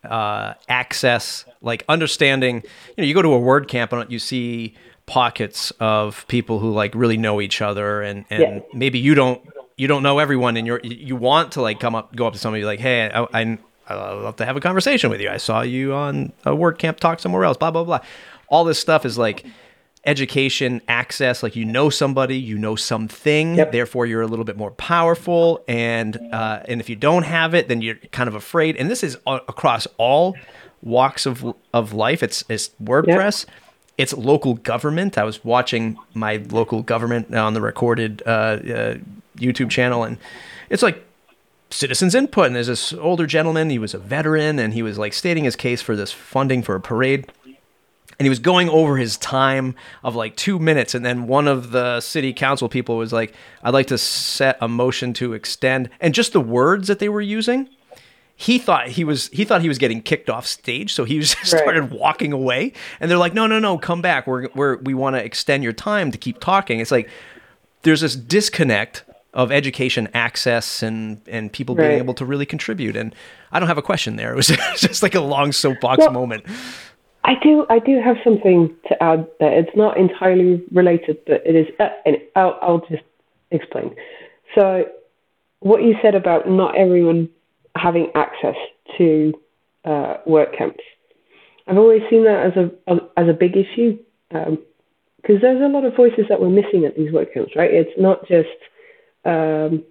uh, 0.03 0.53
access, 0.67 1.45
like 1.61 1.83
understanding. 1.89 2.55
You 2.55 2.93
know, 2.99 3.03
you 3.05 3.13
go 3.13 3.21
to 3.21 3.33
a 3.33 3.39
WordCamp 3.39 3.91
and 3.91 4.11
you 4.11 4.19
see 4.19 4.75
pockets 5.05 5.71
of 5.79 6.27
people 6.27 6.59
who 6.59 6.71
like 6.71 6.93
really 6.93 7.17
know 7.17 7.41
each 7.41 7.61
other, 7.61 8.01
and 8.01 8.25
and 8.29 8.41
yeah. 8.41 8.59
maybe 8.73 8.99
you 8.99 9.15
don't 9.15 9.41
you 9.77 9.87
don't 9.87 10.03
know 10.03 10.19
everyone 10.19 10.57
and 10.57 10.67
you're 10.67 10.81
you 10.83 11.15
want 11.15 11.53
to 11.53 11.61
like 11.61 11.79
come 11.79 11.95
up 11.95 12.15
go 12.15 12.27
up 12.27 12.33
to 12.33 12.39
somebody 12.39 12.65
like 12.65 12.79
hey 12.79 13.09
I, 13.09 13.23
I 13.33 13.57
I'd 13.87 13.95
love 13.95 14.35
to 14.35 14.45
have 14.45 14.55
a 14.55 14.59
conversation 14.59 15.09
with 15.09 15.19
you. 15.19 15.29
I 15.29 15.37
saw 15.37 15.61
you 15.61 15.93
on 15.93 16.31
a 16.45 16.51
WordCamp 16.51 16.99
talk 16.99 17.19
somewhere 17.19 17.43
else. 17.43 17.57
Blah 17.57 17.71
blah 17.71 17.83
blah. 17.83 17.99
All 18.49 18.63
this 18.63 18.79
stuff 18.79 19.05
is 19.05 19.17
like 19.17 19.45
education 20.05 20.81
access. 20.87 21.43
Like 21.43 21.55
you 21.55 21.65
know 21.65 21.89
somebody, 21.89 22.37
you 22.37 22.57
know 22.57 22.75
something. 22.75 23.55
Yep. 23.55 23.71
Therefore, 23.71 24.05
you're 24.05 24.21
a 24.21 24.27
little 24.27 24.45
bit 24.45 24.57
more 24.57 24.71
powerful. 24.71 25.63
And 25.67 26.17
uh, 26.31 26.63
and 26.65 26.79
if 26.79 26.89
you 26.89 26.95
don't 26.95 27.23
have 27.23 27.53
it, 27.53 27.67
then 27.67 27.81
you're 27.81 27.95
kind 28.11 28.27
of 28.27 28.35
afraid. 28.35 28.75
And 28.77 28.89
this 28.89 29.03
is 29.03 29.17
across 29.25 29.87
all 29.97 30.35
walks 30.81 31.25
of 31.25 31.55
of 31.73 31.93
life. 31.93 32.23
It's 32.23 32.43
it's 32.49 32.69
WordPress. 32.83 33.45
Yep. 33.45 33.55
It's 33.97 34.13
local 34.13 34.53
government. 34.53 35.17
I 35.17 35.25
was 35.25 35.43
watching 35.43 35.97
my 36.13 36.37
local 36.49 36.83
government 36.83 37.35
on 37.35 37.53
the 37.53 37.59
recorded 37.59 38.23
uh, 38.25 38.29
uh, 38.29 38.97
YouTube 39.37 39.69
channel, 39.69 40.05
and 40.05 40.17
it's 40.69 40.81
like 40.81 41.03
citizens 41.69 42.15
input. 42.15 42.47
And 42.47 42.55
there's 42.55 42.67
this 42.67 42.93
older 42.93 43.27
gentleman. 43.27 43.69
He 43.69 43.77
was 43.77 43.93
a 43.93 43.97
veteran, 43.97 44.57
and 44.57 44.73
he 44.73 44.81
was 44.81 44.97
like 44.97 45.11
stating 45.11 45.43
his 45.43 45.57
case 45.57 45.81
for 45.81 45.97
this 45.97 46.13
funding 46.13 46.63
for 46.63 46.75
a 46.75 46.79
parade. 46.79 47.29
And 48.19 48.25
he 48.25 48.29
was 48.29 48.39
going 48.39 48.67
over 48.67 48.97
his 48.97 49.15
time 49.17 49.75
of 50.03 50.13
like 50.13 50.35
two 50.35 50.59
minutes, 50.59 50.93
and 50.93 51.05
then 51.05 51.25
one 51.25 51.47
of 51.47 51.71
the 51.71 52.01
city 52.01 52.33
council 52.33 52.67
people 52.67 52.97
was 52.97 53.13
like, 53.13 53.33
"I'd 53.63 53.73
like 53.73 53.87
to 53.87 53.97
set 53.97 54.57
a 54.59 54.67
motion 54.67 55.13
to 55.13 55.33
extend," 55.33 55.89
and 56.01 56.13
just 56.13 56.33
the 56.33 56.41
words 56.41 56.89
that 56.89 56.99
they 56.99 57.07
were 57.07 57.21
using 57.21 57.69
he 58.39 58.57
thought 58.57 58.87
he 58.87 59.03
was 59.03 59.27
he 59.33 59.43
thought 59.43 59.61
he 59.61 59.67
was 59.67 59.77
getting 59.77 60.01
kicked 60.01 60.29
off 60.29 60.47
stage, 60.47 60.93
so 60.93 61.03
he 61.03 61.19
just 61.19 61.45
started 61.45 61.91
walking 61.91 62.31
away. 62.31 62.71
And 63.01 63.11
they're 63.11 63.17
like, 63.17 63.33
"No, 63.33 63.47
no, 63.47 63.59
no, 63.59 63.77
come 63.77 64.01
back. 64.01 64.27
We're 64.27 64.47
we're 64.55 64.77
we 64.77 64.93
want 64.93 65.17
to 65.17 65.23
extend 65.23 65.61
your 65.61 65.73
time 65.73 66.09
to 66.11 66.17
keep 66.17 66.39
talking." 66.39 66.79
It's 66.79 66.89
like 66.89 67.09
there's 67.81 67.99
this 67.99 68.15
disconnect 68.15 69.03
of 69.33 69.51
education 69.51 70.07
access 70.13 70.81
and 70.81 71.21
and 71.27 71.51
people 71.51 71.75
right. 71.75 71.89
being 71.89 71.99
able 71.99 72.13
to 72.13 72.23
really 72.23 72.45
contribute. 72.45 72.95
And 72.95 73.13
I 73.51 73.59
don't 73.59 73.67
have 73.67 73.77
a 73.77 73.81
question 73.81 74.15
there. 74.15 74.31
It 74.31 74.37
was 74.37 74.47
just 74.77 75.03
like 75.03 75.15
a 75.15 75.21
long 75.21 75.51
soapbox 75.51 75.99
well, 75.99 76.11
moment. 76.11 76.45
I 77.23 77.33
do 77.43 77.65
I 77.69 77.79
do 77.79 77.99
have 78.03 78.17
something 78.23 78.75
to 78.87 79.03
add 79.03 79.27
there. 79.39 79.59
It's 79.59 79.75
not 79.75 79.97
entirely 79.97 80.63
related, 80.71 81.17
but 81.25 81.45
it 81.45 81.55
is. 81.55 81.67
Uh, 81.79 81.89
and 82.05 82.17
I'll 82.35 82.57
I'll 82.61 82.85
just 82.89 83.03
explain. 83.51 83.95
So 84.55 84.85
what 85.59 85.83
you 85.83 85.95
said 86.01 86.15
about 86.15 86.49
not 86.49 86.77
everyone 86.77 87.29
having 87.75 88.11
access 88.15 88.55
to 88.97 89.33
uh, 89.85 90.17
WordCamps. 90.27 90.79
I've 91.67 91.77
always 91.77 92.01
seen 92.09 92.23
that 92.23 92.45
as 92.47 92.53
a 92.57 93.19
as 93.19 93.27
a 93.29 93.33
big 93.33 93.55
issue 93.55 93.97
because 94.29 94.47
um, 94.47 95.39
there's 95.41 95.61
a 95.61 95.67
lot 95.67 95.85
of 95.85 95.95
voices 95.95 96.25
that 96.29 96.41
we're 96.41 96.49
missing 96.49 96.85
at 96.85 96.95
these 96.95 97.11
WordCamps, 97.11 97.55
right? 97.55 97.71
It's 97.71 97.91
not 97.97 98.27
just 98.27 98.47
um, 99.25 99.83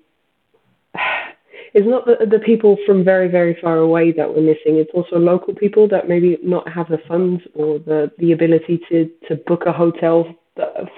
it's 1.75 1.87
not 1.87 2.07
the, 2.07 2.27
the 2.27 2.39
people 2.39 2.77
from 2.87 3.05
very, 3.05 3.29
very 3.29 3.59
far 3.61 3.79
away 3.79 4.13
that 4.13 4.29
we're 4.29 4.41
missing. 4.41 4.77
It's 4.77 4.91
also 4.95 5.17
local 5.17 5.55
people 5.55 5.89
that 5.89 6.09
maybe 6.09 6.39
not 6.43 6.69
have 6.69 6.89
the 6.89 7.01
funds 7.07 7.43
or 7.55 7.79
the, 7.79 8.11
the 8.19 8.33
ability 8.33 8.81
to, 8.89 9.11
to 9.29 9.37
book 9.37 9.65
a 9.67 9.73
hotel 9.73 10.35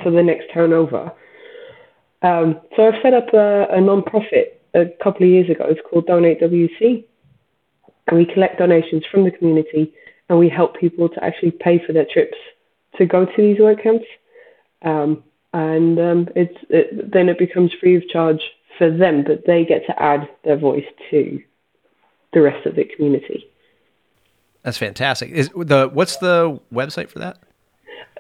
for 0.02 0.10
the 0.10 0.22
next 0.22 0.46
turnover. 0.52 1.12
Um, 2.22 2.60
so 2.76 2.88
I've 2.88 3.02
set 3.02 3.14
up 3.14 3.32
a, 3.32 3.66
a 3.70 3.80
non-profit 3.80 4.62
a 4.74 4.86
couple 5.02 5.24
of 5.24 5.30
years 5.30 5.50
ago. 5.50 5.66
It's 5.68 5.80
called 5.88 6.06
Donate 6.06 6.40
WC. 6.40 7.04
And 8.06 8.18
we 8.18 8.26
collect 8.26 8.58
donations 8.58 9.04
from 9.10 9.24
the 9.24 9.30
community 9.30 9.94
and 10.28 10.38
we 10.38 10.48
help 10.48 10.78
people 10.78 11.08
to 11.08 11.24
actually 11.24 11.52
pay 11.52 11.84
for 11.84 11.92
their 11.92 12.06
trips 12.10 12.36
to 12.96 13.06
go 13.06 13.24
to 13.24 13.36
these 13.36 13.58
WordCamps. 13.58 14.06
Um, 14.82 15.22
and 15.52 15.98
um, 15.98 16.28
it's 16.36 16.56
it, 16.68 17.10
then 17.10 17.28
it 17.28 17.38
becomes 17.38 17.72
free 17.80 17.96
of 17.96 18.08
charge 18.08 18.40
for 18.80 18.90
them, 18.90 19.22
but 19.22 19.44
they 19.46 19.64
get 19.66 19.86
to 19.86 20.02
add 20.02 20.26
their 20.42 20.56
voice 20.56 20.86
to 21.10 21.40
the 22.32 22.40
rest 22.40 22.64
of 22.66 22.74
the 22.76 22.84
community. 22.84 23.46
That's 24.62 24.78
fantastic. 24.78 25.30
Is 25.30 25.50
the 25.50 25.90
what's 25.92 26.16
the 26.16 26.58
website 26.72 27.10
for 27.10 27.18
that? 27.18 27.36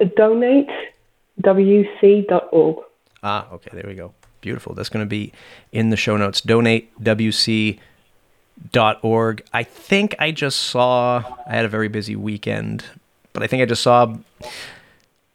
DonateWC.org. 0.00 2.76
Ah, 3.22 3.48
okay, 3.52 3.70
there 3.72 3.84
we 3.86 3.94
go. 3.94 4.12
Beautiful. 4.42 4.74
That's 4.74 4.90
going 4.90 5.04
to 5.04 5.08
be 5.08 5.32
in 5.72 5.90
the 5.90 5.96
show 5.96 6.16
notes. 6.18 6.42
DonateWC.org. 6.42 9.42
I 9.52 9.62
think 9.62 10.14
I 10.18 10.30
just 10.30 10.58
saw. 10.58 11.24
I 11.46 11.56
had 11.56 11.64
a 11.64 11.68
very 11.68 11.88
busy 11.88 12.16
weekend, 12.16 12.84
but 13.32 13.42
I 13.42 13.46
think 13.46 13.62
I 13.62 13.66
just 13.66 13.82
saw. 13.82 14.14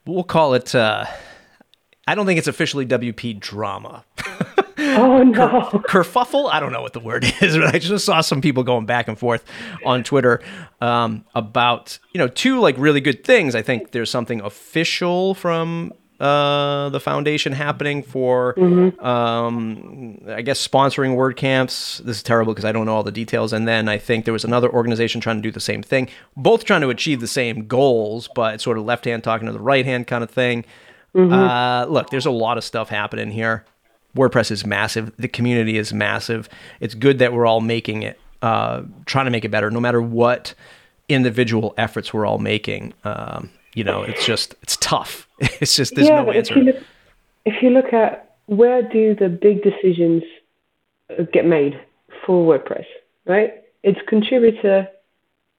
We'll 0.06 0.24
call 0.24 0.54
it. 0.54 0.76
Uh, 0.76 1.06
I 2.08 2.14
don't 2.14 2.28
think 2.28 2.38
it's 2.38 2.48
officially 2.48 2.86
WP 2.86 3.40
drama. 3.40 4.06
Oh 4.96 5.24
no. 5.24 5.82
kerfuffle? 5.88 6.50
I 6.52 6.60
don't 6.60 6.72
know 6.72 6.82
what 6.82 6.94
the 6.94 7.00
word 7.00 7.24
is, 7.42 7.58
but 7.58 7.76
I 7.76 7.80
just 7.80 8.06
saw 8.06 8.22
some 8.22 8.42
people 8.42 8.64
going 8.64 8.86
back 8.86 9.08
and 9.08 9.18
forth 9.18 9.44
on 9.86 10.04
Twitter 10.04 10.42
um, 10.82 11.26
about 11.36 12.00
you 12.14 12.18
know 12.18 12.28
two 12.28 12.60
like 12.60 12.76
really 12.78 13.02
good 13.02 13.24
things. 13.24 13.56
I 13.56 13.62
think 13.62 13.92
there's 13.92 14.10
something 14.10 14.42
official 14.42 15.36
from 15.36 15.94
uh, 16.20 16.88
the 16.90 17.00
foundation 17.00 17.52
happening 17.52 18.02
for, 18.02 18.54
mm-hmm. 18.56 19.06
um, 19.06 20.18
I 20.30 20.42
guess, 20.44 20.66
sponsoring 20.66 21.16
WordCamps. 21.16 22.00
This 22.00 22.18
is 22.18 22.24
terrible 22.24 22.54
because 22.54 22.64
I 22.64 22.72
don't 22.72 22.86
know 22.86 22.96
all 22.96 23.04
the 23.04 23.12
details. 23.12 23.52
And 23.52 23.68
then 23.68 23.90
I 23.90 23.98
think 23.98 24.24
there 24.24 24.34
was 24.34 24.46
another 24.46 24.70
organization 24.72 25.20
trying 25.20 25.38
to 25.38 25.42
do 25.42 25.52
the 25.52 25.60
same 25.60 25.84
thing, 25.84 26.10
both 26.38 26.64
trying 26.64 26.82
to 26.82 26.90
achieve 26.90 27.20
the 27.20 27.28
same 27.28 27.68
goals, 27.68 28.30
but 28.34 28.62
sort 28.62 28.78
of 28.78 28.86
left 28.86 29.04
hand 29.04 29.26
talking 29.26 29.48
to 29.48 29.52
the 29.52 29.60
right 29.60 29.86
hand 29.86 30.08
kind 30.08 30.24
of 30.24 30.30
thing. 30.30 30.64
Mm-hmm. 31.14 31.34
Uh, 31.34 31.86
look, 31.86 32.10
there's 32.12 32.26
a 32.26 32.32
lot 32.32 32.58
of 32.58 32.64
stuff 32.64 32.90
happening 32.90 33.32
here. 33.32 33.66
WordPress 34.16 34.52
is 34.52 34.66
massive. 34.66 35.12
The 35.18 35.28
community 35.28 35.78
is 35.78 35.94
massive. 35.94 36.50
It's 36.80 36.96
good 36.96 37.20
that 37.20 37.34
we're 37.34 37.46
all 37.46 37.62
making 37.62 38.04
it, 38.04 38.20
uh, 38.42 38.84
trying 39.06 39.26
to 39.26 39.32
make 39.32 39.46
it 39.46 39.50
better, 39.50 39.70
no 39.70 39.80
matter 39.80 40.02
what 40.02 40.54
individual 41.10 41.74
efforts 41.78 42.14
we're 42.14 42.26
all 42.26 42.40
making. 42.40 42.94
Um, 43.04 43.52
you 43.74 43.84
know, 43.84 44.04
it's 44.04 44.26
just 44.26 44.56
it's 44.62 44.78
tough. 44.78 45.28
It's 45.62 45.76
just 45.76 45.96
there's 45.96 46.08
yeah, 46.08 46.22
no 46.24 46.32
answer. 46.32 46.54
if 46.54 46.58
you 46.58 46.64
look, 46.64 46.84
if 47.46 47.62
you 47.62 47.70
look 47.70 47.94
at 47.94 48.38
where 48.46 48.82
do 48.82 49.16
the 49.16 49.28
big 49.28 49.64
decisions 49.64 50.24
uh, 51.10 51.24
get 51.34 51.46
made 51.46 51.80
for 52.26 52.58
WordPress, 52.58 52.86
right? 53.26 53.54
It's 53.84 54.00
contributor 54.08 54.88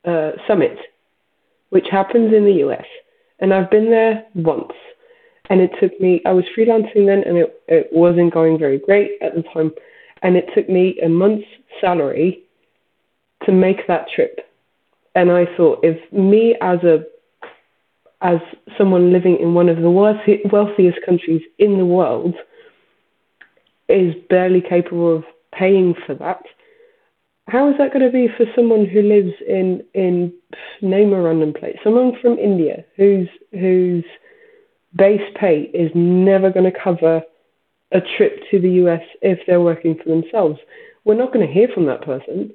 uh, 0.04 0.32
summit, 0.46 0.78
which 1.70 1.86
happens 1.90 2.32
in 2.32 2.44
the 2.44 2.64
US, 2.66 2.86
and 3.38 3.52
I've 3.52 3.70
been 3.70 3.90
there 3.90 4.24
once, 4.34 4.72
and 5.50 5.60
it 5.60 5.70
took 5.80 5.98
me. 6.00 6.20
I 6.24 6.32
was 6.32 6.44
freelancing 6.56 7.06
then, 7.06 7.22
and 7.24 7.36
it 7.36 7.62
it 7.68 7.88
wasn't 7.92 8.34
going 8.34 8.58
very 8.58 8.78
great 8.78 9.12
at 9.22 9.34
the 9.34 9.42
time, 9.54 9.72
and 10.22 10.36
it 10.36 10.46
took 10.54 10.68
me 10.68 10.98
a 11.00 11.08
month's 11.08 11.46
salary 11.80 12.42
to 13.44 13.52
make 13.52 13.86
that 13.86 14.06
trip. 14.14 14.40
And 15.14 15.30
I 15.30 15.46
thought, 15.56 15.80
if 15.82 16.12
me 16.12 16.56
as 16.60 16.78
a 16.82 17.04
as 18.22 18.38
someone 18.78 19.12
living 19.12 19.38
in 19.40 19.54
one 19.54 19.68
of 19.68 19.78
the 19.78 19.90
wealthy, 19.90 20.40
wealthiest 20.50 20.98
countries 21.04 21.42
in 21.58 21.78
the 21.78 21.86
world 21.86 22.34
is 23.88 24.14
barely 24.28 24.60
capable 24.60 25.16
of 25.16 25.24
paying 25.52 25.94
for 26.06 26.14
that, 26.14 26.42
how 27.48 27.70
is 27.70 27.76
that 27.78 27.92
going 27.92 28.04
to 28.04 28.10
be 28.10 28.28
for 28.36 28.46
someone 28.56 28.86
who 28.86 29.02
lives 29.02 29.32
in 29.46 29.84
in 29.94 30.32
name 30.82 31.12
a 31.12 31.20
random 31.20 31.52
place, 31.52 31.76
someone 31.84 32.12
from 32.20 32.38
India 32.38 32.84
who's 32.96 33.28
whose 33.52 34.04
base 34.96 35.22
pay 35.38 35.62
is 35.74 35.90
never 35.94 36.50
going 36.50 36.70
to 36.70 36.78
cover 36.78 37.22
a 37.92 38.00
trip 38.16 38.40
to 38.50 38.60
the 38.60 38.70
US 38.84 39.02
if 39.22 39.38
they're 39.46 39.60
working 39.60 39.96
for 39.96 40.08
themselves? 40.08 40.58
We're 41.04 41.14
not 41.14 41.32
going 41.32 41.46
to 41.46 41.52
hear 41.52 41.68
from 41.72 41.86
that 41.86 42.02
person, 42.02 42.52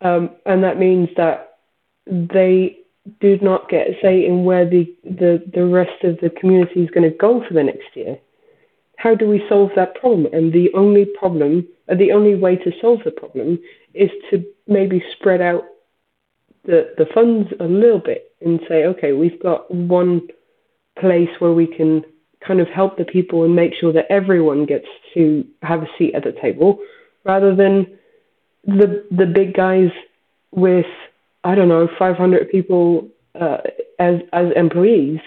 um, 0.00 0.30
and 0.46 0.62
that 0.62 0.78
means 0.78 1.08
that 1.16 1.58
they 2.06 2.78
do 3.20 3.38
not 3.42 3.68
get 3.68 3.88
a 3.88 3.98
say 4.00 4.24
in 4.24 4.44
where 4.44 4.68
the, 4.68 4.94
the, 5.04 5.42
the 5.52 5.64
rest 5.64 6.04
of 6.04 6.18
the 6.20 6.30
community 6.30 6.82
is 6.82 6.90
going 6.90 7.10
to 7.10 7.16
go 7.16 7.44
for 7.46 7.54
the 7.54 7.62
next 7.62 7.94
year. 7.94 8.18
How 8.96 9.16
do 9.16 9.28
we 9.28 9.44
solve 9.48 9.70
that 9.74 9.96
problem? 9.96 10.26
And 10.32 10.52
the 10.52 10.70
only 10.74 11.06
problem, 11.18 11.66
uh, 11.88 11.96
the 11.96 12.12
only 12.12 12.36
way 12.36 12.56
to 12.56 12.72
solve 12.80 13.00
the 13.04 13.10
problem 13.10 13.58
is 13.94 14.10
to 14.30 14.44
maybe 14.68 15.02
spread 15.12 15.40
out 15.40 15.64
the, 16.64 16.94
the 16.96 17.06
funds 17.12 17.50
a 17.58 17.64
little 17.64 17.98
bit 17.98 18.32
and 18.40 18.60
say, 18.68 18.84
okay, 18.84 19.12
we've 19.12 19.42
got 19.42 19.68
one 19.72 20.28
place 21.02 21.28
where 21.40 21.52
we 21.52 21.66
can 21.66 22.02
kind 22.46 22.60
of 22.60 22.68
help 22.68 22.96
the 22.98 23.04
people 23.04 23.44
and 23.44 23.54
make 23.54 23.72
sure 23.80 23.92
that 23.92 24.06
everyone 24.10 24.66
gets 24.66 24.86
to 25.14 25.22
have 25.62 25.82
a 25.82 25.88
seat 25.96 26.14
at 26.14 26.24
the 26.24 26.32
table 26.44 26.70
rather 27.24 27.54
than 27.54 27.86
the 28.64 28.88
the 29.20 29.26
big 29.26 29.54
guys 29.54 29.90
with 30.50 30.86
I 31.44 31.54
don't 31.56 31.68
know, 31.68 31.88
500 31.98 32.50
people 32.50 33.08
uh, 33.34 33.58
as 33.98 34.16
as 34.32 34.46
employees. 34.54 35.20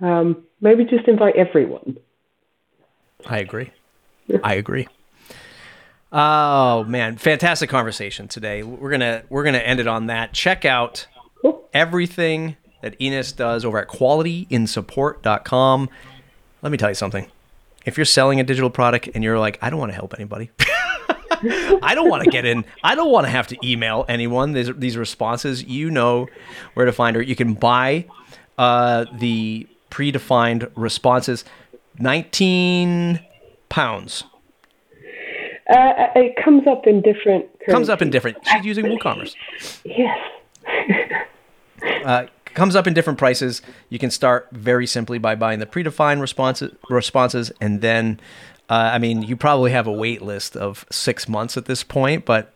Um, 0.00 0.44
maybe 0.60 0.84
just 0.84 1.06
invite 1.06 1.36
everyone. 1.36 1.96
I 3.26 3.38
agree. 3.38 3.70
I 4.42 4.54
agree. 4.54 4.88
Oh 6.10 6.84
man, 6.84 7.16
fantastic 7.16 7.70
conversation 7.70 8.28
today. 8.28 8.62
We're 8.62 8.90
gonna 8.90 9.22
we're 9.30 9.44
gonna 9.44 9.58
end 9.58 9.80
it 9.80 9.86
on 9.86 10.06
that. 10.06 10.32
Check 10.32 10.64
out 10.64 11.06
Cool. 11.40 11.68
everything 11.72 12.56
that 12.82 12.94
Ines 13.00 13.32
does 13.32 13.64
over 13.64 13.78
at 13.78 13.88
qualityinsupport.com. 13.88 15.88
Let 16.60 16.72
me 16.72 16.78
tell 16.78 16.90
you 16.90 16.94
something. 16.94 17.26
If 17.84 17.96
you're 17.96 18.04
selling 18.04 18.38
a 18.38 18.44
digital 18.44 18.70
product 18.70 19.08
and 19.14 19.24
you're 19.24 19.38
like, 19.38 19.58
I 19.60 19.70
don't 19.70 19.80
want 19.80 19.90
to 19.90 19.96
help 19.96 20.14
anybody. 20.14 20.50
I 21.82 21.94
don't 21.94 22.08
want 22.08 22.22
to 22.22 22.30
get 22.30 22.44
in. 22.44 22.64
I 22.84 22.94
don't 22.94 23.10
want 23.10 23.26
to 23.26 23.30
have 23.30 23.48
to 23.48 23.56
email 23.64 24.04
anyone 24.08 24.52
these, 24.52 24.70
these 24.76 24.96
responses. 24.96 25.64
You 25.64 25.90
know 25.90 26.28
where 26.74 26.86
to 26.86 26.92
find 26.92 27.16
her. 27.16 27.22
You 27.22 27.34
can 27.34 27.54
buy 27.54 28.06
uh, 28.58 29.06
the 29.18 29.66
predefined 29.90 30.70
responses. 30.76 31.44
19 31.98 33.20
pounds. 33.68 34.24
Uh, 35.68 36.08
it 36.16 36.36
comes 36.42 36.66
up 36.66 36.86
in 36.86 37.02
different. 37.02 37.46
Comes 37.66 37.88
up 37.88 38.02
in 38.02 38.10
different. 38.10 38.38
She's 38.46 38.64
using 38.64 38.86
WooCommerce. 38.86 39.34
Yes. 39.84 40.18
Uh, 42.04 42.26
comes 42.54 42.76
up 42.76 42.86
in 42.86 42.94
different 42.94 43.18
prices. 43.18 43.62
You 43.88 43.98
can 43.98 44.10
start 44.10 44.48
very 44.52 44.86
simply 44.86 45.18
by 45.18 45.34
buying 45.34 45.58
the 45.58 45.66
predefined 45.66 46.20
responses, 46.20 46.74
responses, 46.88 47.52
and 47.60 47.80
then, 47.80 48.20
uh, 48.68 48.90
I 48.92 48.98
mean, 48.98 49.22
you 49.22 49.36
probably 49.36 49.70
have 49.72 49.86
a 49.86 49.92
wait 49.92 50.22
list 50.22 50.56
of 50.56 50.84
six 50.90 51.28
months 51.28 51.56
at 51.56 51.66
this 51.66 51.82
point, 51.82 52.24
but 52.24 52.54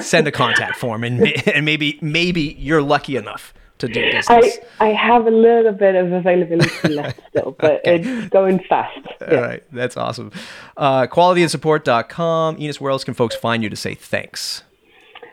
send 0.00 0.26
a 0.26 0.32
contact 0.32 0.76
form, 0.76 1.04
and, 1.04 1.20
and 1.48 1.64
maybe 1.64 1.98
maybe 2.00 2.56
you're 2.58 2.82
lucky 2.82 3.16
enough 3.16 3.52
to 3.78 3.88
do 3.88 4.00
I, 4.00 4.12
business. 4.12 4.58
I 4.78 4.88
have 4.88 5.26
a 5.26 5.30
little 5.30 5.72
bit 5.72 5.94
of 5.94 6.12
availability 6.12 6.88
left 6.88 7.20
still, 7.28 7.56
but 7.58 7.80
it's 7.84 8.28
going 8.28 8.60
fast. 8.68 8.98
All 9.22 9.40
right, 9.40 9.62
that's 9.72 9.96
awesome. 9.96 10.32
Uh, 10.76 11.06
qualityinsupport.com. 11.06 12.56
Ines, 12.58 12.80
where 12.80 12.90
else 12.90 13.04
can 13.04 13.14
folks 13.14 13.34
find 13.34 13.62
you 13.62 13.70
to 13.70 13.76
say 13.76 13.94
thanks? 13.94 14.62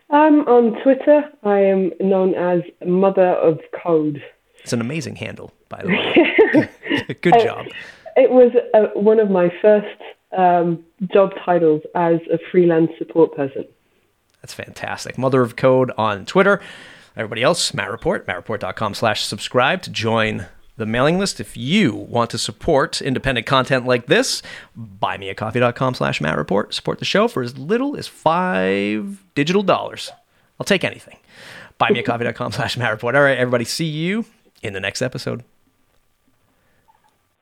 Um, 0.09 0.41
on 0.47 0.81
Twitter, 0.83 1.23
I 1.43 1.59
am 1.59 1.91
known 1.99 2.33
as 2.35 2.61
Mother 2.85 3.29
of 3.33 3.59
Code. 3.83 4.23
It's 4.61 4.73
an 4.73 4.81
amazing 4.81 5.17
handle, 5.17 5.51
by 5.69 5.81
the 5.83 5.89
way. 7.09 7.13
Good 7.21 7.35
job. 7.43 7.65
It 8.15 8.31
was 8.31 8.51
uh, 8.73 8.99
one 8.99 9.19
of 9.19 9.29
my 9.29 9.51
first 9.61 10.01
um, 10.37 10.83
job 11.13 11.31
titles 11.45 11.81
as 11.93 12.19
a 12.31 12.39
freelance 12.51 12.91
support 12.97 13.35
person. 13.35 13.65
That's 14.41 14.53
fantastic. 14.53 15.17
Mother 15.17 15.41
of 15.41 15.55
Code 15.55 15.91
on 15.97 16.25
Twitter. 16.25 16.61
Everybody 17.15 17.43
else, 17.43 17.73
Matt 17.73 17.91
Report, 17.91 18.25
mattreport.com 18.27 18.93
slash 18.93 19.25
subscribe 19.25 19.81
to 19.83 19.89
join 19.89 20.45
the 20.77 20.85
mailing 20.85 21.19
list. 21.19 21.39
If 21.39 21.57
you 21.57 21.93
want 21.93 22.29
to 22.29 22.37
support 22.37 23.01
independent 23.01 23.45
content 23.45 23.85
like 23.85 24.05
this, 24.05 24.41
buymeacoffee.com 24.77 25.95
slash 25.95 26.21
Matt 26.21 26.37
Report. 26.37 26.73
Support 26.73 26.99
the 26.99 27.05
show 27.05 27.27
for 27.27 27.43
as 27.43 27.57
little 27.57 27.97
as 27.97 28.07
five 28.07 29.23
digital 29.35 29.63
dollars. 29.63 30.11
I'll 30.59 30.65
take 30.65 30.83
anything. 30.83 31.17
Buymeacoffee.com 31.79 32.53
slash 32.53 32.77
Matt 32.77 32.91
Report. 32.91 33.15
All 33.15 33.21
right, 33.21 33.37
everybody, 33.37 33.65
see 33.65 33.85
you 33.85 34.25
in 34.63 34.73
the 34.73 34.79
next 34.79 35.01
episode. 35.01 35.43